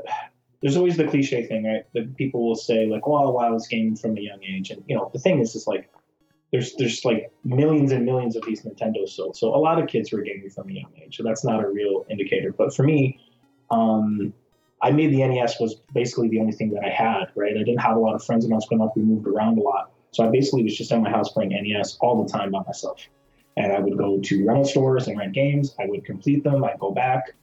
there's 0.63 0.77
always 0.77 0.97
the 0.97 1.09
cliche 1.09 1.45
thing, 1.47 1.65
right? 1.65 1.83
That 1.95 2.17
people 2.17 2.47
will 2.47 2.55
say 2.55 2.87
like, 2.87 3.07
"Well, 3.09 3.37
I 3.39 3.51
was 3.51 3.67
gaming 3.67 3.97
from 3.97 4.17
a 4.17 4.21
young 4.21 4.43
age," 4.45 4.71
and 4.71 4.85
you 4.87 4.95
know, 4.95 5.11
the 5.13 5.19
thing 5.19 5.41
is, 5.41 5.57
is 5.57 5.67
like, 5.67 5.91
there's 6.53 6.75
there's 6.77 7.05
like 7.05 7.33
millions 7.45 7.93
and 7.93 8.05
millions 8.05 8.37
of 8.37 8.45
these 8.45 8.63
Nintendos 8.63 9.11
sold, 9.11 9.37
so 9.37 9.55
a 9.55 9.59
lot 9.59 9.81
of 9.81 9.89
kids 9.89 10.13
were 10.13 10.21
gaming 10.21 10.51
from 10.51 10.69
a 10.69 10.73
young 10.73 10.93
age. 11.01 11.17
So 11.17 11.23
that's 11.23 11.45
not 11.45 11.63
a 11.63 11.69
real 11.69 12.05
indicator. 12.11 12.53
But 12.53 12.75
for 12.75 12.83
me, 12.83 13.21
um, 13.71 14.33
I 14.83 14.91
made 14.91 15.13
the 15.13 15.25
NES 15.27 15.61
was 15.61 15.77
basically 15.95 16.29
the 16.29 16.41
only 16.41 16.53
thing 16.53 16.71
that 16.71 16.85
I 16.85 16.89
had, 16.89 17.27
right? 17.37 17.53
I 17.55 17.59
didn't 17.59 17.81
have 17.81 17.97
a 17.97 18.01
lot 18.01 18.15
of 18.15 18.25
friends 18.25 18.45
when 18.45 18.53
I 18.53 18.57
was 18.57 18.67
growing 18.67 18.83
up. 18.83 18.97
We 18.97 19.03
moved 19.03 19.27
around 19.29 19.59
a 19.59 19.63
lot, 19.63 19.93
so 20.11 20.27
I 20.27 20.31
basically 20.31 20.65
was 20.65 20.77
just 20.77 20.91
at 20.91 21.01
my 21.01 21.11
house 21.11 21.31
playing 21.31 21.51
NES 21.51 21.99
all 22.01 22.23
the 22.23 22.31
time 22.31 22.51
by 22.51 22.63
myself. 22.67 23.01
And 23.57 23.73
I 23.73 23.79
would 23.79 23.97
go 23.97 24.19
to 24.19 24.47
rental 24.47 24.65
stores 24.65 25.07
and 25.07 25.19
rent 25.19 25.33
games. 25.33 25.75
I 25.79 25.87
would 25.87 26.05
complete 26.05 26.43
them. 26.43 26.65
I'd 26.65 26.79
go 26.81 26.91
back, 26.91 27.35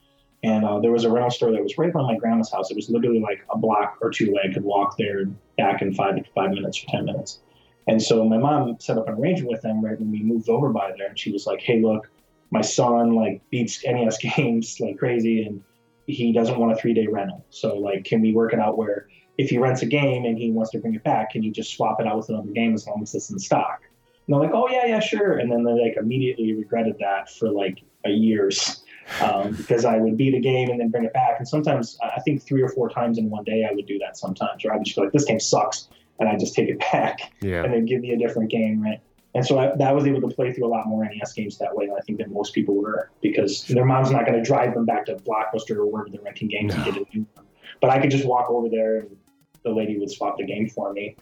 and 0.44 0.66
uh, 0.66 0.80
there 0.80 0.92
was 0.92 1.06
a 1.06 1.12
rental 1.12 1.32
store 1.32 1.52
that 1.54 1.64
was 1.64 1.78
right 1.78 1.94
by 1.94 2.02
my 2.02 2.18
grandma's 2.18 2.52
house. 2.52 2.72
It 2.72 2.76
was 2.76 2.90
literally 2.90 3.22
like 3.22 3.46
a 3.50 3.58
block 3.58 4.00
or 4.02 4.10
two 4.10 4.32
away. 4.32 4.42
I 4.50 4.54
could 4.54 4.64
walk 4.64 4.98
there 4.98 5.26
back 5.58 5.82
in 5.82 5.94
five 5.94 6.16
five 6.36 6.52
minutes 6.52 6.84
or 6.84 6.88
ten 6.88 7.06
minutes. 7.06 7.40
And 7.88 8.02
so 8.02 8.26
my 8.26 8.38
mom 8.38 8.78
set 8.80 8.98
up 8.98 9.08
an 9.08 9.16
arrangement 9.16 9.52
with 9.52 9.62
them 9.62 9.84
right 9.84 9.98
when 9.98 10.12
we 10.12 10.22
moved 10.22 10.50
over 10.50 10.70
by 10.70 10.92
there, 10.98 11.08
and 11.08 11.18
she 11.18 11.32
was 11.32 11.46
like, 11.46 11.62
"Hey, 11.62 11.82
look, 11.82 12.10
my 12.52 12.62
son 12.62 13.14
like 13.14 13.42
beats 13.50 13.84
NES 13.86 14.18
games 14.36 14.80
like 14.80 14.98
crazy, 14.98 15.44
and 15.44 15.64
he 16.06 16.34
doesn't 16.34 16.58
want 16.58 16.74
a 16.74 16.76
three 16.76 16.94
day 16.94 17.08
rental. 17.08 17.46
So 17.50 17.76
like, 17.76 18.04
can 18.04 18.22
we 18.22 18.34
work 18.34 18.54
it 18.54 18.60
out 18.60 18.78
where 18.78 19.08
if 19.38 19.50
he 19.50 19.58
rents 19.58 19.82
a 19.82 19.86
game 19.86 20.26
and 20.26 20.38
he 20.38 20.52
wants 20.52 20.72
to 20.72 20.80
bring 20.80 20.96
it 20.96 21.04
back, 21.04 21.32
can 21.32 21.44
you 21.44 21.52
just 21.52 21.76
swap 21.76 22.00
it 22.00 22.08
out 22.08 22.18
with 22.18 22.30
another 22.30 22.52
game 22.52 22.74
as 22.74 22.88
long 22.88 23.02
as 23.02 23.16
it's 23.16 23.30
in 23.30 23.40
stock?" 23.40 23.82
And 24.28 24.34
they're 24.34 24.42
like, 24.42 24.54
"Oh 24.54 24.68
yeah, 24.70 24.86
yeah, 24.86 25.00
sure." 25.00 25.38
And 25.38 25.50
then 25.50 25.64
they 25.64 25.72
like 25.72 25.96
immediately 25.98 26.54
regretted 26.54 26.98
that 27.00 27.30
for 27.30 27.50
like 27.50 27.82
a 28.06 28.10
years 28.10 28.84
um, 29.22 29.52
because 29.58 29.86
I 29.86 29.98
would 29.98 30.18
beat 30.18 30.34
a 30.34 30.40
game 30.40 30.70
and 30.70 30.80
then 30.80 30.90
bring 30.90 31.06
it 31.06 31.14
back. 31.14 31.36
And 31.40 31.48
sometimes 31.48 31.98
I 32.02 32.20
think 32.22 32.44
three 32.44 32.62
or 32.62 32.70
four 32.70 32.90
times 32.90 33.18
in 33.18 33.30
one 33.30 33.46
day 33.46 33.66
I 33.70 33.74
would 33.74 33.86
do 33.86 33.98
that 34.00 34.18
sometimes, 34.18 34.66
or 34.66 34.74
I 34.74 34.76
would 34.76 34.86
just 34.86 34.98
be 34.98 35.04
like, 35.04 35.14
"This 35.14 35.24
game 35.24 35.40
sucks," 35.40 35.88
and 36.20 36.30
I 36.30 36.38
just 36.38 36.54
take 36.54 36.70
it 36.70 36.80
back 36.92 37.32
Yeah. 37.42 37.64
and 37.64 37.74
then 37.74 37.86
give 37.86 38.02
me 38.02 38.12
a 38.12 38.18
different 38.18 38.50
game, 38.50 38.82
right? 38.82 39.00
And 39.36 39.46
so 39.46 39.60
I, 39.60 39.76
that 39.76 39.94
was 39.94 40.08
able 40.08 40.28
to 40.28 40.36
play 40.36 40.52
through 40.52 40.66
a 40.66 40.70
lot 40.70 40.88
more 40.88 41.06
NES 41.06 41.34
games 41.34 41.58
that 41.60 41.76
way. 41.76 41.90
I 41.96 42.02
think 42.02 42.18
that 42.20 42.32
most 42.32 42.54
people 42.54 42.76
were 42.76 43.12
because 43.22 43.64
their 43.66 43.86
mom's 43.86 44.10
not 44.10 44.26
going 44.26 44.38
to 44.38 44.44
drive 44.44 44.74
them 44.74 44.86
back 44.86 45.06
to 45.08 45.16
Blockbuster 45.16 45.76
or 45.76 45.86
wherever 45.86 46.10
they're 46.10 46.22
renting 46.22 46.48
games 46.48 46.74
and 46.74 46.84
get 46.84 46.96
a 46.96 47.06
new 47.14 47.26
one. 47.36 47.46
But 47.80 47.92
I 47.92 48.00
could 48.00 48.10
just 48.10 48.26
walk 48.26 48.50
over 48.50 48.68
there 48.70 49.00
and 49.02 49.16
the 49.64 49.70
lady 49.72 50.00
would 50.00 50.10
swap 50.10 50.38
the 50.38 50.46
game 50.46 50.70
for 50.70 50.92
me. 50.94 51.16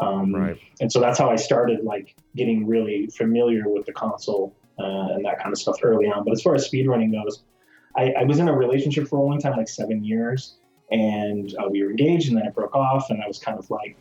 Um, 0.00 0.34
Right. 0.34 0.58
And 0.80 0.92
so 0.92 1.00
that's 1.00 1.18
how 1.18 1.30
I 1.30 1.36
started 1.36 1.84
like 1.84 2.14
getting 2.36 2.66
really 2.66 3.06
familiar 3.06 3.68
with 3.68 3.86
the 3.86 3.92
console 3.92 4.54
uh, 4.78 5.14
and 5.14 5.24
that 5.24 5.38
kind 5.38 5.52
of 5.52 5.58
stuff 5.58 5.76
early 5.82 6.06
on. 6.06 6.24
But 6.24 6.32
as 6.32 6.42
far 6.42 6.54
as 6.54 6.68
speedrunning 6.68 7.12
goes, 7.12 7.44
I, 7.96 8.12
I 8.18 8.24
was 8.24 8.40
in 8.40 8.48
a 8.48 8.52
relationship 8.52 9.06
for 9.08 9.18
a 9.20 9.22
long 9.22 9.38
time, 9.38 9.56
like 9.56 9.68
seven 9.68 10.04
years, 10.04 10.56
and 10.90 11.54
uh, 11.58 11.68
we 11.70 11.82
were 11.84 11.90
engaged, 11.90 12.28
and 12.28 12.36
then 12.36 12.44
it 12.44 12.54
broke 12.54 12.74
off, 12.74 13.08
and 13.10 13.22
I 13.22 13.28
was 13.28 13.38
kind 13.38 13.56
of 13.56 13.70
like, 13.70 13.96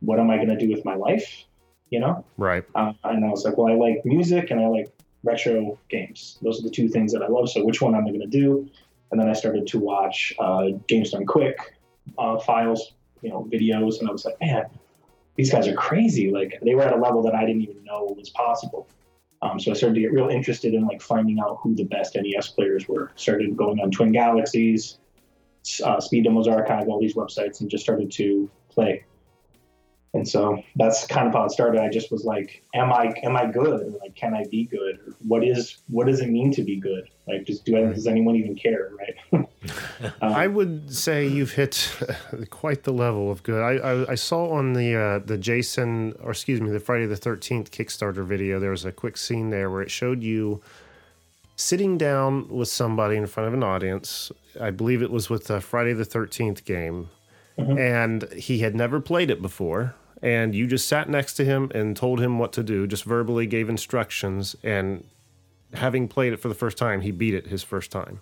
what 0.00 0.18
am 0.18 0.30
I 0.30 0.36
going 0.36 0.48
to 0.48 0.56
do 0.56 0.70
with 0.70 0.84
my 0.84 0.94
life? 0.94 1.44
You 1.90 2.00
know? 2.00 2.24
Right. 2.36 2.64
Uh, 2.74 2.92
and 3.04 3.24
I 3.24 3.28
was 3.28 3.44
like, 3.44 3.56
well, 3.56 3.72
I 3.72 3.76
like 3.76 4.04
music 4.04 4.50
and 4.50 4.60
I 4.60 4.66
like 4.68 4.92
retro 5.22 5.78
games. 5.88 6.38
Those 6.42 6.60
are 6.60 6.62
the 6.62 6.70
two 6.70 6.88
things 6.88 7.12
that 7.12 7.22
I 7.22 7.28
love. 7.28 7.50
So 7.50 7.64
which 7.64 7.80
one 7.82 7.94
am 7.94 8.06
I 8.06 8.08
going 8.08 8.20
to 8.20 8.26
do? 8.26 8.68
And 9.10 9.20
then 9.20 9.28
I 9.28 9.32
started 9.32 9.66
to 9.68 9.78
watch 9.78 10.32
uh, 10.38 10.66
Games 10.86 11.10
Done 11.10 11.26
Quick 11.26 11.58
uh, 12.16 12.38
files, 12.38 12.92
you 13.22 13.30
know, 13.30 13.46
videos, 13.52 14.00
and 14.00 14.08
I 14.08 14.12
was 14.12 14.24
like, 14.24 14.40
man, 14.40 14.66
these 15.36 15.50
guys 15.50 15.66
are 15.66 15.74
crazy. 15.74 16.30
Like 16.30 16.58
they 16.62 16.74
were 16.74 16.82
at 16.82 16.92
a 16.92 16.96
level 16.96 17.22
that 17.22 17.34
I 17.34 17.44
didn't 17.44 17.62
even 17.62 17.82
know 17.84 18.14
was 18.16 18.30
possible. 18.30 18.88
Um, 19.42 19.58
so 19.58 19.70
I 19.70 19.74
started 19.74 19.94
to 19.94 20.00
get 20.00 20.12
real 20.12 20.28
interested 20.28 20.74
in 20.74 20.86
like 20.86 21.00
finding 21.00 21.40
out 21.40 21.58
who 21.62 21.74
the 21.74 21.84
best 21.84 22.14
NES 22.14 22.48
players 22.48 22.86
were. 22.88 23.10
Started 23.16 23.56
going 23.56 23.80
on 23.80 23.90
Twin 23.90 24.12
Galaxies, 24.12 24.98
uh, 25.82 25.98
Speed 25.98 26.24
Demos 26.24 26.46
Archive, 26.46 26.88
all 26.88 27.00
these 27.00 27.14
websites, 27.14 27.60
and 27.60 27.70
just 27.70 27.82
started 27.82 28.10
to 28.12 28.50
play. 28.68 29.04
And 30.12 30.28
so 30.28 30.60
that's 30.74 31.06
kind 31.06 31.28
of 31.28 31.34
how 31.34 31.44
it 31.44 31.52
started. 31.52 31.80
I 31.80 31.88
just 31.88 32.10
was 32.10 32.24
like, 32.24 32.64
"Am 32.74 32.92
I 32.92 33.14
am 33.22 33.36
I 33.36 33.46
good? 33.46 33.80
Or 33.80 33.98
like, 34.00 34.16
can 34.16 34.34
I 34.34 34.44
be 34.50 34.64
good? 34.64 34.98
Or 35.06 35.14
what 35.26 35.44
is 35.44 35.78
what 35.88 36.08
does 36.08 36.20
it 36.20 36.28
mean 36.28 36.50
to 36.52 36.62
be 36.62 36.80
good? 36.80 37.08
Like, 37.28 37.44
just 37.44 37.64
do 37.64 37.76
I, 37.76 37.92
does 37.92 38.08
anyone 38.08 38.34
even 38.34 38.56
care? 38.56 38.92
Right? 38.98 39.46
Um, 40.22 40.32
I 40.32 40.46
would 40.46 40.94
say 40.94 41.26
you've 41.26 41.52
hit 41.52 41.94
quite 42.50 42.84
the 42.84 42.92
level 42.94 43.30
of 43.30 43.42
good. 43.42 43.60
I 43.60 43.74
I, 43.74 44.12
I 44.12 44.14
saw 44.14 44.50
on 44.52 44.72
the 44.72 44.94
uh, 44.96 45.18
the 45.18 45.36
Jason 45.36 46.14
or 46.22 46.30
excuse 46.30 46.62
me 46.62 46.70
the 46.70 46.80
Friday 46.80 47.04
the 47.04 47.16
Thirteenth 47.16 47.70
Kickstarter 47.70 48.24
video 48.24 48.58
there 48.58 48.70
was 48.70 48.86
a 48.86 48.92
quick 48.92 49.18
scene 49.18 49.50
there 49.50 49.70
where 49.70 49.82
it 49.82 49.90
showed 49.90 50.22
you 50.22 50.62
sitting 51.56 51.98
down 51.98 52.48
with 52.48 52.68
somebody 52.68 53.16
in 53.16 53.26
front 53.26 53.48
of 53.48 53.52
an 53.54 53.62
audience. 53.62 54.32
I 54.58 54.70
believe 54.70 55.02
it 55.02 55.10
was 55.10 55.28
with 55.28 55.44
the 55.44 55.60
Friday 55.60 55.92
the 55.92 56.06
Thirteenth 56.06 56.64
game, 56.64 57.10
and 57.58 58.32
he 58.32 58.60
had 58.60 58.74
never 58.74 58.98
played 58.98 59.30
it 59.30 59.42
before. 59.42 59.94
And 60.22 60.54
you 60.54 60.66
just 60.66 60.86
sat 60.86 61.08
next 61.08 61.34
to 61.34 61.44
him 61.44 61.70
and 61.74 61.96
told 61.96 62.20
him 62.20 62.38
what 62.38 62.52
to 62.54 62.62
do, 62.62 62.86
just 62.86 63.04
verbally 63.04 63.46
gave 63.46 63.68
instructions. 63.68 64.54
And 64.62 65.04
having 65.74 66.08
played 66.08 66.32
it 66.32 66.38
for 66.38 66.48
the 66.48 66.54
first 66.54 66.76
time, 66.76 67.00
he 67.00 67.10
beat 67.10 67.34
it 67.34 67.46
his 67.46 67.62
first 67.62 67.90
time. 67.90 68.20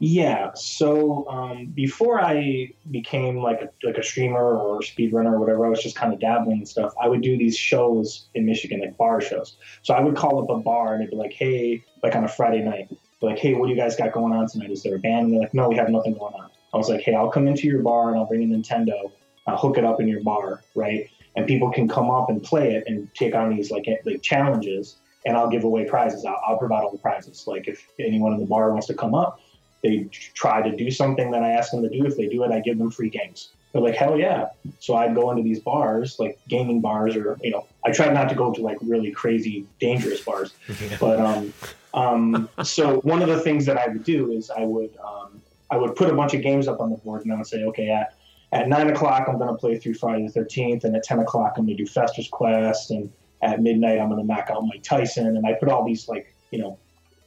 Yeah. 0.00 0.52
So 0.54 1.28
um, 1.28 1.66
before 1.66 2.22
I 2.22 2.72
became 2.90 3.36
like 3.36 3.60
a 3.60 3.86
like 3.86 3.98
a 3.98 4.02
streamer 4.02 4.58
or 4.58 4.80
speedrunner 4.80 5.32
or 5.32 5.38
whatever, 5.38 5.66
I 5.66 5.68
was 5.68 5.82
just 5.82 5.94
kind 5.94 6.12
of 6.12 6.18
dabbling 6.18 6.58
and 6.58 6.68
stuff. 6.68 6.94
I 7.00 7.06
would 7.06 7.20
do 7.20 7.36
these 7.36 7.56
shows 7.56 8.26
in 8.34 8.46
Michigan, 8.46 8.80
like 8.80 8.96
bar 8.96 9.20
shows. 9.20 9.56
So 9.82 9.92
I 9.92 10.00
would 10.00 10.16
call 10.16 10.42
up 10.42 10.48
a 10.48 10.58
bar 10.58 10.94
and 10.94 11.02
they'd 11.02 11.10
be 11.10 11.16
like, 11.16 11.34
"Hey," 11.34 11.84
like 12.02 12.16
on 12.16 12.24
a 12.24 12.28
Friday 12.28 12.62
night, 12.62 12.88
like, 13.20 13.38
"Hey, 13.38 13.52
what 13.52 13.66
do 13.66 13.74
you 13.74 13.78
guys 13.78 13.94
got 13.94 14.12
going 14.12 14.32
on 14.32 14.48
tonight? 14.48 14.70
Is 14.70 14.82
there 14.82 14.94
a 14.94 14.98
band?" 14.98 15.26
And 15.26 15.34
they're 15.34 15.40
like, 15.42 15.52
"No, 15.52 15.68
we 15.68 15.76
have 15.76 15.90
nothing 15.90 16.14
going 16.14 16.32
on." 16.32 16.48
I 16.72 16.78
was 16.78 16.88
like, 16.88 17.02
"Hey, 17.02 17.14
I'll 17.14 17.30
come 17.30 17.46
into 17.46 17.66
your 17.66 17.82
bar 17.82 18.08
and 18.08 18.16
I'll 18.16 18.24
bring 18.24 18.42
a 18.42 18.56
Nintendo, 18.56 19.12
I'll 19.46 19.58
hook 19.58 19.76
it 19.76 19.84
up 19.84 20.00
in 20.00 20.08
your 20.08 20.22
bar, 20.22 20.62
right? 20.74 21.10
And 21.36 21.46
people 21.46 21.70
can 21.70 21.88
come 21.88 22.10
up 22.10 22.28
and 22.28 22.42
play 22.42 22.74
it 22.74 22.84
and 22.86 23.12
take 23.14 23.34
on 23.34 23.54
these 23.54 23.70
like 23.70 23.86
like 24.04 24.22
challenges." 24.22 24.96
And 25.26 25.36
I'll 25.36 25.50
give 25.50 25.64
away 25.64 25.84
prizes. 25.84 26.24
I'll, 26.24 26.40
I'll 26.46 26.56
provide 26.56 26.82
all 26.82 26.90
the 26.90 26.98
prizes. 26.98 27.46
Like 27.46 27.68
if 27.68 27.86
anyone 27.98 28.32
in 28.32 28.40
the 28.40 28.46
bar 28.46 28.70
wants 28.72 28.86
to 28.86 28.94
come 28.94 29.14
up, 29.14 29.38
they 29.82 30.04
try 30.10 30.62
to 30.62 30.74
do 30.74 30.90
something 30.90 31.30
that 31.30 31.42
I 31.42 31.50
ask 31.50 31.72
them 31.72 31.82
to 31.82 31.88
do. 31.88 32.06
If 32.06 32.16
they 32.16 32.26
do 32.26 32.42
it, 32.44 32.50
I 32.50 32.60
give 32.60 32.78
them 32.78 32.90
free 32.90 33.10
games. 33.10 33.50
They're 33.72 33.82
like, 33.82 33.94
hell 33.94 34.18
yeah. 34.18 34.48
So 34.80 34.96
I'd 34.96 35.14
go 35.14 35.30
into 35.30 35.42
these 35.42 35.60
bars, 35.60 36.18
like 36.18 36.38
gaming 36.48 36.80
bars, 36.80 37.14
or, 37.16 37.38
you 37.42 37.50
know, 37.50 37.66
I 37.84 37.92
try 37.92 38.12
not 38.12 38.28
to 38.30 38.34
go 38.34 38.52
to 38.52 38.60
like 38.60 38.78
really 38.82 39.12
crazy, 39.12 39.66
dangerous 39.78 40.20
bars. 40.20 40.52
But, 41.00 41.20
um, 41.20 41.52
um, 41.94 42.48
so 42.62 43.00
one 43.00 43.22
of 43.22 43.28
the 43.28 43.40
things 43.40 43.66
that 43.66 43.76
I 43.76 43.88
would 43.88 44.04
do 44.04 44.32
is 44.32 44.50
I 44.50 44.64
would, 44.64 44.90
um, 45.04 45.40
I 45.70 45.76
would 45.76 45.94
put 45.94 46.10
a 46.10 46.14
bunch 46.14 46.34
of 46.34 46.42
games 46.42 46.66
up 46.66 46.80
on 46.80 46.90
the 46.90 46.96
board 46.96 47.22
and 47.22 47.32
I 47.32 47.36
would 47.36 47.46
say, 47.46 47.64
okay, 47.64 47.90
at, 47.90 48.14
at 48.52 48.68
nine 48.68 48.90
o'clock, 48.90 49.26
I'm 49.28 49.38
going 49.38 49.48
to 49.48 49.54
play 49.54 49.78
through 49.78 49.94
Friday 49.94 50.26
the 50.26 50.40
13th. 50.40 50.84
And 50.84 50.96
at 50.96 51.04
10 51.04 51.20
o'clock, 51.20 51.54
I'm 51.56 51.66
going 51.66 51.76
to 51.76 51.84
do 51.84 51.90
Fester's 51.90 52.28
Quest. 52.28 52.90
And 52.90 53.12
at 53.42 53.60
midnight, 53.60 53.98
I'm 53.98 54.08
going 54.08 54.20
to 54.20 54.26
knock 54.26 54.50
out 54.50 54.64
Mike 54.64 54.82
Tyson. 54.82 55.36
And 55.36 55.46
I 55.46 55.54
put 55.54 55.68
all 55.68 55.84
these, 55.84 56.08
like, 56.08 56.34
you 56.50 56.58
know, 56.58 56.78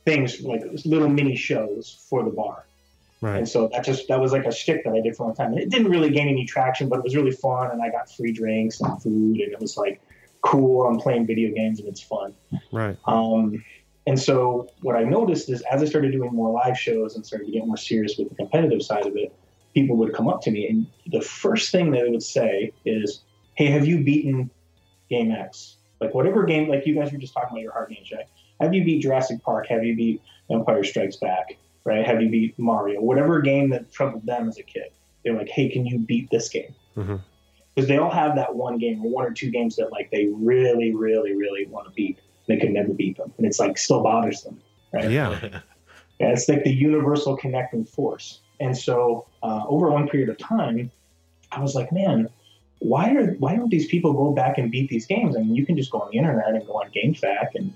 things 0.06 0.42
like 0.42 0.64
little 0.86 1.10
mini 1.10 1.36
shows 1.36 2.06
for 2.10 2.24
the 2.24 2.30
bar. 2.30 2.66
Right. 3.22 3.38
And 3.38 3.48
so 3.48 3.70
that 3.70 3.86
just 3.86 4.10
that 4.10 4.20
was 4.20 4.34
like 4.34 4.46
a 4.46 4.52
shtick 4.52 4.84
that 4.84 4.94
I 4.94 5.00
did 5.00 5.16
for 5.16 5.24
a 5.24 5.28
long 5.28 5.36
time. 5.36 5.54
And 5.54 5.62
it 5.62 5.70
didn't 5.70 5.90
really 5.90 6.10
gain 6.10 6.28
any 6.28 6.46
traction, 6.46 6.90
but 6.90 7.00
it 7.00 7.04
was 7.06 7.16
really 7.16 7.32
fun 7.32 7.72
and 7.72 7.82
I 7.82 7.90
got 7.90 8.12
free 8.12 8.34
drinks 8.34 8.82
and 8.82 9.02
food 9.02 9.40
and 9.40 9.54
it 9.54 9.62
was 9.62 9.78
like 9.78 10.02
cool. 10.42 10.86
I'm 10.86 11.00
playing 11.00 11.26
video 11.26 11.54
games 11.54 11.80
and 11.80 11.88
it's 11.88 12.02
fun. 12.02 12.34
Right. 12.74 12.98
Um, 13.06 13.64
and 14.06 14.20
so 14.20 14.68
what 14.82 14.98
I 14.98 15.04
noticed 15.04 15.50
is 15.50 15.62
as 15.62 15.82
I 15.82 15.86
started 15.86 16.12
doing 16.12 16.34
more 16.34 16.52
live 16.52 16.78
shows 16.78 17.16
and 17.16 17.26
started 17.26 17.46
to 17.46 17.52
get 17.52 17.66
more 17.66 17.78
serious 17.78 18.18
with 18.18 18.28
the 18.28 18.36
competitive 18.36 18.84
side 18.84 19.06
of 19.06 19.16
it, 19.16 19.34
people 19.74 19.96
would 19.98 20.14
come 20.14 20.28
up 20.28 20.42
to 20.42 20.52
me 20.52 20.68
and 20.68 20.88
the 21.12 21.22
first 21.22 21.72
thing 21.72 21.92
they 21.92 22.08
would 22.08 22.24
say 22.24 22.72
is, 22.86 23.22
Hey, 23.56 23.68
have 23.68 23.86
you 23.86 24.04
beaten 24.04 24.50
game 25.10 25.32
X? 25.32 25.78
Like 26.00 26.14
whatever 26.14 26.44
game 26.44 26.70
like 26.70 26.86
you 26.86 26.96
guys 26.96 27.12
were 27.12 27.18
just 27.18 27.34
talking 27.34 27.50
about 27.52 27.62
your 27.62 27.72
hard 27.72 27.90
games, 27.90 28.12
right? 28.12 28.26
Have 28.60 28.74
you 28.74 28.84
beat 28.84 29.02
Jurassic 29.02 29.42
Park? 29.44 29.68
Have 29.68 29.84
you 29.84 29.96
beat 29.96 30.22
Empire 30.50 30.84
Strikes 30.84 31.18
Back? 31.18 31.58
Right? 31.86 32.06
Have 32.06 32.22
you 32.22 32.30
beat 32.30 32.58
Mario? 32.58 33.02
Whatever 33.02 33.42
game 33.42 33.70
that 33.72 33.92
troubled 33.92 34.26
them 34.26 34.48
as 34.48 34.58
a 34.58 34.64
kid. 34.64 34.92
They're 35.24 35.36
like, 35.36 35.50
hey, 35.50 35.70
can 35.70 35.86
you 35.86 36.00
beat 36.00 36.30
this 36.30 36.50
game? 36.50 36.74
Mhm. 36.98 37.22
Because 37.74 37.88
they 37.88 37.98
all 37.98 38.12
have 38.12 38.36
that 38.36 38.56
one 38.56 38.78
game 38.78 39.04
or 39.04 39.10
one 39.10 39.26
or 39.26 39.32
two 39.32 39.50
games 39.50 39.76
that 39.78 39.92
like 39.92 40.12
they 40.12 40.28
really, 40.28 40.94
really, 40.94 41.34
really 41.34 41.66
want 41.66 41.88
to 41.88 41.94
beat. 41.94 42.20
They 42.48 42.58
could 42.58 42.72
never 42.72 42.94
beat 42.94 43.18
them, 43.18 43.34
and 43.38 43.48
it's 43.48 43.60
like 43.60 43.78
still 43.78 44.04
bothers 44.04 44.44
them. 44.44 44.62
Right? 44.92 45.10
Yeah. 45.10 45.40
Yeah, 46.20 46.32
it's 46.32 46.48
like 46.48 46.64
the 46.64 46.74
universal 46.74 47.36
connecting 47.36 47.86
force. 47.86 48.42
And 48.63 48.78
so 48.78 49.26
uh, 49.43 49.63
over 49.67 49.88
a 49.88 49.91
long 49.93 50.08
period 50.08 50.30
of 50.30 50.38
time, 50.38 50.89
I 51.52 51.60
was 51.60 51.76
like, 51.76 51.91
man, 51.91 52.30
why 52.80 53.13
are 53.13 53.34
why 53.34 53.56
don't 53.56 53.69
these 53.69 53.88
people 53.88 54.13
go 54.13 54.32
back 54.32 54.58
and 54.58 54.71
beat 54.71 54.89
these 54.89 55.06
games? 55.06 55.36
I 55.36 55.39
mean, 55.39 55.56
you 55.56 55.65
can 55.65 55.76
just 55.78 55.91
go 55.91 55.99
on 55.99 56.10
the 56.12 56.17
internet 56.17 56.49
and 56.49 56.65
go 56.65 56.73
on 56.73 56.89
GameFAQ 56.91 57.56
and 57.56 57.73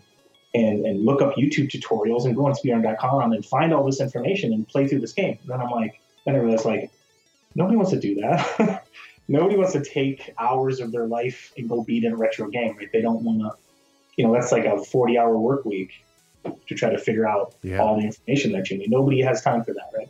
and, 0.53 0.85
and 0.85 1.05
look 1.05 1.21
up 1.21 1.35
YouTube 1.35 1.69
tutorials 1.69 2.25
and 2.25 2.35
go 2.35 2.45
on 2.45 2.53
speedrun.com 2.53 3.33
and 3.33 3.45
find 3.45 3.73
all 3.73 3.85
this 3.85 3.99
information 3.99 4.53
and 4.53 4.67
play 4.67 4.87
through 4.87 5.01
this 5.01 5.11
game. 5.13 5.37
And 5.41 5.49
then 5.51 5.59
I'm 5.61 5.69
like, 5.69 5.99
then 6.25 6.35
I 6.35 6.39
realized 6.39 6.65
like, 6.65 6.89
nobody 7.53 7.75
wants 7.75 7.91
to 7.91 7.99
do 7.99 8.15
that. 8.15 8.87
nobody 9.27 9.57
wants 9.57 9.73
to 9.73 9.83
take 9.83 10.33
hours 10.39 10.79
of 10.79 10.91
their 10.93 11.05
life 11.05 11.51
and 11.57 11.67
go 11.67 11.83
beat 11.83 12.05
in 12.05 12.13
a 12.13 12.15
retro 12.15 12.47
game, 12.49 12.77
right? 12.77 12.89
They 12.91 13.01
don't 13.01 13.23
want 13.23 13.41
to, 13.41 13.51
you 14.15 14.25
know, 14.25 14.33
that's 14.33 14.51
like 14.53 14.65
a 14.65 14.81
40 14.81 15.17
hour 15.17 15.37
work 15.37 15.65
week 15.65 15.91
to 16.67 16.75
try 16.75 16.89
to 16.89 16.97
figure 16.97 17.27
out 17.27 17.53
Yeah. 17.61 17.79
all 17.79 17.97
the 17.99 18.05
information 18.05 18.53
that 18.53 18.71
you 18.71 18.77
need. 18.77 18.89
Nobody 18.89 19.21
has 19.21 19.41
time 19.41 19.63
for 19.63 19.73
that, 19.73 19.91
right? 19.95 20.09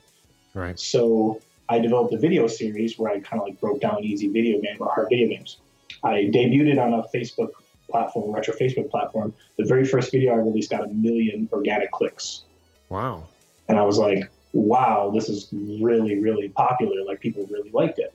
Right. 0.57 0.79
So 0.79 1.39
I 1.69 1.77
developed 1.77 2.13
a 2.13 2.17
video 2.17 2.47
series 2.47 2.97
where 2.97 3.11
I 3.11 3.19
kind 3.19 3.39
of 3.41 3.47
like 3.47 3.61
broke 3.61 3.79
down 3.79 4.03
easy 4.03 4.27
video 4.27 4.59
game 4.59 4.77
or 4.79 4.91
hard 4.91 5.07
video 5.09 5.27
games. 5.27 5.57
I 6.03 6.31
debuted 6.33 6.71
it 6.71 6.79
on 6.79 6.93
a 6.93 7.03
Facebook 7.13 7.51
platform, 7.89 8.31
retro 8.31 8.55
Facebook 8.55 8.89
platform. 8.89 9.33
The 9.57 9.65
very 9.65 9.85
first 9.85 10.11
video 10.11 10.33
I 10.33 10.37
released 10.37 10.71
got 10.71 10.83
a 10.83 10.87
million 10.87 11.47
organic 11.53 11.91
clicks. 11.91 12.43
Wow. 12.89 13.27
And 13.69 13.77
I 13.77 13.83
was 13.83 13.99
like, 13.99 14.31
wow, 14.53 15.11
this 15.13 15.29
is 15.29 15.47
really, 15.53 16.19
really 16.19 16.49
popular. 16.49 17.03
Like 17.05 17.19
people 17.19 17.45
really 17.51 17.69
liked 17.69 17.99
it. 17.99 18.13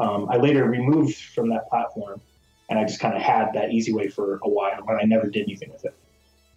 Um, 0.00 0.28
I 0.28 0.38
later 0.38 0.64
removed 0.64 1.16
from 1.16 1.48
that 1.50 1.68
platform 1.68 2.20
and 2.68 2.80
I 2.80 2.84
just 2.84 2.98
kind 2.98 3.14
of 3.14 3.22
had 3.22 3.52
that 3.54 3.70
easy 3.70 3.92
way 3.92 4.08
for 4.08 4.40
a 4.42 4.48
while 4.48 4.84
and 4.88 4.98
I 5.00 5.04
never 5.04 5.30
did 5.30 5.44
anything 5.44 5.70
with 5.70 5.84
it. 5.84 5.94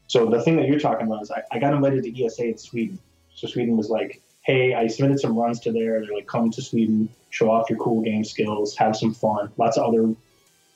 So 0.07 0.25
the 0.25 0.41
thing 0.41 0.55
that 0.55 0.67
you're 0.67 0.79
talking 0.79 1.05
about 1.05 1.21
is 1.21 1.29
I, 1.29 1.43
I 1.51 1.59
got 1.59 1.73
invited 1.73 2.03
to 2.03 2.25
ESA 2.25 2.47
in 2.47 2.57
Sweden. 2.57 2.97
So 3.35 3.47
Sweden 3.47 3.77
was 3.77 3.89
like, 3.89 4.21
hey, 4.49 4.73
I 4.73 4.87
submitted 4.87 5.19
some 5.19 5.37
runs 5.37 5.59
to 5.59 5.71
there. 5.71 6.01
They're 6.01 6.15
like, 6.15 6.25
come 6.25 6.49
to 6.49 6.59
Sweden, 6.59 7.07
show 7.29 7.51
off 7.51 7.69
your 7.69 7.77
cool 7.77 8.01
game 8.01 8.23
skills, 8.23 8.75
have 8.77 8.95
some 8.95 9.13
fun. 9.13 9.51
Lots 9.57 9.77
of 9.77 9.83
other, 9.83 10.11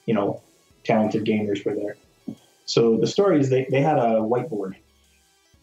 you 0.05 0.13
know, 0.13 0.43
talented 0.83 1.25
gamers 1.25 1.65
were 1.65 1.73
there. 1.73 1.97
So 2.65 2.97
the 2.97 3.07
story 3.07 3.39
is 3.39 3.49
they, 3.49 3.65
they 3.71 3.81
had 3.81 3.97
a 3.97 4.21
whiteboard 4.21 4.75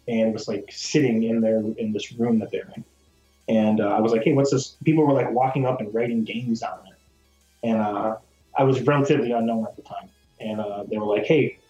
and 0.09 0.29
it 0.29 0.33
was 0.33 0.49
like 0.49 0.71
sitting 0.73 1.23
in 1.23 1.41
there 1.41 1.59
in 1.59 1.93
this 1.93 2.11
room 2.11 2.41
that 2.41 2.51
they're 2.51 2.73
in. 2.75 2.85
And 3.49 3.81
uh, 3.81 3.91
I 3.91 4.01
was 4.01 4.11
like, 4.11 4.25
hey, 4.25 4.33
what's 4.33 4.51
this? 4.51 4.77
People 4.85 5.07
were 5.07 5.15
like 5.15 5.31
walking 5.31 5.65
up 5.65 5.81
and 5.81 5.95
writing 5.95 6.25
games 6.25 6.65
on 6.65 6.81
it. 6.89 6.99
And 7.63 7.79
uh, 7.79 8.17
I 8.59 8.65
was 8.65 8.81
relatively 8.83 9.31
unknown 9.31 9.67
at 9.67 9.77
the 9.77 9.83
time. 9.83 10.09
And 10.41 10.61
uh, 10.61 10.83
they 10.83 10.99
were 10.99 11.07
like, 11.07 11.27
hey, 11.27 11.61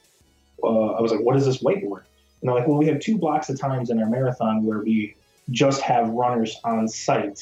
uh, 0.63 0.93
I 0.93 1.03
was 1.03 1.13
like, 1.13 1.21
what 1.21 1.37
is 1.37 1.45
this 1.45 1.63
whiteboard? 1.63 2.05
And 2.41 2.49
they're 2.49 2.55
like, 2.55 2.67
well, 2.67 2.79
we 2.79 2.87
have 2.87 2.99
two 2.99 3.19
blocks 3.19 3.51
of 3.51 3.61
times 3.61 3.91
in 3.91 4.03
our 4.03 4.09
marathon 4.09 4.65
where 4.65 4.79
we 4.79 5.17
just 5.51 5.81
have 5.83 6.09
runners 6.11 6.57
on 6.65 6.89
site 6.89 7.41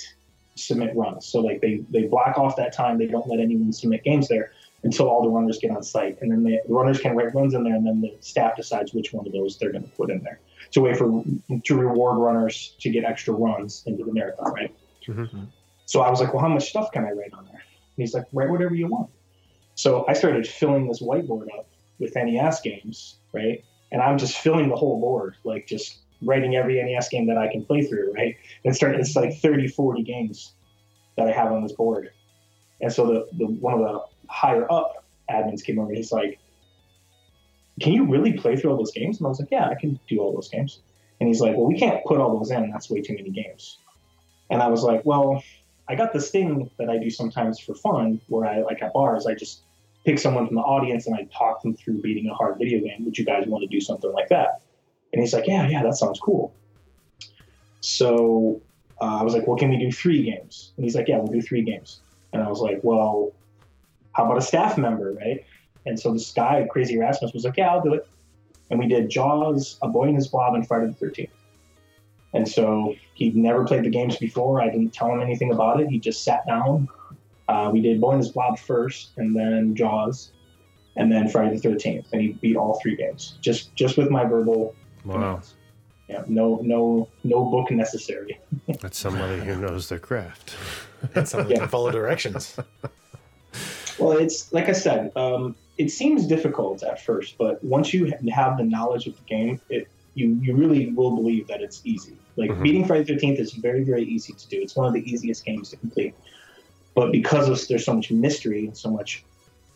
submit 0.55 0.95
runs. 0.97 1.27
So 1.27 1.41
like 1.41 1.61
they, 1.61 1.85
they 1.91 2.05
block 2.05 2.39
off 2.39 2.57
that 2.57 2.73
time. 2.73 2.99
They 2.99 3.07
don't 3.07 3.27
let 3.29 3.41
anyone 3.41 3.73
submit 3.73 4.05
games 4.05 4.29
there 4.29 4.53
until 4.83 5.09
all 5.09 5.23
the 5.23 5.29
runners 5.29 5.59
get 5.59 5.71
on 5.71 5.83
site. 5.83 6.19
And 6.21 6.31
then 6.31 6.43
the 6.43 6.61
runners 6.69 7.01
can 7.01 7.17
write 7.17 7.35
runs 7.35 7.55
in 7.55 7.65
there 7.65 7.75
and 7.75 7.87
then 7.87 8.01
the 8.01 8.17
staff 8.21 8.57
decides 8.57 8.93
which 8.93 9.13
one 9.13 9.27
of 9.27 9.33
those 9.33 9.59
they're 9.59 9.73
going 9.73 9.85
to 9.85 9.91
put 9.91 10.11
in 10.11 10.23
there. 10.23 10.41
It's 10.67 10.77
a 10.77 10.81
way 10.81 10.95
for 10.95 11.23
to 11.65 11.77
reward 11.77 12.19
runners 12.19 12.75
to 12.81 12.91
get 12.91 13.05
extra 13.05 13.35
runs 13.35 13.83
into 13.87 14.05
the 14.05 14.13
marathon, 14.13 14.53
right? 14.53 14.75
Mhm. 15.07 15.49
So 15.87 16.03
I 16.03 16.11
was 16.11 16.21
like, 16.21 16.35
well, 16.35 16.43
how 16.43 16.49
much 16.49 16.69
stuff 16.69 16.93
can 16.93 17.05
I 17.05 17.13
write 17.13 17.33
on 17.33 17.45
there? 17.47 17.55
And 17.55 17.63
he's 17.97 18.15
like, 18.15 18.27
write 18.33 18.51
whatever 18.51 18.75
you 18.75 18.89
want. 18.89 19.11
So 19.75 20.05
I 20.07 20.13
started 20.13 20.47
filling 20.47 20.87
this 20.87 21.01
whiteboard 21.01 21.47
up 21.57 21.69
with 21.99 22.15
NES 22.15 22.61
games, 22.61 23.17
right? 23.33 23.65
And 23.91 24.03
I'm 24.03 24.19
just 24.19 24.37
filling 24.37 24.69
the 24.69 24.77
whole 24.77 25.01
board, 25.01 25.37
like 25.45 25.67
just 25.67 25.99
writing 26.23 26.57
every 26.57 26.83
NES 26.83 27.09
game 27.09 27.27
that 27.27 27.39
I 27.39 27.49
can 27.49 27.65
play 27.65 27.83
through, 27.83 28.13
right? 28.13 28.37
And 28.65 28.75
start 28.75 28.97
it's 28.97 29.15
like 29.15 29.39
30, 29.39 29.69
40 29.69 30.03
games 30.03 30.53
that 31.17 31.29
I 31.29 31.33
have 31.33 31.53
on 31.53 31.63
this 31.63 31.73
board. 31.73 32.11
And 32.81 32.93
so 32.93 33.07
the, 33.07 33.29
the 33.37 33.47
one 33.47 33.75
of 33.75 33.81
the 33.81 34.01
higher 34.29 34.71
up 34.71 35.05
admins 35.31 35.65
came 35.65 35.79
over 35.79 35.89
and 35.89 35.97
he's 35.97 36.13
like, 36.13 36.39
Can 37.81 37.93
you 37.93 38.07
really 38.07 38.33
play 38.33 38.57
through 38.57 38.71
all 38.71 38.77
those 38.77 38.93
games? 38.93 39.19
And 39.19 39.27
I 39.27 39.29
was 39.29 39.41
like, 39.41 39.51
Yeah, 39.51 39.69
I 39.69 39.75
can 39.75 39.99
do 40.09 40.19
all 40.21 40.33
those 40.33 40.49
games. 40.49 40.81
And 41.21 41.29
he's 41.29 41.41
like, 41.41 41.57
Well, 41.57 41.67
we 41.67 41.79
can't 41.79 42.05
put 42.05 42.19
all 42.19 42.37
those 42.39 42.51
in, 42.51 42.71
that's 42.71 42.91
way 42.91 43.01
too 43.01 43.15
many 43.15 43.31
games. 43.31 43.79
And 44.51 44.63
I 44.63 44.69
was 44.69 44.83
like, 44.83 45.05
Well, 45.05 45.43
I 45.89 45.95
got 45.95 46.13
this 46.13 46.31
thing 46.31 46.71
that 46.79 46.89
I 46.89 46.99
do 46.99 47.11
sometimes 47.11 47.59
for 47.59 47.75
fun 47.75 48.21
where 48.29 48.47
I 48.47 48.61
like 48.63 48.83
at 48.83 48.93
bars, 48.93 49.27
I 49.27 49.35
just 49.35 49.63
pick 50.05 50.19
someone 50.19 50.47
from 50.47 50.57
the 50.57 50.63
audience 50.63 51.07
and 51.07 51.17
I 51.17 51.29
talk 51.37 51.63
them 51.63 51.75
through 51.75 52.01
beating 52.01 52.29
a 52.29 52.35
hard 52.35 52.59
video 52.59 52.81
game. 52.81 53.05
Would 53.05 53.19
you 53.19 53.25
guys 53.25 53.45
want 53.47 53.63
to 53.63 53.69
do 53.69 53.81
something 53.81 54.13
like 54.13 54.29
that? 54.29 54.63
And 55.13 55.21
he's 55.21 55.33
like, 55.33 55.47
Yeah, 55.47 55.69
yeah, 55.69 55.83
that 55.83 55.97
sounds 55.97 56.21
cool. 56.21 56.53
So 57.81 58.61
uh, 59.01 59.19
I 59.21 59.23
was 59.23 59.35
like, 59.35 59.47
Well, 59.47 59.57
can 59.57 59.71
we 59.71 59.79
do 59.79 59.91
three 59.91 60.23
games? 60.25 60.73
And 60.77 60.85
he's 60.85 60.95
like, 60.95 61.09
Yeah, 61.09 61.19
we'll 61.19 61.33
do 61.33 61.43
three 61.43 61.63
games. 61.63 62.01
And 62.33 62.43
I 62.43 62.49
was 62.49 62.61
like, 62.61 62.81
Well, 62.83 63.33
how 64.13 64.25
about 64.25 64.39
a 64.39 64.43
staff 64.43 64.79
member, 64.79 65.13
right? 65.13 65.45
And 65.87 65.99
so 65.99 66.13
this 66.13 66.33
guy, 66.33 66.67
Crazy 66.71 66.95
Erasmus, 66.95 67.33
was 67.33 67.45
like, 67.45 67.57
Yeah, 67.57 67.71
I'll 67.71 67.83
do 67.83 67.95
it. 67.95 68.07
And 68.71 68.79
we 68.79 68.87
did 68.87 69.09
Jaws, 69.09 69.79
A 69.83 69.89
Boy 69.89 70.09
and 70.09 70.17
His 70.17 70.29
Blob, 70.29 70.55
and 70.55 70.67
Friday 70.67 70.95
the 70.99 71.07
13th. 71.07 71.31
And 72.35 72.47
so 72.47 72.95
he'd 73.15 73.37
never 73.37 73.65
played 73.65 73.85
the 73.85 73.91
games 73.91 74.17
before. 74.17 74.61
I 74.61 74.69
didn't 74.69 74.93
tell 74.93 75.11
him 75.11 75.21
anything 75.21 75.51
about 75.51 75.81
it. 75.81 75.89
He 75.89 75.99
just 75.99 76.25
sat 76.25 76.47
down. 76.47 76.89
Uh, 77.49 77.71
we 77.73 77.81
did 77.81 78.01
Boy 78.01 78.13
and 78.13 78.19
His 78.21 78.31
Blob 78.31 78.59
first, 78.59 79.13
and 79.17 79.35
then 79.35 79.75
Jaws, 79.75 80.33
and 80.97 81.11
then 81.11 81.29
Friday 81.29 81.57
the 81.57 81.69
13th. 81.69 82.13
And 82.13 82.21
he 82.21 82.33
beat 82.35 82.57
all 82.57 82.79
three 82.83 82.97
games 82.97 83.39
just 83.41 83.75
just 83.75 83.97
with 83.97 84.11
my 84.11 84.25
verbal 84.25 84.75
Wow. 85.15 85.41
Yeah, 86.09 86.25
no, 86.27 86.61
no, 86.63 87.09
no 87.25 87.45
book 87.45 87.71
necessary. 87.71 88.39
That's 88.81 88.99
somebody 88.99 89.41
who 89.41 89.57
knows 89.57 89.89
their 89.89 89.99
craft. 89.99 90.55
and 91.15 91.29
somebody 91.29 91.55
Yeah. 91.55 91.61
can 91.61 91.69
follow 91.69 91.91
directions. 91.91 92.57
Well, 93.99 94.13
it's 94.13 94.53
like 94.53 94.69
I 94.69 94.73
said, 94.73 95.11
um, 95.17 95.57
it 95.77 95.91
seems 95.91 96.25
difficult 96.29 96.85
at 96.85 97.03
first, 97.05 97.37
but 97.37 97.63
once 97.65 97.93
you 97.93 98.13
have 98.33 98.57
the 98.57 98.63
knowledge 98.63 99.09
of 99.09 99.17
the 99.17 99.25
game, 99.25 99.61
it 99.71 99.89
you 100.15 100.39
you 100.41 100.55
really 100.55 100.93
will 100.93 101.17
believe 101.17 101.49
that 101.49 101.63
it's 101.63 101.81
easy. 101.85 102.17
Like 102.37 102.51
Mhm. 102.51 102.63
beating 102.63 102.85
Friday 102.85 103.05
Thirteenth 103.13 103.41
is 103.41 103.55
very 103.55 103.83
very 103.83 104.05
easy 104.05 104.35
to 104.35 104.49
do. 104.49 104.61
It's 104.63 104.77
one 104.77 104.87
of 104.87 104.93
the 104.93 105.01
easiest 105.11 105.45
games 105.45 105.71
to 105.71 105.77
complete. 105.79 106.15
But 106.95 107.11
because 107.11 107.49
of, 107.49 107.67
there's 107.67 107.85
so 107.85 107.95
much 107.95 108.13
mystery 108.13 108.67
and 108.67 108.77
so 108.77 108.89
much 108.91 109.25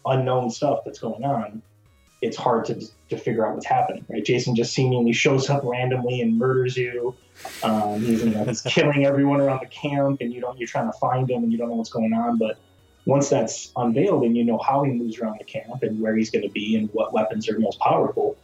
unknown 0.07 0.51
stuff 0.51 0.81
that's 0.85 1.01
going 1.01 1.25
on, 1.25 1.61
it's 2.23 2.37
hard 2.37 2.65
to 2.67 2.81
to 3.11 3.17
figure 3.19 3.47
out 3.47 3.55
what's 3.55 3.67
happening. 3.67 4.05
Right? 4.09 4.25
Jason 4.25 4.55
just 4.55 4.73
seemingly 4.73 5.13
shows 5.13 5.51
up 5.51 5.63
randomly 5.65 6.21
and 6.23 6.39
murders 6.39 6.77
you. 6.77 7.15
Um, 7.63 8.01
he's, 8.01 8.25
you 8.25 8.31
know, 8.31 8.45
he's 8.45 8.63
killing 8.77 9.05
everyone 9.05 9.41
around 9.41 9.61
the 9.61 9.67
camp, 9.67 10.21
and 10.21 10.33
you 10.33 10.41
don't 10.41 10.59
you're 10.59 10.69
trying 10.69 10.91
to 10.91 10.99
find 10.99 11.31
him, 11.31 11.43
and 11.43 11.53
you 11.53 11.59
don't 11.59 11.69
know 11.69 11.75
what's 11.75 11.91
going 11.91 12.13
on. 12.15 12.39
But 12.39 12.59
once 13.05 13.29
that's 13.29 13.73
unveiled 13.77 14.23
and 14.23 14.37
you 14.37 14.45
know 14.45 14.59
how 14.59 14.85
he 14.85 14.93
moves 14.93 15.19
around 15.19 15.37
the 15.41 15.45
camp 15.45 15.83
and 15.83 16.01
where 16.01 16.17
he's 16.17 16.31
going 16.31 16.45
to 16.47 16.53
be 16.53 16.77
and 16.77 16.89
what 16.93 17.13
weapons 17.13 17.49
are 17.49 17.59
most 17.59 17.81
powerful, 17.81 18.37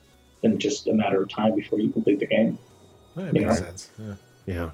then 0.42 0.54
it's 0.54 0.62
just 0.62 0.88
a 0.88 0.92
matter 0.92 1.22
of 1.22 1.28
time 1.28 1.54
before 1.54 1.78
you 1.78 1.90
complete 1.90 2.18
the 2.18 2.26
game. 2.26 2.58
That 3.14 3.32
makes 3.32 3.46
know. 3.46 3.54
sense. 3.54 3.90
Yeah. 3.98 4.14
Yeah. 4.46 4.70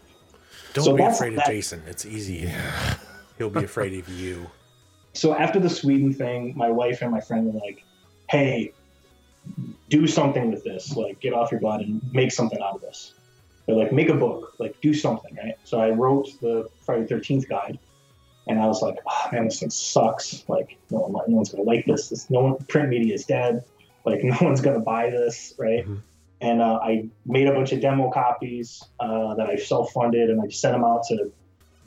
Don't 0.72 0.84
So 0.84 0.96
be 0.96 1.02
afraid 1.02 1.34
of 1.34 1.36
that- 1.36 1.46
Jason. 1.46 1.82
It's 1.86 2.06
easy. 2.06 2.50
He'll 3.38 3.50
be 3.50 3.64
afraid 3.64 3.98
of 3.98 4.08
you. 4.08 4.46
So 5.12 5.34
after 5.34 5.60
the 5.60 5.68
Sweden 5.70 6.12
thing, 6.14 6.54
my 6.56 6.70
wife 6.70 7.02
and 7.02 7.10
my 7.10 7.20
friend 7.20 7.52
were 7.52 7.60
like, 7.60 7.84
"Hey, 8.30 8.72
do 9.90 10.06
something 10.06 10.50
with 10.50 10.64
this. 10.64 10.96
Like, 10.96 11.20
get 11.20 11.32
off 11.32 11.52
your 11.52 11.60
butt 11.60 11.80
and 11.80 12.00
make 12.12 12.32
something 12.32 12.60
out 12.60 12.74
of 12.74 12.80
this. 12.80 13.14
They're 13.66 13.76
like, 13.76 13.92
make 13.92 14.08
a 14.08 14.14
book. 14.14 14.54
Like, 14.58 14.80
do 14.80 14.92
something, 14.92 15.34
right?" 15.36 15.56
So 15.64 15.80
I 15.80 15.90
wrote 15.90 16.28
the 16.40 16.68
Friday 16.84 17.06
Thirteenth 17.06 17.48
guide, 17.48 17.78
and 18.46 18.58
I 18.58 18.66
was 18.66 18.82
like, 18.82 18.98
"Oh 19.06 19.28
man, 19.32 19.44
this 19.44 19.60
thing 19.60 19.70
sucks. 19.70 20.44
Like, 20.48 20.76
no, 20.90 20.98
one, 20.98 21.24
no 21.28 21.36
one's 21.36 21.50
gonna 21.50 21.64
like 21.64 21.86
this. 21.86 22.08
This 22.10 22.28
no 22.30 22.40
one, 22.40 22.56
print 22.68 22.88
media 22.88 23.14
is 23.14 23.24
dead. 23.24 23.64
Like, 24.04 24.22
no 24.24 24.36
one's 24.40 24.60
gonna 24.60 24.80
buy 24.80 25.10
this, 25.10 25.54
right?" 25.58 25.86
Mhm. 25.86 26.00
And 26.40 26.60
uh, 26.60 26.78
I 26.82 27.08
made 27.24 27.46
a 27.46 27.52
bunch 27.52 27.72
of 27.72 27.80
demo 27.80 28.10
copies 28.10 28.84
uh, 29.00 29.34
that 29.36 29.48
I 29.48 29.56
self-funded, 29.56 30.28
and 30.28 30.42
I 30.42 30.46
just 30.46 30.60
sent 30.60 30.74
them 30.74 30.84
out 30.84 31.04
to 31.08 31.32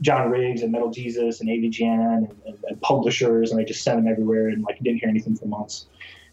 John 0.01 0.31
Riggs 0.31 0.61
and 0.63 0.71
Metal 0.71 0.89
Jesus 0.89 1.41
and 1.41 1.49
AVGN 1.49 2.17
and, 2.17 2.35
and, 2.45 2.57
and 2.67 2.81
publishers, 2.81 3.51
and 3.51 3.59
I 3.59 3.63
just 3.63 3.83
sent 3.83 3.97
them 3.97 4.07
everywhere, 4.07 4.47
and 4.49 4.63
like 4.63 4.79
didn't 4.79 4.99
hear 4.99 5.09
anything 5.09 5.35
for 5.35 5.45
months. 5.45 5.85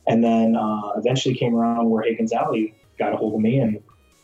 And 0.06 0.22
then 0.22 0.56
uh, 0.56 0.92
eventually 0.96 1.34
came 1.34 1.54
around 1.54 1.88
where 1.88 2.02
Hagen's 2.02 2.32
Alley 2.32 2.74
got 2.98 3.12
a 3.12 3.16
hold 3.16 3.34
of 3.34 3.40
me, 3.40 3.58
and 3.58 3.80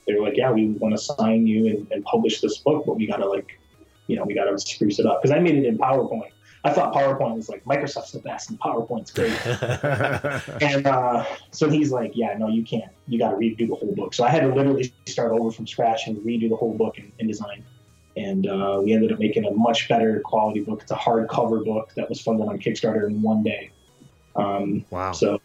they 0.07 0.15
were 0.15 0.23
like, 0.23 0.37
"Yeah, 0.37 0.51
we 0.51 0.69
want 0.69 0.95
to 0.97 1.03
sign 1.03 1.47
you 1.47 1.67
and, 1.67 1.87
and 1.91 2.05
publish 2.05 2.41
this 2.41 2.59
book, 2.59 2.85
but 2.87 2.97
we 2.97 3.07
gotta 3.07 3.27
like, 3.27 3.59
you 4.07 4.17
know, 4.17 4.25
we 4.25 4.35
gotta 4.35 4.59
spruce 4.59 4.99
it 4.99 5.07
up." 5.07 5.23
Because 5.23 5.35
I 5.35 5.41
made 5.41 5.57
it 5.57 5.65
in 5.65 5.79
PowerPoint. 5.79 6.31
I 6.63 6.73
thought 6.73 6.93
PowerPoint 6.93 7.37
was 7.37 7.49
like 7.49 7.65
Microsoft's 7.65 8.13
the 8.13 8.19
best, 8.19 8.51
and 8.51 8.61
PowerPoint's 8.61 9.11
great. 9.11 9.33
And 10.61 10.87
uh, 10.87 11.25
so 11.53 11.71
he's 11.71 11.91
like, 11.91 12.13
"Yeah, 12.15 12.37
no, 12.37 12.49
you 12.49 12.63
can't. 12.63 12.93
You 13.09 13.19
got 13.19 13.31
to 13.31 13.37
redo 13.37 13.69
the 13.69 13.75
whole 13.75 13.95
book." 13.95 14.13
So 14.13 14.25
I 14.25 14.29
had 14.29 14.41
to 14.41 14.55
literally 14.55 14.93
start 15.07 15.33
over 15.33 15.51
from 15.51 15.67
scratch 15.67 16.07
and 16.07 16.19
redo 16.19 16.51
the 16.51 16.57
whole 16.57 16.77
book 16.77 16.99
in, 16.99 17.13
InDesign. 17.21 17.63
And 18.17 18.47
uh, 18.47 18.81
we 18.83 18.93
ended 18.93 19.13
up 19.13 19.19
making 19.19 19.47
a 19.47 19.53
much 19.53 19.89
better 19.89 20.21
quality 20.25 20.61
book. 20.61 20.83
It's 20.83 20.91
a 20.91 20.97
hardcover 20.97 21.65
book 21.65 21.93
that 21.97 22.09
was 22.09 22.21
funded 22.21 22.49
on 22.49 22.59
Kickstarter 22.59 23.09
in 23.09 23.23
one 23.23 23.43
day. 23.43 23.71
Um, 24.37 24.85
Wow. 24.91 25.13
so 25.13 25.41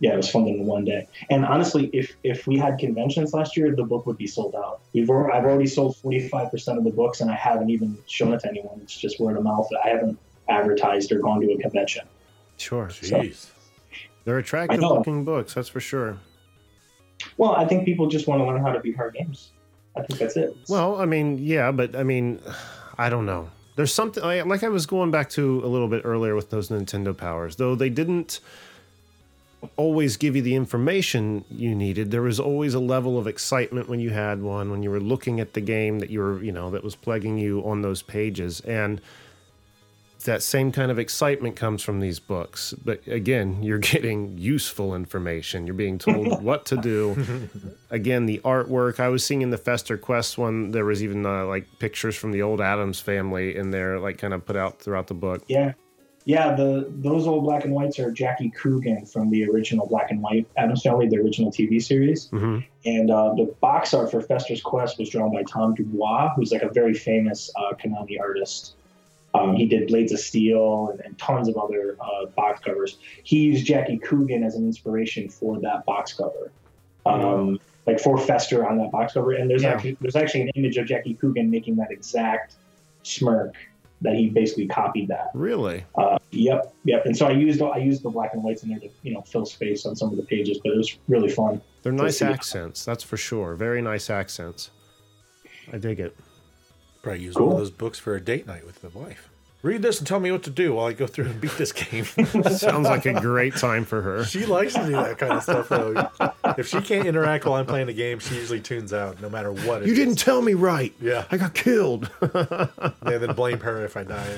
yeah, 0.00 0.14
it 0.14 0.16
was 0.16 0.30
funded 0.30 0.56
in 0.56 0.66
one 0.66 0.84
day. 0.84 1.08
And 1.30 1.44
honestly, 1.44 1.90
if 1.92 2.16
if 2.22 2.46
we 2.46 2.58
had 2.58 2.78
conventions 2.78 3.32
last 3.32 3.56
year, 3.56 3.74
the 3.74 3.84
book 3.84 4.06
would 4.06 4.18
be 4.18 4.26
sold 4.26 4.54
out. 4.54 4.80
We've 4.92 5.08
I've 5.10 5.44
already 5.44 5.66
sold 5.66 5.96
forty 5.96 6.28
five 6.28 6.50
percent 6.50 6.78
of 6.78 6.84
the 6.84 6.90
books, 6.90 7.20
and 7.20 7.30
I 7.30 7.34
haven't 7.34 7.70
even 7.70 7.96
shown 8.06 8.32
it 8.32 8.40
to 8.40 8.48
anyone. 8.48 8.80
It's 8.82 8.96
just 8.96 9.20
word 9.20 9.36
of 9.36 9.44
mouth. 9.44 9.68
I 9.84 9.88
haven't 9.88 10.18
advertised 10.48 11.12
or 11.12 11.20
gone 11.20 11.40
to 11.40 11.52
a 11.52 11.58
convention. 11.58 12.06
Sure. 12.56 12.86
Jeez. 12.86 13.50
They're 14.24 14.38
attractive 14.38 14.80
looking 14.80 15.24
books, 15.24 15.54
that's 15.54 15.68
for 15.68 15.80
sure. 15.80 16.18
Well, 17.36 17.54
I 17.54 17.66
think 17.66 17.84
people 17.84 18.06
just 18.06 18.26
want 18.26 18.40
to 18.40 18.46
learn 18.46 18.60
how 18.60 18.72
to 18.72 18.80
beat 18.80 18.96
hard 18.96 19.14
games. 19.14 19.50
I 19.96 20.02
think 20.02 20.18
that's 20.18 20.36
it. 20.36 20.56
Well, 20.68 21.00
I 21.00 21.04
mean, 21.04 21.38
yeah, 21.38 21.70
but 21.70 21.94
I 21.94 22.02
mean, 22.02 22.40
I 22.98 23.08
don't 23.08 23.26
know. 23.26 23.50
There's 23.76 23.92
something 23.92 24.22
like 24.22 24.62
I 24.62 24.68
was 24.68 24.86
going 24.86 25.10
back 25.10 25.30
to 25.30 25.60
a 25.64 25.66
little 25.66 25.88
bit 25.88 26.02
earlier 26.04 26.34
with 26.34 26.50
those 26.50 26.68
Nintendo 26.68 27.16
powers, 27.16 27.56
though 27.56 27.74
they 27.74 27.90
didn't 27.90 28.40
always 29.76 30.16
give 30.16 30.36
you 30.36 30.42
the 30.42 30.54
information 30.54 31.44
you 31.50 31.74
needed. 31.74 32.10
There 32.10 32.22
was 32.22 32.40
always 32.40 32.74
a 32.74 32.80
level 32.80 33.18
of 33.18 33.26
excitement 33.26 33.88
when 33.88 34.00
you 34.00 34.10
had 34.10 34.42
one, 34.42 34.70
when 34.70 34.82
you 34.82 34.90
were 34.90 35.00
looking 35.00 35.40
at 35.40 35.54
the 35.54 35.60
game 35.60 35.98
that 36.00 36.10
you 36.10 36.20
were, 36.20 36.42
you 36.42 36.52
know, 36.52 36.70
that 36.70 36.84
was 36.84 36.94
plaguing 36.94 37.38
you 37.38 37.60
on 37.64 37.82
those 37.82 38.02
pages. 38.02 38.60
And 38.60 39.00
that 40.24 40.42
same 40.42 40.72
kind 40.72 40.90
of 40.90 40.98
excitement 40.98 41.54
comes 41.54 41.82
from 41.82 42.00
these 42.00 42.18
books. 42.18 42.72
But 42.72 43.06
again, 43.06 43.62
you're 43.62 43.78
getting 43.78 44.36
useful 44.38 44.94
information. 44.94 45.66
You're 45.66 45.74
being 45.74 45.98
told 45.98 46.42
what 46.42 46.66
to 46.66 46.76
do. 46.76 47.48
Again, 47.90 48.26
the 48.26 48.40
artwork. 48.44 49.00
I 49.00 49.08
was 49.08 49.24
seeing 49.24 49.42
in 49.42 49.50
the 49.50 49.58
Fester 49.58 49.96
Quest 49.96 50.38
one, 50.38 50.72
there 50.72 50.84
was 50.84 51.02
even 51.02 51.24
uh, 51.24 51.46
like 51.46 51.66
pictures 51.78 52.16
from 52.16 52.32
the 52.32 52.42
old 52.42 52.60
Addams 52.60 53.00
family 53.00 53.56
in 53.56 53.70
there, 53.70 53.98
like 53.98 54.18
kind 54.18 54.34
of 54.34 54.44
put 54.44 54.56
out 54.56 54.80
throughout 54.80 55.06
the 55.06 55.14
book. 55.14 55.42
Yeah. 55.46 55.74
Yeah, 56.26 56.54
the 56.54 56.90
those 56.90 57.26
old 57.26 57.44
black 57.44 57.64
and 57.64 57.74
whites 57.74 57.98
are 57.98 58.10
Jackie 58.10 58.50
Coogan 58.50 59.04
from 59.04 59.30
the 59.30 59.44
original 59.46 59.86
Black 59.86 60.10
and 60.10 60.22
White 60.22 60.46
Addams 60.56 60.82
Family, 60.82 61.06
the 61.06 61.18
original 61.18 61.50
TV 61.52 61.82
series. 61.82 62.28
hmm 62.28 62.60
And 62.86 63.10
uh, 63.10 63.34
the 63.34 63.54
box 63.60 63.92
art 63.92 64.10
for 64.10 64.22
Fester's 64.22 64.62
Quest 64.62 64.98
was 64.98 65.10
drawn 65.10 65.32
by 65.32 65.42
Tom 65.42 65.74
duBois, 65.74 66.34
who's 66.34 66.50
like 66.50 66.62
a 66.62 66.70
very 66.70 66.94
famous 66.94 67.50
uh, 67.56 67.74
Konami 67.74 68.18
artist. 68.18 68.74
Um, 69.34 69.54
he 69.56 69.66
did 69.66 69.88
Blades 69.88 70.12
of 70.12 70.20
Steel 70.20 70.90
and, 70.92 71.00
and 71.00 71.18
tons 71.18 71.48
of 71.48 71.56
other 71.56 71.96
uh, 72.00 72.26
box 72.36 72.60
covers. 72.60 72.98
He 73.24 73.40
used 73.40 73.66
Jackie 73.66 73.98
Coogan 73.98 74.44
as 74.44 74.54
an 74.54 74.64
inspiration 74.64 75.28
for 75.28 75.60
that 75.60 75.84
box 75.84 76.14
cover, 76.14 76.52
um, 77.04 77.58
like 77.86 78.00
for 78.00 78.16
Fester 78.16 78.66
on 78.66 78.78
that 78.78 78.92
box 78.92 79.12
cover. 79.12 79.32
And 79.32 79.50
there's 79.50 79.62
Yeah. 79.64 79.72
actually 79.74 79.98
there's 80.00 80.16
actually 80.16 80.42
an 80.42 80.50
image 80.54 80.76
of 80.78 80.86
Jackie 80.86 81.14
Coogan 81.14 81.50
making 81.50 81.76
that 81.76 81.90
exact 81.90 82.54
smirk 83.02 83.54
that 84.00 84.14
he 84.14 84.28
basically 84.28 84.66
copied 84.66 85.08
that. 85.08 85.30
Really? 85.34 85.84
Uh, 85.96 86.18
yep, 86.30 86.74
yep. 86.84 87.06
And 87.06 87.16
so 87.16 87.26
I 87.26 87.30
used 87.30 87.62
I 87.62 87.78
used 87.78 88.02
the 88.02 88.10
black 88.10 88.34
and 88.34 88.42
whites 88.42 88.62
in 88.62 88.68
there 88.70 88.78
to 88.80 88.88
you 89.02 89.14
know 89.14 89.22
fill 89.22 89.46
space 89.46 89.86
on 89.86 89.96
some 89.96 90.10
of 90.10 90.16
the 90.16 90.22
pages, 90.24 90.58
but 90.62 90.72
it 90.72 90.76
was 90.76 90.96
really 91.08 91.30
fun. 91.30 91.60
They're 91.82 91.92
nice 91.92 92.18
see. 92.18 92.24
accents, 92.26 92.84
that's 92.84 93.02
for 93.04 93.16
sure. 93.16 93.54
Very 93.54 93.80
nice 93.82 94.10
accents. 94.10 94.70
I 95.72 95.78
dig 95.78 96.00
it. 96.00 96.16
Probably 97.02 97.22
use 97.22 97.34
Cool. 97.34 97.46
one 97.46 97.52
of 97.56 97.58
those 97.60 97.70
books 97.70 97.98
for 97.98 98.14
a 98.14 98.20
date 98.20 98.46
night 98.46 98.64
with 98.66 98.80
the 98.82 98.88
wife. 98.90 99.28
Read 99.62 99.80
this 99.80 99.98
and 99.98 100.06
tell 100.06 100.20
me 100.20 100.30
what 100.30 100.42
to 100.42 100.50
do 100.50 100.74
while 100.74 100.86
I 100.86 100.92
go 100.92 101.06
through 101.06 101.24
and 101.26 101.40
beat 101.40 101.52
this 101.52 101.72
game. 101.72 102.04
Sounds 102.50 102.86
like 102.86 103.06
a 103.06 103.14
great 103.18 103.54
time 103.56 103.84
for 103.86 104.02
her. 104.02 104.22
she 104.24 104.44
likes 104.44 104.74
to 104.74 104.84
do 104.84 104.92
that 104.92 105.16
kind 105.16 105.32
of 105.32 105.42
stuff, 105.42 105.70
though. 105.70 106.10
If 106.58 106.68
she 106.68 106.80
can't 106.80 107.06
interact 107.06 107.44
while 107.44 107.54
I'm 107.54 107.66
playing 107.66 107.86
the 107.86 107.92
game, 107.94 108.18
she 108.18 108.34
usually 108.36 108.60
tunes 108.60 108.92
out, 108.92 109.20
no 109.20 109.28
matter 109.28 109.52
what. 109.52 109.82
it 109.82 109.86
You 109.86 109.92
is. 109.92 109.98
didn't 109.98 110.16
tell 110.18 110.40
me 110.42 110.54
right. 110.54 110.92
Yeah. 111.00 111.24
I 111.30 111.36
got 111.36 111.54
killed. 111.54 112.10
Yeah, 112.22 113.18
then 113.18 113.34
blame 113.34 113.60
her 113.60 113.84
if 113.84 113.96
I 113.96 114.04
die. 114.04 114.36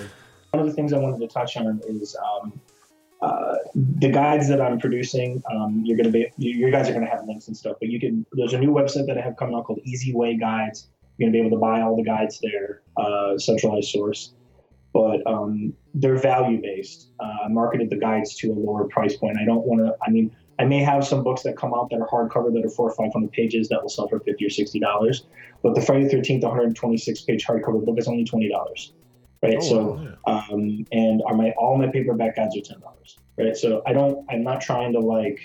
One 0.51 0.61
of 0.63 0.67
the 0.69 0.73
things 0.75 0.93
I 0.93 0.99
wanted 0.99 1.21
to 1.21 1.29
touch 1.29 1.57
on 1.57 1.81
is 1.89 2.17
um, 2.43 2.61
uh, 3.23 3.57
the 3.75 4.11
guides 4.11 4.49
that 4.49 4.61
I'm 4.61 4.79
producing. 4.81 5.43
Um, 5.51 5.83
you're 5.85 5.97
going 5.97 6.07
to 6.07 6.13
be, 6.13 6.27
you, 6.37 6.67
you 6.67 6.71
guys 6.71 6.89
are 6.89 6.93
going 6.93 7.05
to 7.05 7.11
have 7.11 7.25
links 7.27 7.47
and 7.49 7.57
stuff, 7.57 7.77
but 7.81 7.89
you 7.89 8.01
can. 8.01 8.27
There's 8.33 8.53
a 8.55 8.59
new 8.59 8.71
website 8.73 9.07
that 9.07 9.17
I 9.19 9.21
have 9.21 9.37
coming 9.37 9.55
out 9.55 9.65
called 9.67 9.81
Easy 9.85 10.13
Way 10.15 10.37
Guides. 10.37 10.89
You're 11.17 11.31
going 11.31 11.33
to 11.35 11.41
be 11.43 11.47
able 11.47 11.57
to 11.57 11.61
buy 11.61 11.81
all 11.83 11.97
the 11.97 12.03
guides 12.03 12.41
there, 12.41 12.83
uh, 12.97 13.39
centralized 13.39 13.89
source, 13.91 14.33
but 14.93 15.27
um, 15.27 15.73
they're 15.95 16.19
value 16.19 16.61
based. 16.61 17.09
Uh, 17.21 17.45
I 17.45 17.49
marketed 17.49 17.89
the 17.89 17.97
guides 17.97 18.35
to 18.37 18.53
a 18.53 18.55
lower 18.55 18.85
price 18.89 19.17
point. 19.17 19.39
I 19.41 19.45
don't 19.45 19.65
want 19.67 19.81
to. 19.81 19.95
I 20.07 20.11
mean, 20.11 20.35
I 20.59 20.65
may 20.65 20.79
have 20.79 21.07
some 21.07 21.23
books 21.23 21.43
that 21.43 21.57
come 21.57 21.75
out 21.75 21.91
that 21.91 22.01
are 22.01 22.09
hardcover 22.09 22.53
that 22.55 22.65
are 22.65 22.71
four 22.71 22.89
or 22.91 22.95
five 22.95 23.13
hundred 23.13 23.33
pages 23.33 23.69
that 23.69 23.83
will 23.83 23.89
sell 23.91 24.09
for 24.09 24.21
fifty 24.21 24.47
or 24.47 24.51
sixty 24.51 24.81
dollars, 24.81 25.27
but 25.63 25.75
the 25.75 25.83
Friday 25.83 26.09
Thirteenth 26.09 26.43
126 26.43 27.23
page 27.23 27.45
hardcover 27.45 27.85
book 27.85 27.99
is 27.99 28.09
only 28.09 28.25
twenty 28.25 28.49
dollars. 28.49 28.93
Right, 29.43 29.59
Oh, 29.59 29.61
so 29.61 30.17
wow. 30.27 30.49
um, 30.51 30.87
and 30.93 31.23
are 31.27 31.35
my 31.35 31.51
all 31.59 31.77
my 31.77 31.89
paperback 31.89 32.37
guides 32.37 32.57
are 32.57 32.63
ten 32.63 32.81
dollars. 32.81 33.19
Right, 33.39 33.55
so 33.57 33.83
I 33.87 33.93
don't. 33.93 34.25
I'm 34.31 34.43
not 34.43 34.63
trying 34.63 34.93
to 34.95 35.01
like, 35.01 35.39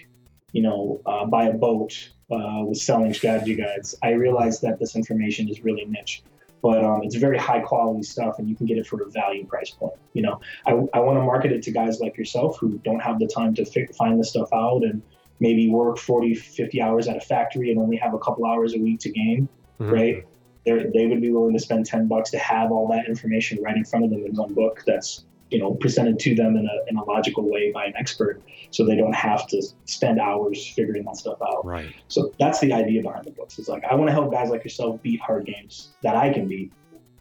you 0.54 0.62
know, 0.62 1.02
uh, 1.06 1.26
buy 1.26 1.46
a 1.46 1.54
boat 1.54 1.92
uh, 2.32 2.64
with 2.66 2.78
selling 2.78 3.14
strategy 3.14 3.56
guides. 3.56 3.94
I 4.02 4.12
realize 4.12 4.62
that 4.62 4.80
this 4.80 4.96
information 4.96 5.50
is 5.50 5.62
really 5.62 5.84
niche, 5.86 6.24
but 6.62 6.84
um, 6.84 7.02
it's 7.04 7.16
very 7.16 7.38
high 7.38 7.60
quality 7.60 8.04
stuff, 8.04 8.40
and 8.40 8.48
you 8.50 8.56
can 8.56 8.66
get 8.66 8.78
it 8.78 8.86
for 8.86 9.02
a 9.02 9.10
value 9.10 9.46
price 9.46 9.72
point. 9.72 9.94
You 10.14 10.22
know, 10.22 10.40
I, 10.66 10.72
I 10.94 11.00
want 11.00 11.18
to 11.18 11.24
market 11.24 11.52
it 11.52 11.64
to 11.64 11.72
guys 11.72 12.00
like 12.00 12.18
yourself 12.18 12.58
who 12.60 12.78
don't 12.80 13.00
have 13.00 13.20
the 13.20 13.28
time 13.28 13.56
to 13.56 13.66
fi- 13.66 13.88
find 13.98 14.20
this 14.20 14.30
stuff 14.30 14.50
out 14.54 14.84
and 14.84 15.02
maybe 15.40 15.70
work 15.70 15.98
40, 15.98 16.36
50 16.36 16.82
hours 16.82 17.08
at 17.08 17.18
a 17.18 17.22
factory 17.22 17.72
and 17.72 17.80
only 17.80 17.98
have 17.98 18.14
a 18.14 18.20
couple 18.20 18.46
hours 18.46 18.76
a 18.76 18.80
week 18.80 19.00
to 19.00 19.10
game 19.10 19.50
Mhm. 19.82 19.92
right? 19.92 20.26
They're, 20.66 20.92
they 20.92 21.08
would 21.08 21.22
be 21.22 21.32
willing 21.32 21.54
to 21.54 21.60
spend 21.60 21.88
10 21.88 22.08
bucks 22.08 22.30
to 22.32 22.38
have 22.38 22.72
all 22.72 22.88
that 22.90 23.08
information 23.08 23.58
right 23.64 23.76
in 23.76 23.84
front 23.84 24.06
of 24.06 24.12
them 24.12 24.24
in 24.26 24.36
one 24.36 24.54
book 24.54 24.84
that's, 24.86 25.26
you 25.52 25.60
know, 25.60 25.74
presented 25.76 26.18
to 26.18 26.34
them 26.34 26.56
in 26.56 26.66
a, 26.66 26.90
in 26.90 26.98
a 26.98 27.04
logical 27.04 27.50
way 27.50 27.72
by 27.72 27.86
an 27.86 27.94
expert 27.98 28.42
so 28.72 28.86
they 28.86 28.96
don't 28.96 29.14
have 29.14 29.46
to 29.48 29.62
spend 29.86 30.20
hours 30.20 30.66
figuring 30.66 31.04
that 31.04 31.18
stuff 31.18 31.38
out. 31.42 31.66
Right. 31.66 31.94
So 32.08 32.34
that's 32.40 32.60
the 32.62 32.72
idea 32.72 33.04
behind 33.04 33.26
the 33.26 33.32
books. 33.32 33.60
It's 33.60 33.68
like, 33.68 33.84
I 33.84 33.94
want 33.96 34.08
to 34.08 34.14
help 34.14 34.32
guys 34.32 34.50
like 34.50 34.64
yourself 34.64 35.02
beat 35.04 35.20
hard 35.20 35.46
games 35.46 35.90
that 36.04 36.16
I 36.16 36.32
can 36.32 36.48
beat 36.48 36.72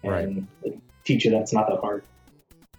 and 0.05 0.47
teach 1.05 1.24
you 1.24 1.31
that's 1.31 1.53
not 1.53 1.68
that 1.68 1.81
hard. 1.81 2.05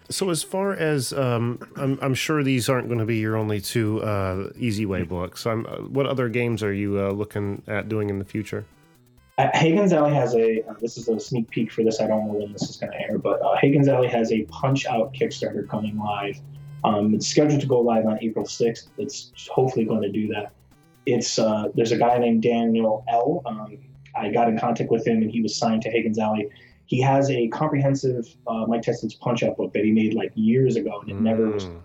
So 0.09 0.29
as 0.29 0.43
far 0.43 0.73
as 0.73 1.13
um, 1.13 1.59
I'm, 1.75 1.99
I'm 2.01 2.13
sure 2.13 2.43
these 2.43 2.67
aren't 2.67 2.87
going 2.87 2.99
to 2.99 3.05
be 3.05 3.17
your 3.17 3.35
only 3.35 3.61
two 3.61 4.01
uh, 4.01 4.49
Easy 4.57 4.85
Way 4.85 5.03
books. 5.03 5.45
I'm, 5.45 5.65
uh, 5.65 5.77
what 5.77 6.05
other 6.05 6.29
games 6.29 6.63
are 6.63 6.73
you 6.73 6.99
uh, 6.99 7.11
looking 7.11 7.61
at 7.67 7.87
doing 7.87 8.09
in 8.09 8.19
the 8.19 8.25
future? 8.25 8.65
Uh, 9.37 9.47
Hagen's 9.53 9.93
Alley 9.93 10.13
has 10.13 10.35
a. 10.35 10.61
Uh, 10.67 10.73
this 10.79 10.97
is 10.97 11.07
a 11.07 11.19
sneak 11.19 11.49
peek 11.49 11.71
for 11.71 11.83
this. 11.83 12.01
I 12.01 12.07
don't 12.07 12.27
know 12.27 12.33
when 12.33 12.51
this 12.51 12.63
is 12.63 12.77
going 12.77 12.91
to 12.91 12.99
air, 12.99 13.17
but 13.17 13.41
uh, 13.41 13.55
Hagen's 13.57 13.87
Alley 13.87 14.07
has 14.07 14.31
a 14.31 14.43
Punch 14.43 14.85
Out 14.85 15.13
Kickstarter 15.13 15.67
coming 15.67 15.97
live. 15.97 16.39
Um, 16.83 17.13
it's 17.13 17.27
scheduled 17.27 17.61
to 17.61 17.67
go 17.67 17.79
live 17.79 18.05
on 18.05 18.17
April 18.21 18.45
6th. 18.45 18.87
It's 18.97 19.31
hopefully 19.49 19.85
going 19.85 20.01
to 20.01 20.11
do 20.11 20.27
that. 20.29 20.51
It's 21.05 21.39
uh, 21.39 21.69
there's 21.75 21.91
a 21.91 21.97
guy 21.97 22.17
named 22.17 22.43
Daniel 22.43 23.03
L. 23.07 23.41
Um, 23.45 23.77
I 24.15 24.29
got 24.29 24.49
in 24.49 24.59
contact 24.59 24.91
with 24.91 25.05
him, 25.07 25.21
and 25.21 25.31
he 25.31 25.41
was 25.41 25.55
signed 25.55 25.81
to 25.83 25.89
Hagen's 25.89 26.19
Alley. 26.19 26.49
He 26.85 26.99
has 27.01 27.29
a 27.31 27.47
comprehensive 27.47 28.27
uh, 28.47 28.65
Mike 28.67 28.81
Tyson's 28.81 29.15
Punch 29.15 29.43
Out 29.43 29.57
book 29.57 29.71
that 29.73 29.85
he 29.85 29.91
made 29.91 30.13
like 30.13 30.31
years 30.35 30.75
ago, 30.75 30.99
and 31.01 31.09
it 31.09 31.21
never 31.21 31.49
was. 31.49 31.65
Mm. 31.65 31.81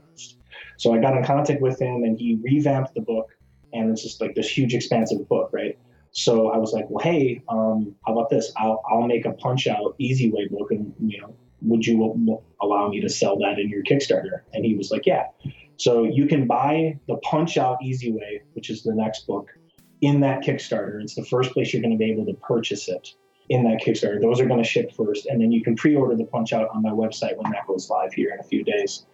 So 0.79 0.93
I 0.93 0.99
got 0.99 1.17
in 1.17 1.25
contact 1.25 1.63
with 1.63 1.81
him, 1.81 2.03
and 2.05 2.19
he 2.19 2.39
revamped 2.43 2.95
the 2.95 3.01
book, 3.01 3.31
and 3.73 3.91
it's 3.91 4.03
just 4.03 4.21
like 4.21 4.35
this 4.35 4.49
huge, 4.49 4.75
expansive 4.75 5.27
book, 5.29 5.51
right? 5.53 5.79
So 6.17 6.49
I 6.49 6.57
was 6.57 6.73
like, 6.73 6.87
well, 6.89 7.05
hey, 7.05 7.43
um, 7.51 7.95
how 8.07 8.15
about 8.15 8.31
this? 8.31 8.51
I'll, 8.57 8.83
I'll 8.91 9.07
make 9.07 9.27
a 9.27 9.33
punch 9.33 9.67
out 9.67 9.95
easy 9.99 10.31
way 10.31 10.49
book 10.49 10.71
and, 10.71 10.95
you 10.99 11.21
know, 11.21 11.37
would 11.61 11.87
you 11.87 12.43
allow 12.63 12.89
me 12.89 13.03
to 13.03 13.09
sell 13.09 13.37
that 13.41 13.59
in 13.59 13.69
your 13.69 13.83
Kickstarter? 13.83 14.41
And 14.55 14.65
he 14.65 14.75
was 14.75 14.91
like, 14.91 15.05
yeah. 15.05 15.27
So 15.77 16.05
you 16.05 16.27
can 16.27 16.47
buy 16.47 16.99
the 17.07 17.17
punch 17.17 17.59
out 17.59 17.77
easy 17.83 18.13
way, 18.13 18.43
which 18.55 18.71
is 18.71 18.83
the 18.83 18.95
next 18.95 19.27
book 19.27 19.51
in 20.01 20.21
that 20.21 20.43
Kickstarter. 20.43 21.03
It's 21.03 21.15
the 21.15 21.25
first 21.25 21.51
place 21.53 21.75
you're 21.75 21.83
going 21.83 21.93
to 21.93 21.99
be 21.99 22.11
able 22.11 22.25
to 22.25 22.35
purchase 22.35 22.89
it 22.89 23.11
in 23.51 23.63
that 23.65 23.83
Kickstarter. 23.83 24.19
Those 24.19 24.41
are 24.41 24.47
going 24.47 24.63
to 24.63 24.69
ship 24.69 24.93
first. 24.97 25.27
And 25.27 25.39
then 25.39 25.53
you 25.53 25.63
can 25.63 25.77
pre-order 25.77 26.17
the 26.17 26.25
punch 26.25 26.55
out 26.55 26.71
on 26.71 26.81
my 26.81 26.91
website 26.91 27.37
when 27.37 27.53
that 27.53 27.67
goes 27.67 27.91
live 27.91 28.15
here 28.15 28.33
in 28.33 28.41
a 28.41 28.45
few 28.45 28.65
days. 28.65 29.05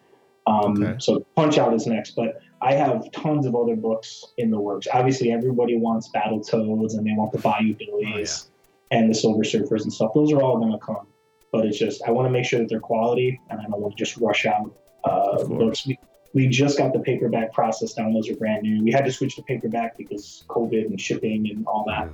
Um, 0.47 0.81
Okay. 0.81 0.95
So 1.01 1.27
punch 1.35 1.59
out 1.59 1.75
is 1.75 1.89
next, 1.89 2.13
but 2.13 2.41
I 2.63 2.75
have 2.75 3.11
tons 3.11 3.45
of 3.45 3.57
other 3.57 3.75
books 3.75 4.25
in 4.39 4.51
the 4.51 4.59
works. 4.59 4.87
Obviously, 4.93 5.33
everybody 5.33 5.77
wants 5.77 6.09
Battletoads 6.15 6.95
and 6.95 7.05
they 7.05 7.13
want 7.13 7.33
the 7.33 7.39
Bayou 7.39 7.75
Billies 7.75 8.51
and 8.93 9.11
the 9.11 9.15
Silver 9.15 9.43
Surfers 9.43 9.83
and 9.83 9.93
stuff. 9.93 10.13
Those 10.15 10.33
are 10.33 10.41
all 10.41 10.59
going 10.59 10.73
to 10.73 10.79
come, 10.79 11.07
but 11.51 11.67
it's 11.67 11.79
just 11.79 12.03
I 12.07 12.13
want 12.13 12.27
to 12.27 12.31
make 12.31 12.45
sure 12.45 12.61
that 12.61 12.69
they're 12.69 12.81
quality, 12.81 13.41
and 13.51 13.61
I 13.61 13.65
don't 13.65 13.81
want 13.81 13.97
to 13.97 14.05
just 14.05 14.17
rush 14.19 14.47
out 14.47 14.73
uh, 15.05 15.45
books. 15.45 15.87
We, 15.87 15.99
we 16.35 16.47
just 16.47 16.79
got 16.79 16.93
the 16.93 17.01
paperback 17.01 17.53
process 17.53 17.95
down; 17.95 18.15
those 18.15 18.31
are 18.31 18.37
brand 18.37 18.63
new. 18.63 18.85
We 18.85 18.93
had 18.93 19.05
to 19.07 19.13
switch 19.13 19.35
to 19.37 19.43
paperback 19.43 19.99
because 19.99 20.45
COVID 20.49 20.87
and 20.87 21.01
shipping 21.01 21.51
and 21.51 21.67
all 21.67 21.85
that. 21.89 22.11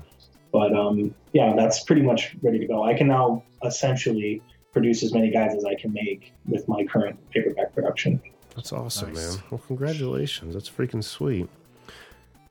But 0.51 0.75
um, 0.75 1.15
yeah, 1.35 1.55
that's 1.55 1.85
pretty 1.85 2.03
much 2.03 2.35
ready 2.41 2.59
to 2.59 2.67
go. 2.67 2.85
I 2.85 2.95
can 2.95 3.09
now 3.09 3.45
essentially 3.63 4.41
produce 4.73 5.03
as 5.03 5.13
many 5.13 5.31
guides 5.31 5.55
as 5.55 5.65
I 5.67 5.75
can 5.75 5.93
make 5.93 6.33
with 6.47 6.67
my 6.69 6.85
current 6.85 7.19
paperback 7.31 7.75
production. 7.75 8.23
That's 8.59 8.73
awesome, 8.73 9.13
Nice. 9.13 9.37
man. 9.37 9.45
Well, 9.53 9.61
congratulations. 9.69 10.53
That's 10.55 10.69
freaking 10.69 11.05
sweet. 11.05 11.49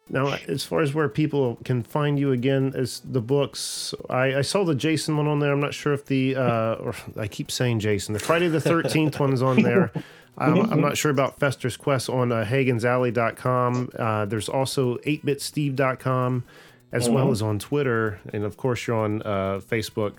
Now, 0.10 0.38
as 0.48 0.64
far 0.64 0.80
as 0.80 0.94
where 0.94 1.10
people 1.10 1.58
can 1.66 1.84
find 1.84 2.18
you 2.18 2.32
again, 2.32 2.72
as 2.78 3.02
the 3.02 3.20
books, 3.20 3.94
I, 4.10 4.36
I 4.36 4.42
saw 4.42 4.64
the 4.64 4.74
Jason 4.74 5.18
one 5.18 5.28
on 5.28 5.40
there. 5.40 5.52
I'm 5.52 5.60
not 5.60 5.74
sure 5.74 5.92
if 5.92 6.06
the, 6.06 6.38
uh, 6.38 6.76
or 6.76 6.94
I 7.18 7.28
keep 7.28 7.52
saying 7.52 7.82
Jason, 7.82 8.14
the 8.14 8.20
Friday 8.20 8.48
the 8.48 8.60
13th 8.60 9.20
one's 9.20 9.42
on 9.42 9.62
there. 9.62 9.92
Um, 10.40 10.72
I'm 10.72 10.82
not 10.82 10.96
sure 10.98 11.10
about 11.10 11.40
Fester's 11.40 11.78
Quest 11.78 12.12
on 12.12 12.32
uh, 12.32 12.46
HagensAlley.com. 12.48 13.90
Uh, 13.98 14.26
there's 14.26 14.48
also 14.48 14.98
8bitsteve.com, 14.98 16.44
as 16.92 17.10
well 17.10 17.32
as 17.32 17.42
on 17.42 17.58
Twitter. 17.58 18.20
And 18.32 18.44
of 18.44 18.56
course, 18.56 18.86
you're 18.86 18.98
on 18.98 19.24
uh, 19.24 19.60
Facebook, 19.68 20.14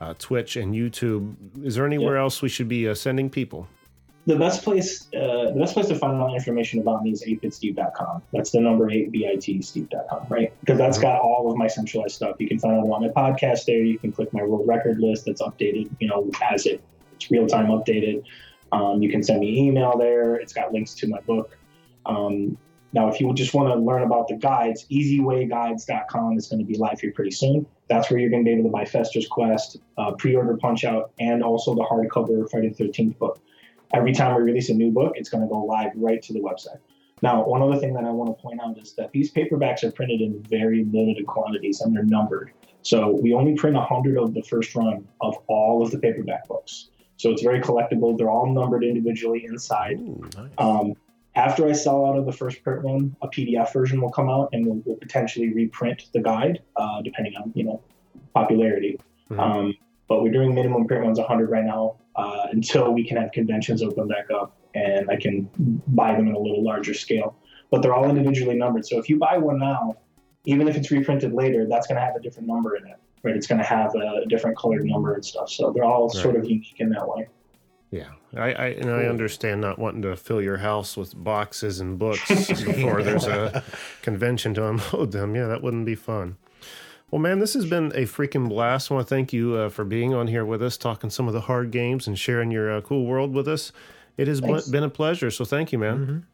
uh, 0.00 0.14
Twitch, 0.18 0.56
and 0.56 0.74
YouTube. 0.74 1.36
Is 1.64 1.76
there 1.76 1.86
anywhere 1.86 2.16
else 2.16 2.42
we 2.42 2.48
should 2.48 2.66
be 2.68 2.88
uh, 2.88 2.96
sending 2.96 3.30
people? 3.30 3.68
The 4.26 4.36
best 4.36 4.62
place 4.62 5.08
uh, 5.14 5.50
the 5.50 5.56
best 5.58 5.74
place 5.74 5.88
to 5.88 5.94
find 5.94 6.20
out 6.20 6.34
information 6.34 6.80
about 6.80 7.02
me 7.02 7.10
is 7.10 7.24
8bitsteve.com. 7.24 8.22
That's 8.32 8.50
the 8.50 8.60
number 8.60 8.90
8 8.90 9.10
bit 9.10 9.64
steve.com, 9.64 10.26
right? 10.28 10.52
Because 10.60 10.78
that's 10.78 10.98
got 10.98 11.20
all 11.20 11.50
of 11.50 11.56
my 11.56 11.66
centralized 11.66 12.16
stuff. 12.16 12.36
You 12.38 12.48
can 12.48 12.58
find 12.58 12.78
out 12.78 12.86
about 12.86 13.00
my 13.00 13.08
podcast 13.08 13.64
there. 13.64 13.82
You 13.82 13.98
can 13.98 14.12
click 14.12 14.32
my 14.32 14.42
world 14.42 14.68
record 14.68 14.98
list 14.98 15.26
that's 15.26 15.42
updated, 15.42 15.90
you 16.00 16.08
know, 16.08 16.30
as 16.50 16.66
it 16.66 16.82
it's 17.14 17.30
real 17.30 17.46
time 17.46 17.66
updated. 17.66 18.24
Um, 18.72 19.02
you 19.02 19.10
can 19.10 19.22
send 19.22 19.40
me 19.40 19.58
email 19.58 19.96
there. 19.98 20.36
It's 20.36 20.52
got 20.52 20.72
links 20.72 20.94
to 20.96 21.08
my 21.08 21.20
book. 21.20 21.56
Um, 22.06 22.56
now, 22.92 23.08
if 23.08 23.20
you 23.20 23.32
just 23.34 23.54
want 23.54 23.68
to 23.68 23.74
learn 23.76 24.02
about 24.02 24.28
the 24.28 24.36
guides, 24.36 24.84
easywayguides.com 24.90 26.36
is 26.36 26.48
going 26.48 26.58
to 26.58 26.64
be 26.64 26.76
live 26.76 27.00
here 27.00 27.12
pretty 27.12 27.30
soon. 27.30 27.66
That's 27.88 28.10
where 28.10 28.18
you're 28.18 28.30
going 28.30 28.44
to 28.44 28.48
be 28.48 28.52
able 28.52 28.64
to 28.64 28.72
buy 28.72 28.84
Fester's 28.84 29.28
Quest, 29.28 29.78
uh, 29.96 30.12
pre-order 30.12 30.56
Punch 30.56 30.84
Out, 30.84 31.12
and 31.20 31.42
also 31.42 31.74
the 31.74 31.82
hardcover 31.82 32.50
Friday 32.50 32.68
the 32.68 32.84
13th 32.84 33.18
book 33.18 33.40
every 33.92 34.12
time 34.12 34.36
we 34.36 34.42
release 34.42 34.68
a 34.68 34.74
new 34.74 34.90
book, 34.90 35.12
it's 35.16 35.28
going 35.28 35.42
to 35.42 35.48
go 35.48 35.60
live 35.64 35.92
right 35.96 36.22
to 36.22 36.32
the 36.32 36.40
website. 36.40 36.78
Now, 37.22 37.44
one 37.44 37.62
other 37.62 37.76
thing 37.76 37.92
that 37.94 38.04
I 38.04 38.10
want 38.10 38.36
to 38.36 38.42
point 38.42 38.60
out 38.62 38.78
is 38.78 38.94
that 38.94 39.12
these 39.12 39.30
paperbacks 39.30 39.84
are 39.84 39.92
printed 39.92 40.20
in 40.20 40.42
very 40.44 40.84
limited 40.84 41.26
quantities 41.26 41.80
and 41.80 41.94
they're 41.94 42.04
numbered. 42.04 42.52
So 42.82 43.10
we 43.10 43.34
only 43.34 43.54
print 43.54 43.76
100 43.76 44.16
of 44.16 44.32
the 44.32 44.42
first 44.42 44.74
run 44.74 45.06
of 45.20 45.36
all 45.46 45.82
of 45.82 45.90
the 45.90 45.98
paperback 45.98 46.48
books. 46.48 46.88
So 47.18 47.30
it's 47.30 47.42
very 47.42 47.60
collectible. 47.60 48.16
They're 48.16 48.30
all 48.30 48.46
numbered 48.46 48.84
individually 48.84 49.44
inside. 49.46 50.00
Um, 50.56 50.94
after 51.34 51.68
I 51.68 51.72
sell 51.72 52.06
out 52.06 52.16
of 52.16 52.24
the 52.24 52.32
first 52.32 52.62
print 52.62 52.82
run, 52.82 53.14
a 53.20 53.28
PDF 53.28 53.72
version 53.72 54.00
will 54.00 54.10
come 54.10 54.30
out 54.30 54.48
and 54.52 54.66
we'll, 54.66 54.82
we'll 54.86 54.96
potentially 54.96 55.52
reprint 55.52 56.08
the 56.14 56.20
guide, 56.20 56.62
uh, 56.76 57.02
depending 57.02 57.34
on 57.36 57.52
you 57.54 57.64
know 57.64 57.82
popularity. 58.34 58.98
Mhm. 59.30 59.38
Um, 59.38 59.74
but 60.08 60.22
we're 60.22 60.32
doing 60.32 60.54
minimum 60.54 60.86
print 60.86 61.04
runs 61.04 61.18
100 61.18 61.50
right 61.50 61.64
now 61.64 61.96
uh, 62.16 62.46
until 62.50 62.92
we 62.92 63.06
can 63.06 63.16
have 63.16 63.32
conventions 63.32 63.82
open 63.82 64.08
back 64.08 64.30
up 64.30 64.56
and 64.74 65.10
I 65.10 65.16
can 65.16 65.48
buy 65.88 66.12
them 66.12 66.28
in 66.28 66.34
a 66.34 66.38
little 66.38 66.62
larger 66.62 66.94
scale. 66.94 67.36
But 67.70 67.82
they're 67.82 67.94
all 67.94 68.08
individually 68.08 68.56
numbered. 68.56 68.86
So 68.86 68.98
if 68.98 69.08
you 69.08 69.18
buy 69.18 69.38
one 69.38 69.58
now, 69.58 69.96
even 70.44 70.68
if 70.68 70.76
it's 70.76 70.90
reprinted 70.90 71.32
later, 71.32 71.66
that's 71.68 71.86
going 71.86 71.96
to 71.96 72.02
have 72.02 72.16
a 72.16 72.20
different 72.20 72.48
number 72.48 72.76
in 72.76 72.86
it. 72.86 72.96
Right? 73.22 73.36
It's 73.36 73.46
going 73.46 73.60
to 73.60 73.66
have 73.66 73.94
a, 73.94 74.26
different 74.26 74.56
colored 74.56 74.84
number 74.84 75.14
and 75.14 75.24
stuff. 75.24 75.50
So 75.50 75.72
they're 75.72 75.84
all 75.84 76.08
sort 76.08 76.36
of 76.36 76.44
unique 76.44 76.76
in 76.78 76.90
that 76.90 77.06
way. 77.06 77.28
Yeah, 77.90 78.10
I, 78.36 78.52
I 78.52 78.66
and 78.66 78.88
I 78.88 79.06
understand 79.06 79.60
not 79.60 79.78
wanting 79.78 80.02
to 80.02 80.16
fill 80.16 80.40
your 80.40 80.58
house 80.58 80.96
with 80.96 81.12
boxes 81.22 81.80
and 81.80 81.98
books 81.98 82.28
before 82.62 83.02
there's 83.02 83.26
a 83.26 83.64
convention 84.02 84.54
to 84.54 84.68
unload 84.68 85.10
them. 85.10 85.34
Yeah, 85.34 85.48
that 85.48 85.60
wouldn't 85.60 85.86
be 85.86 85.96
fun. 85.96 86.36
Well, 87.10 87.20
man, 87.20 87.40
this 87.40 87.54
has 87.54 87.66
been 87.66 87.86
a 87.96 88.02
freaking 88.02 88.48
blast. 88.48 88.90
I 88.90 88.94
want 88.94 89.08
to 89.08 89.14
thank 89.14 89.32
you 89.32 89.54
uh, 89.56 89.68
for 89.68 89.84
being 89.84 90.14
on 90.14 90.28
here 90.28 90.44
with 90.44 90.62
us, 90.62 90.76
talking 90.76 91.10
some 91.10 91.26
of 91.26 91.34
the 91.34 91.40
hard 91.40 91.70
games 91.72 92.06
and 92.06 92.16
sharing 92.18 92.50
your 92.52 92.70
uh, 92.76 92.80
cool 92.82 93.04
world 93.04 93.32
with 93.34 93.48
us. 93.48 93.72
It 94.16 94.28
has 94.28 94.40
been, 94.40 94.50
Thanks. 94.52 94.68
been 94.68 94.84
a 94.84 94.90
pleasure. 94.90 95.30
So 95.30 95.44
thank 95.44 95.72
you, 95.72 95.78
man. 95.78 96.24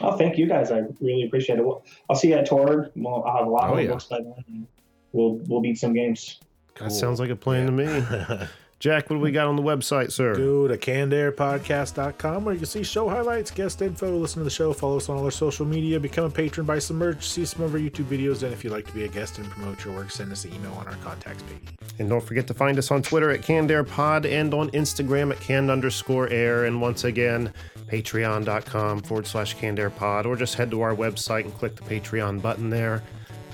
Oh, 0.00 0.16
thank 0.16 0.36
you 0.36 0.46
guys. 0.48 0.72
I 0.72 0.82
really 1.00 1.22
appreciate 1.24 1.58
it. 1.60 1.64
Well, 1.64 1.84
I'll 2.10 2.16
see 2.16 2.28
you 2.28 2.34
at 2.34 2.46
Torg. 2.46 2.90
Well, 2.96 3.22
I'll 3.24 3.36
have 3.36 3.46
a 3.46 3.50
lot 3.50 3.64
Oh, 3.64 3.68
more 3.68 3.80
yeah. 3.80 3.90
books 3.90 4.04
by 4.06 4.18
then. 4.18 4.34
And 4.48 4.66
we'll 5.12 5.36
we'll 5.46 5.60
beat 5.60 5.78
some 5.78 5.92
games. 5.92 6.40
That 6.80 6.90
sounds 6.90 7.20
like 7.20 7.30
a 7.30 7.36
plan 7.36 7.66
to 7.66 7.72
me. 7.72 7.84
Jack, 8.84 9.08
what 9.08 9.16
do 9.16 9.20
we 9.20 9.32
got 9.32 9.46
on 9.46 9.56
the 9.56 9.62
website, 9.62 10.12
sir? 10.12 10.34
Go 10.34 10.68
to 10.68 10.76
cannedairpodcast.com 10.76 12.44
where 12.44 12.52
you 12.52 12.60
can 12.60 12.66
see 12.66 12.82
show 12.82 13.08
highlights, 13.08 13.50
guest 13.50 13.80
info, 13.80 14.14
listen 14.14 14.40
to 14.40 14.44
the 14.44 14.50
show, 14.50 14.74
follow 14.74 14.98
us 14.98 15.08
on 15.08 15.16
all 15.16 15.24
our 15.24 15.30
social 15.30 15.64
media, 15.64 15.98
become 15.98 16.26
a 16.26 16.30
patron, 16.30 16.66
buy 16.66 16.78
some 16.78 16.98
merch, 16.98 17.26
see 17.26 17.46
some 17.46 17.62
of 17.62 17.72
our 17.72 17.80
YouTube 17.80 18.04
videos, 18.04 18.42
and 18.42 18.52
if 18.52 18.62
you'd 18.62 18.74
like 18.74 18.86
to 18.86 18.92
be 18.92 19.04
a 19.04 19.08
guest 19.08 19.38
and 19.38 19.48
promote 19.48 19.82
your 19.86 19.94
work, 19.94 20.10
send 20.10 20.30
us 20.30 20.44
an 20.44 20.52
email 20.52 20.74
on 20.74 20.86
our 20.86 20.96
contacts 20.96 21.42
page. 21.44 21.62
And 21.98 22.10
don't 22.10 22.22
forget 22.22 22.46
to 22.48 22.52
find 22.52 22.78
us 22.78 22.90
on 22.90 23.00
Twitter 23.00 23.30
at 23.30 23.40
CannedAirPod 23.40 24.30
and 24.30 24.52
on 24.52 24.68
Instagram 24.72 25.30
at 25.30 25.40
canned 25.40 25.70
underscore 25.70 26.28
air. 26.28 26.66
And 26.66 26.78
once 26.78 27.04
again, 27.04 27.54
patreon.com 27.86 29.00
forward 29.00 29.26
slash 29.26 29.56
CannedAirPod, 29.56 30.26
or 30.26 30.36
just 30.36 30.56
head 30.56 30.70
to 30.72 30.82
our 30.82 30.94
website 30.94 31.44
and 31.44 31.54
click 31.54 31.74
the 31.74 31.84
Patreon 31.84 32.42
button 32.42 32.68
there. 32.68 33.02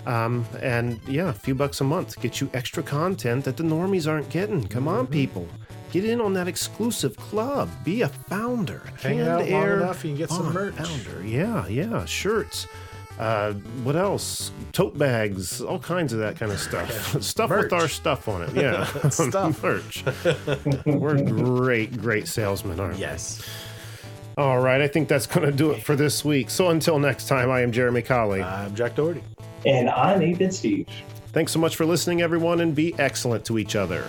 Um, 0.06 0.46
and 0.60 1.00
yeah, 1.06 1.28
a 1.28 1.32
few 1.32 1.54
bucks 1.54 1.80
a 1.80 1.84
month 1.84 2.20
get 2.20 2.40
you 2.40 2.50
extra 2.54 2.82
content 2.82 3.44
that 3.44 3.56
the 3.56 3.62
normies 3.62 4.08
aren't 4.08 4.28
getting. 4.30 4.66
Come 4.66 4.88
on, 4.88 5.06
people. 5.06 5.46
Get 5.92 6.04
in 6.04 6.20
on 6.20 6.32
that 6.34 6.46
exclusive 6.48 7.16
club. 7.16 7.68
Be 7.84 8.02
a 8.02 8.08
founder. 8.08 8.82
Hang 9.02 9.20
out 9.20 9.48
long 9.48 9.62
enough, 9.62 10.04
you 10.04 10.10
can 10.10 10.18
get 10.18 10.30
some 10.30 10.52
merch. 10.52 10.74
Founder. 10.74 11.26
Yeah, 11.26 11.66
yeah. 11.66 12.04
Shirts. 12.04 12.66
Uh, 13.18 13.52
what 13.82 13.96
else? 13.96 14.50
Tote 14.72 14.96
bags, 14.96 15.60
all 15.60 15.78
kinds 15.78 16.14
of 16.14 16.20
that 16.20 16.36
kind 16.38 16.50
of 16.52 16.58
stuff. 16.58 17.22
stuff 17.22 17.50
with 17.50 17.72
our 17.72 17.88
stuff 17.88 18.28
on 18.28 18.42
it. 18.42 18.50
Yeah, 18.54 18.84
Stuff. 19.10 19.62
merch. 19.62 20.04
We're 20.86 21.22
great, 21.22 22.00
great 22.00 22.26
salesmen, 22.28 22.80
aren't 22.80 22.94
we? 22.94 23.00
Yes. 23.00 23.46
All 24.38 24.60
right, 24.60 24.80
I 24.80 24.88
think 24.88 25.08
that's 25.08 25.26
going 25.26 25.44
to 25.44 25.54
do 25.54 25.72
it 25.72 25.82
for 25.82 25.96
this 25.96 26.24
week. 26.24 26.48
So 26.48 26.70
until 26.70 26.98
next 26.98 27.28
time, 27.28 27.50
I 27.50 27.60
am 27.60 27.72
Jeremy 27.72 28.00
Colley. 28.00 28.42
I'm 28.42 28.74
Jack 28.74 28.94
Doherty. 28.94 29.22
And 29.66 29.88
I'm 29.90 30.20
8-Bit 30.20 30.54
Steve. 30.54 30.88
Thanks 31.32 31.52
so 31.52 31.58
much 31.58 31.76
for 31.76 31.84
listening, 31.86 32.22
everyone, 32.22 32.60
and 32.60 32.74
be 32.74 32.94
excellent 32.98 33.44
to 33.46 33.58
each 33.58 33.76
other. 33.76 34.04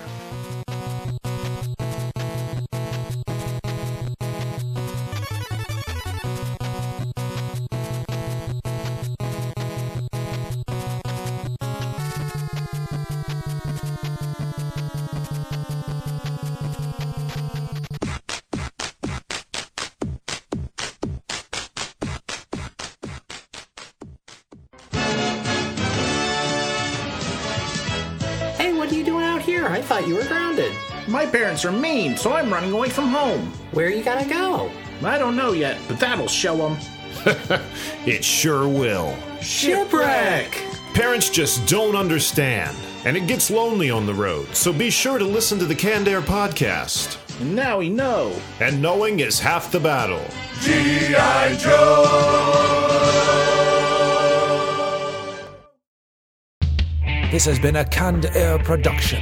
I 29.67 29.81
thought 29.81 30.07
you 30.07 30.15
were 30.15 30.25
grounded. 30.25 30.73
My 31.07 31.25
parents 31.25 31.65
are 31.65 31.71
mean, 31.71 32.15
so 32.17 32.33
I'm 32.33 32.51
running 32.51 32.71
away 32.71 32.89
from 32.89 33.07
home. 33.07 33.47
Where 33.71 33.89
you 33.89 34.03
gotta 34.03 34.27
go? 34.29 34.71
I 35.03 35.17
don't 35.17 35.35
know 35.35 35.51
yet, 35.53 35.77
but 35.87 35.99
that'll 35.99 36.27
show 36.27 36.55
them. 36.57 36.77
It 38.05 38.23
sure 38.23 38.67
will. 38.67 39.15
Shipwreck! 39.41 40.51
Parents 40.95 41.29
just 41.29 41.67
don't 41.67 41.95
understand, 41.95 42.75
and 43.05 43.15
it 43.15 43.27
gets 43.27 43.51
lonely 43.51 43.91
on 43.91 44.05
the 44.07 44.13
road, 44.13 44.47
so 44.55 44.73
be 44.73 44.89
sure 44.89 45.19
to 45.19 45.25
listen 45.25 45.59
to 45.59 45.65
the 45.65 45.75
Canned 45.75 46.07
Air 46.07 46.21
podcast. 46.21 47.17
And 47.39 47.55
now 47.55 47.77
we 47.77 47.89
know. 47.89 48.35
And 48.59 48.81
knowing 48.81 49.19
is 49.19 49.39
half 49.39 49.71
the 49.71 49.79
battle. 49.79 50.25
G.I. 50.61 51.55
Joe! 51.57 53.11
This 57.31 57.45
has 57.45 57.59
been 57.59 57.77
a 57.77 57.85
Canned 57.85 58.25
Air 58.35 58.59
production. 58.59 59.21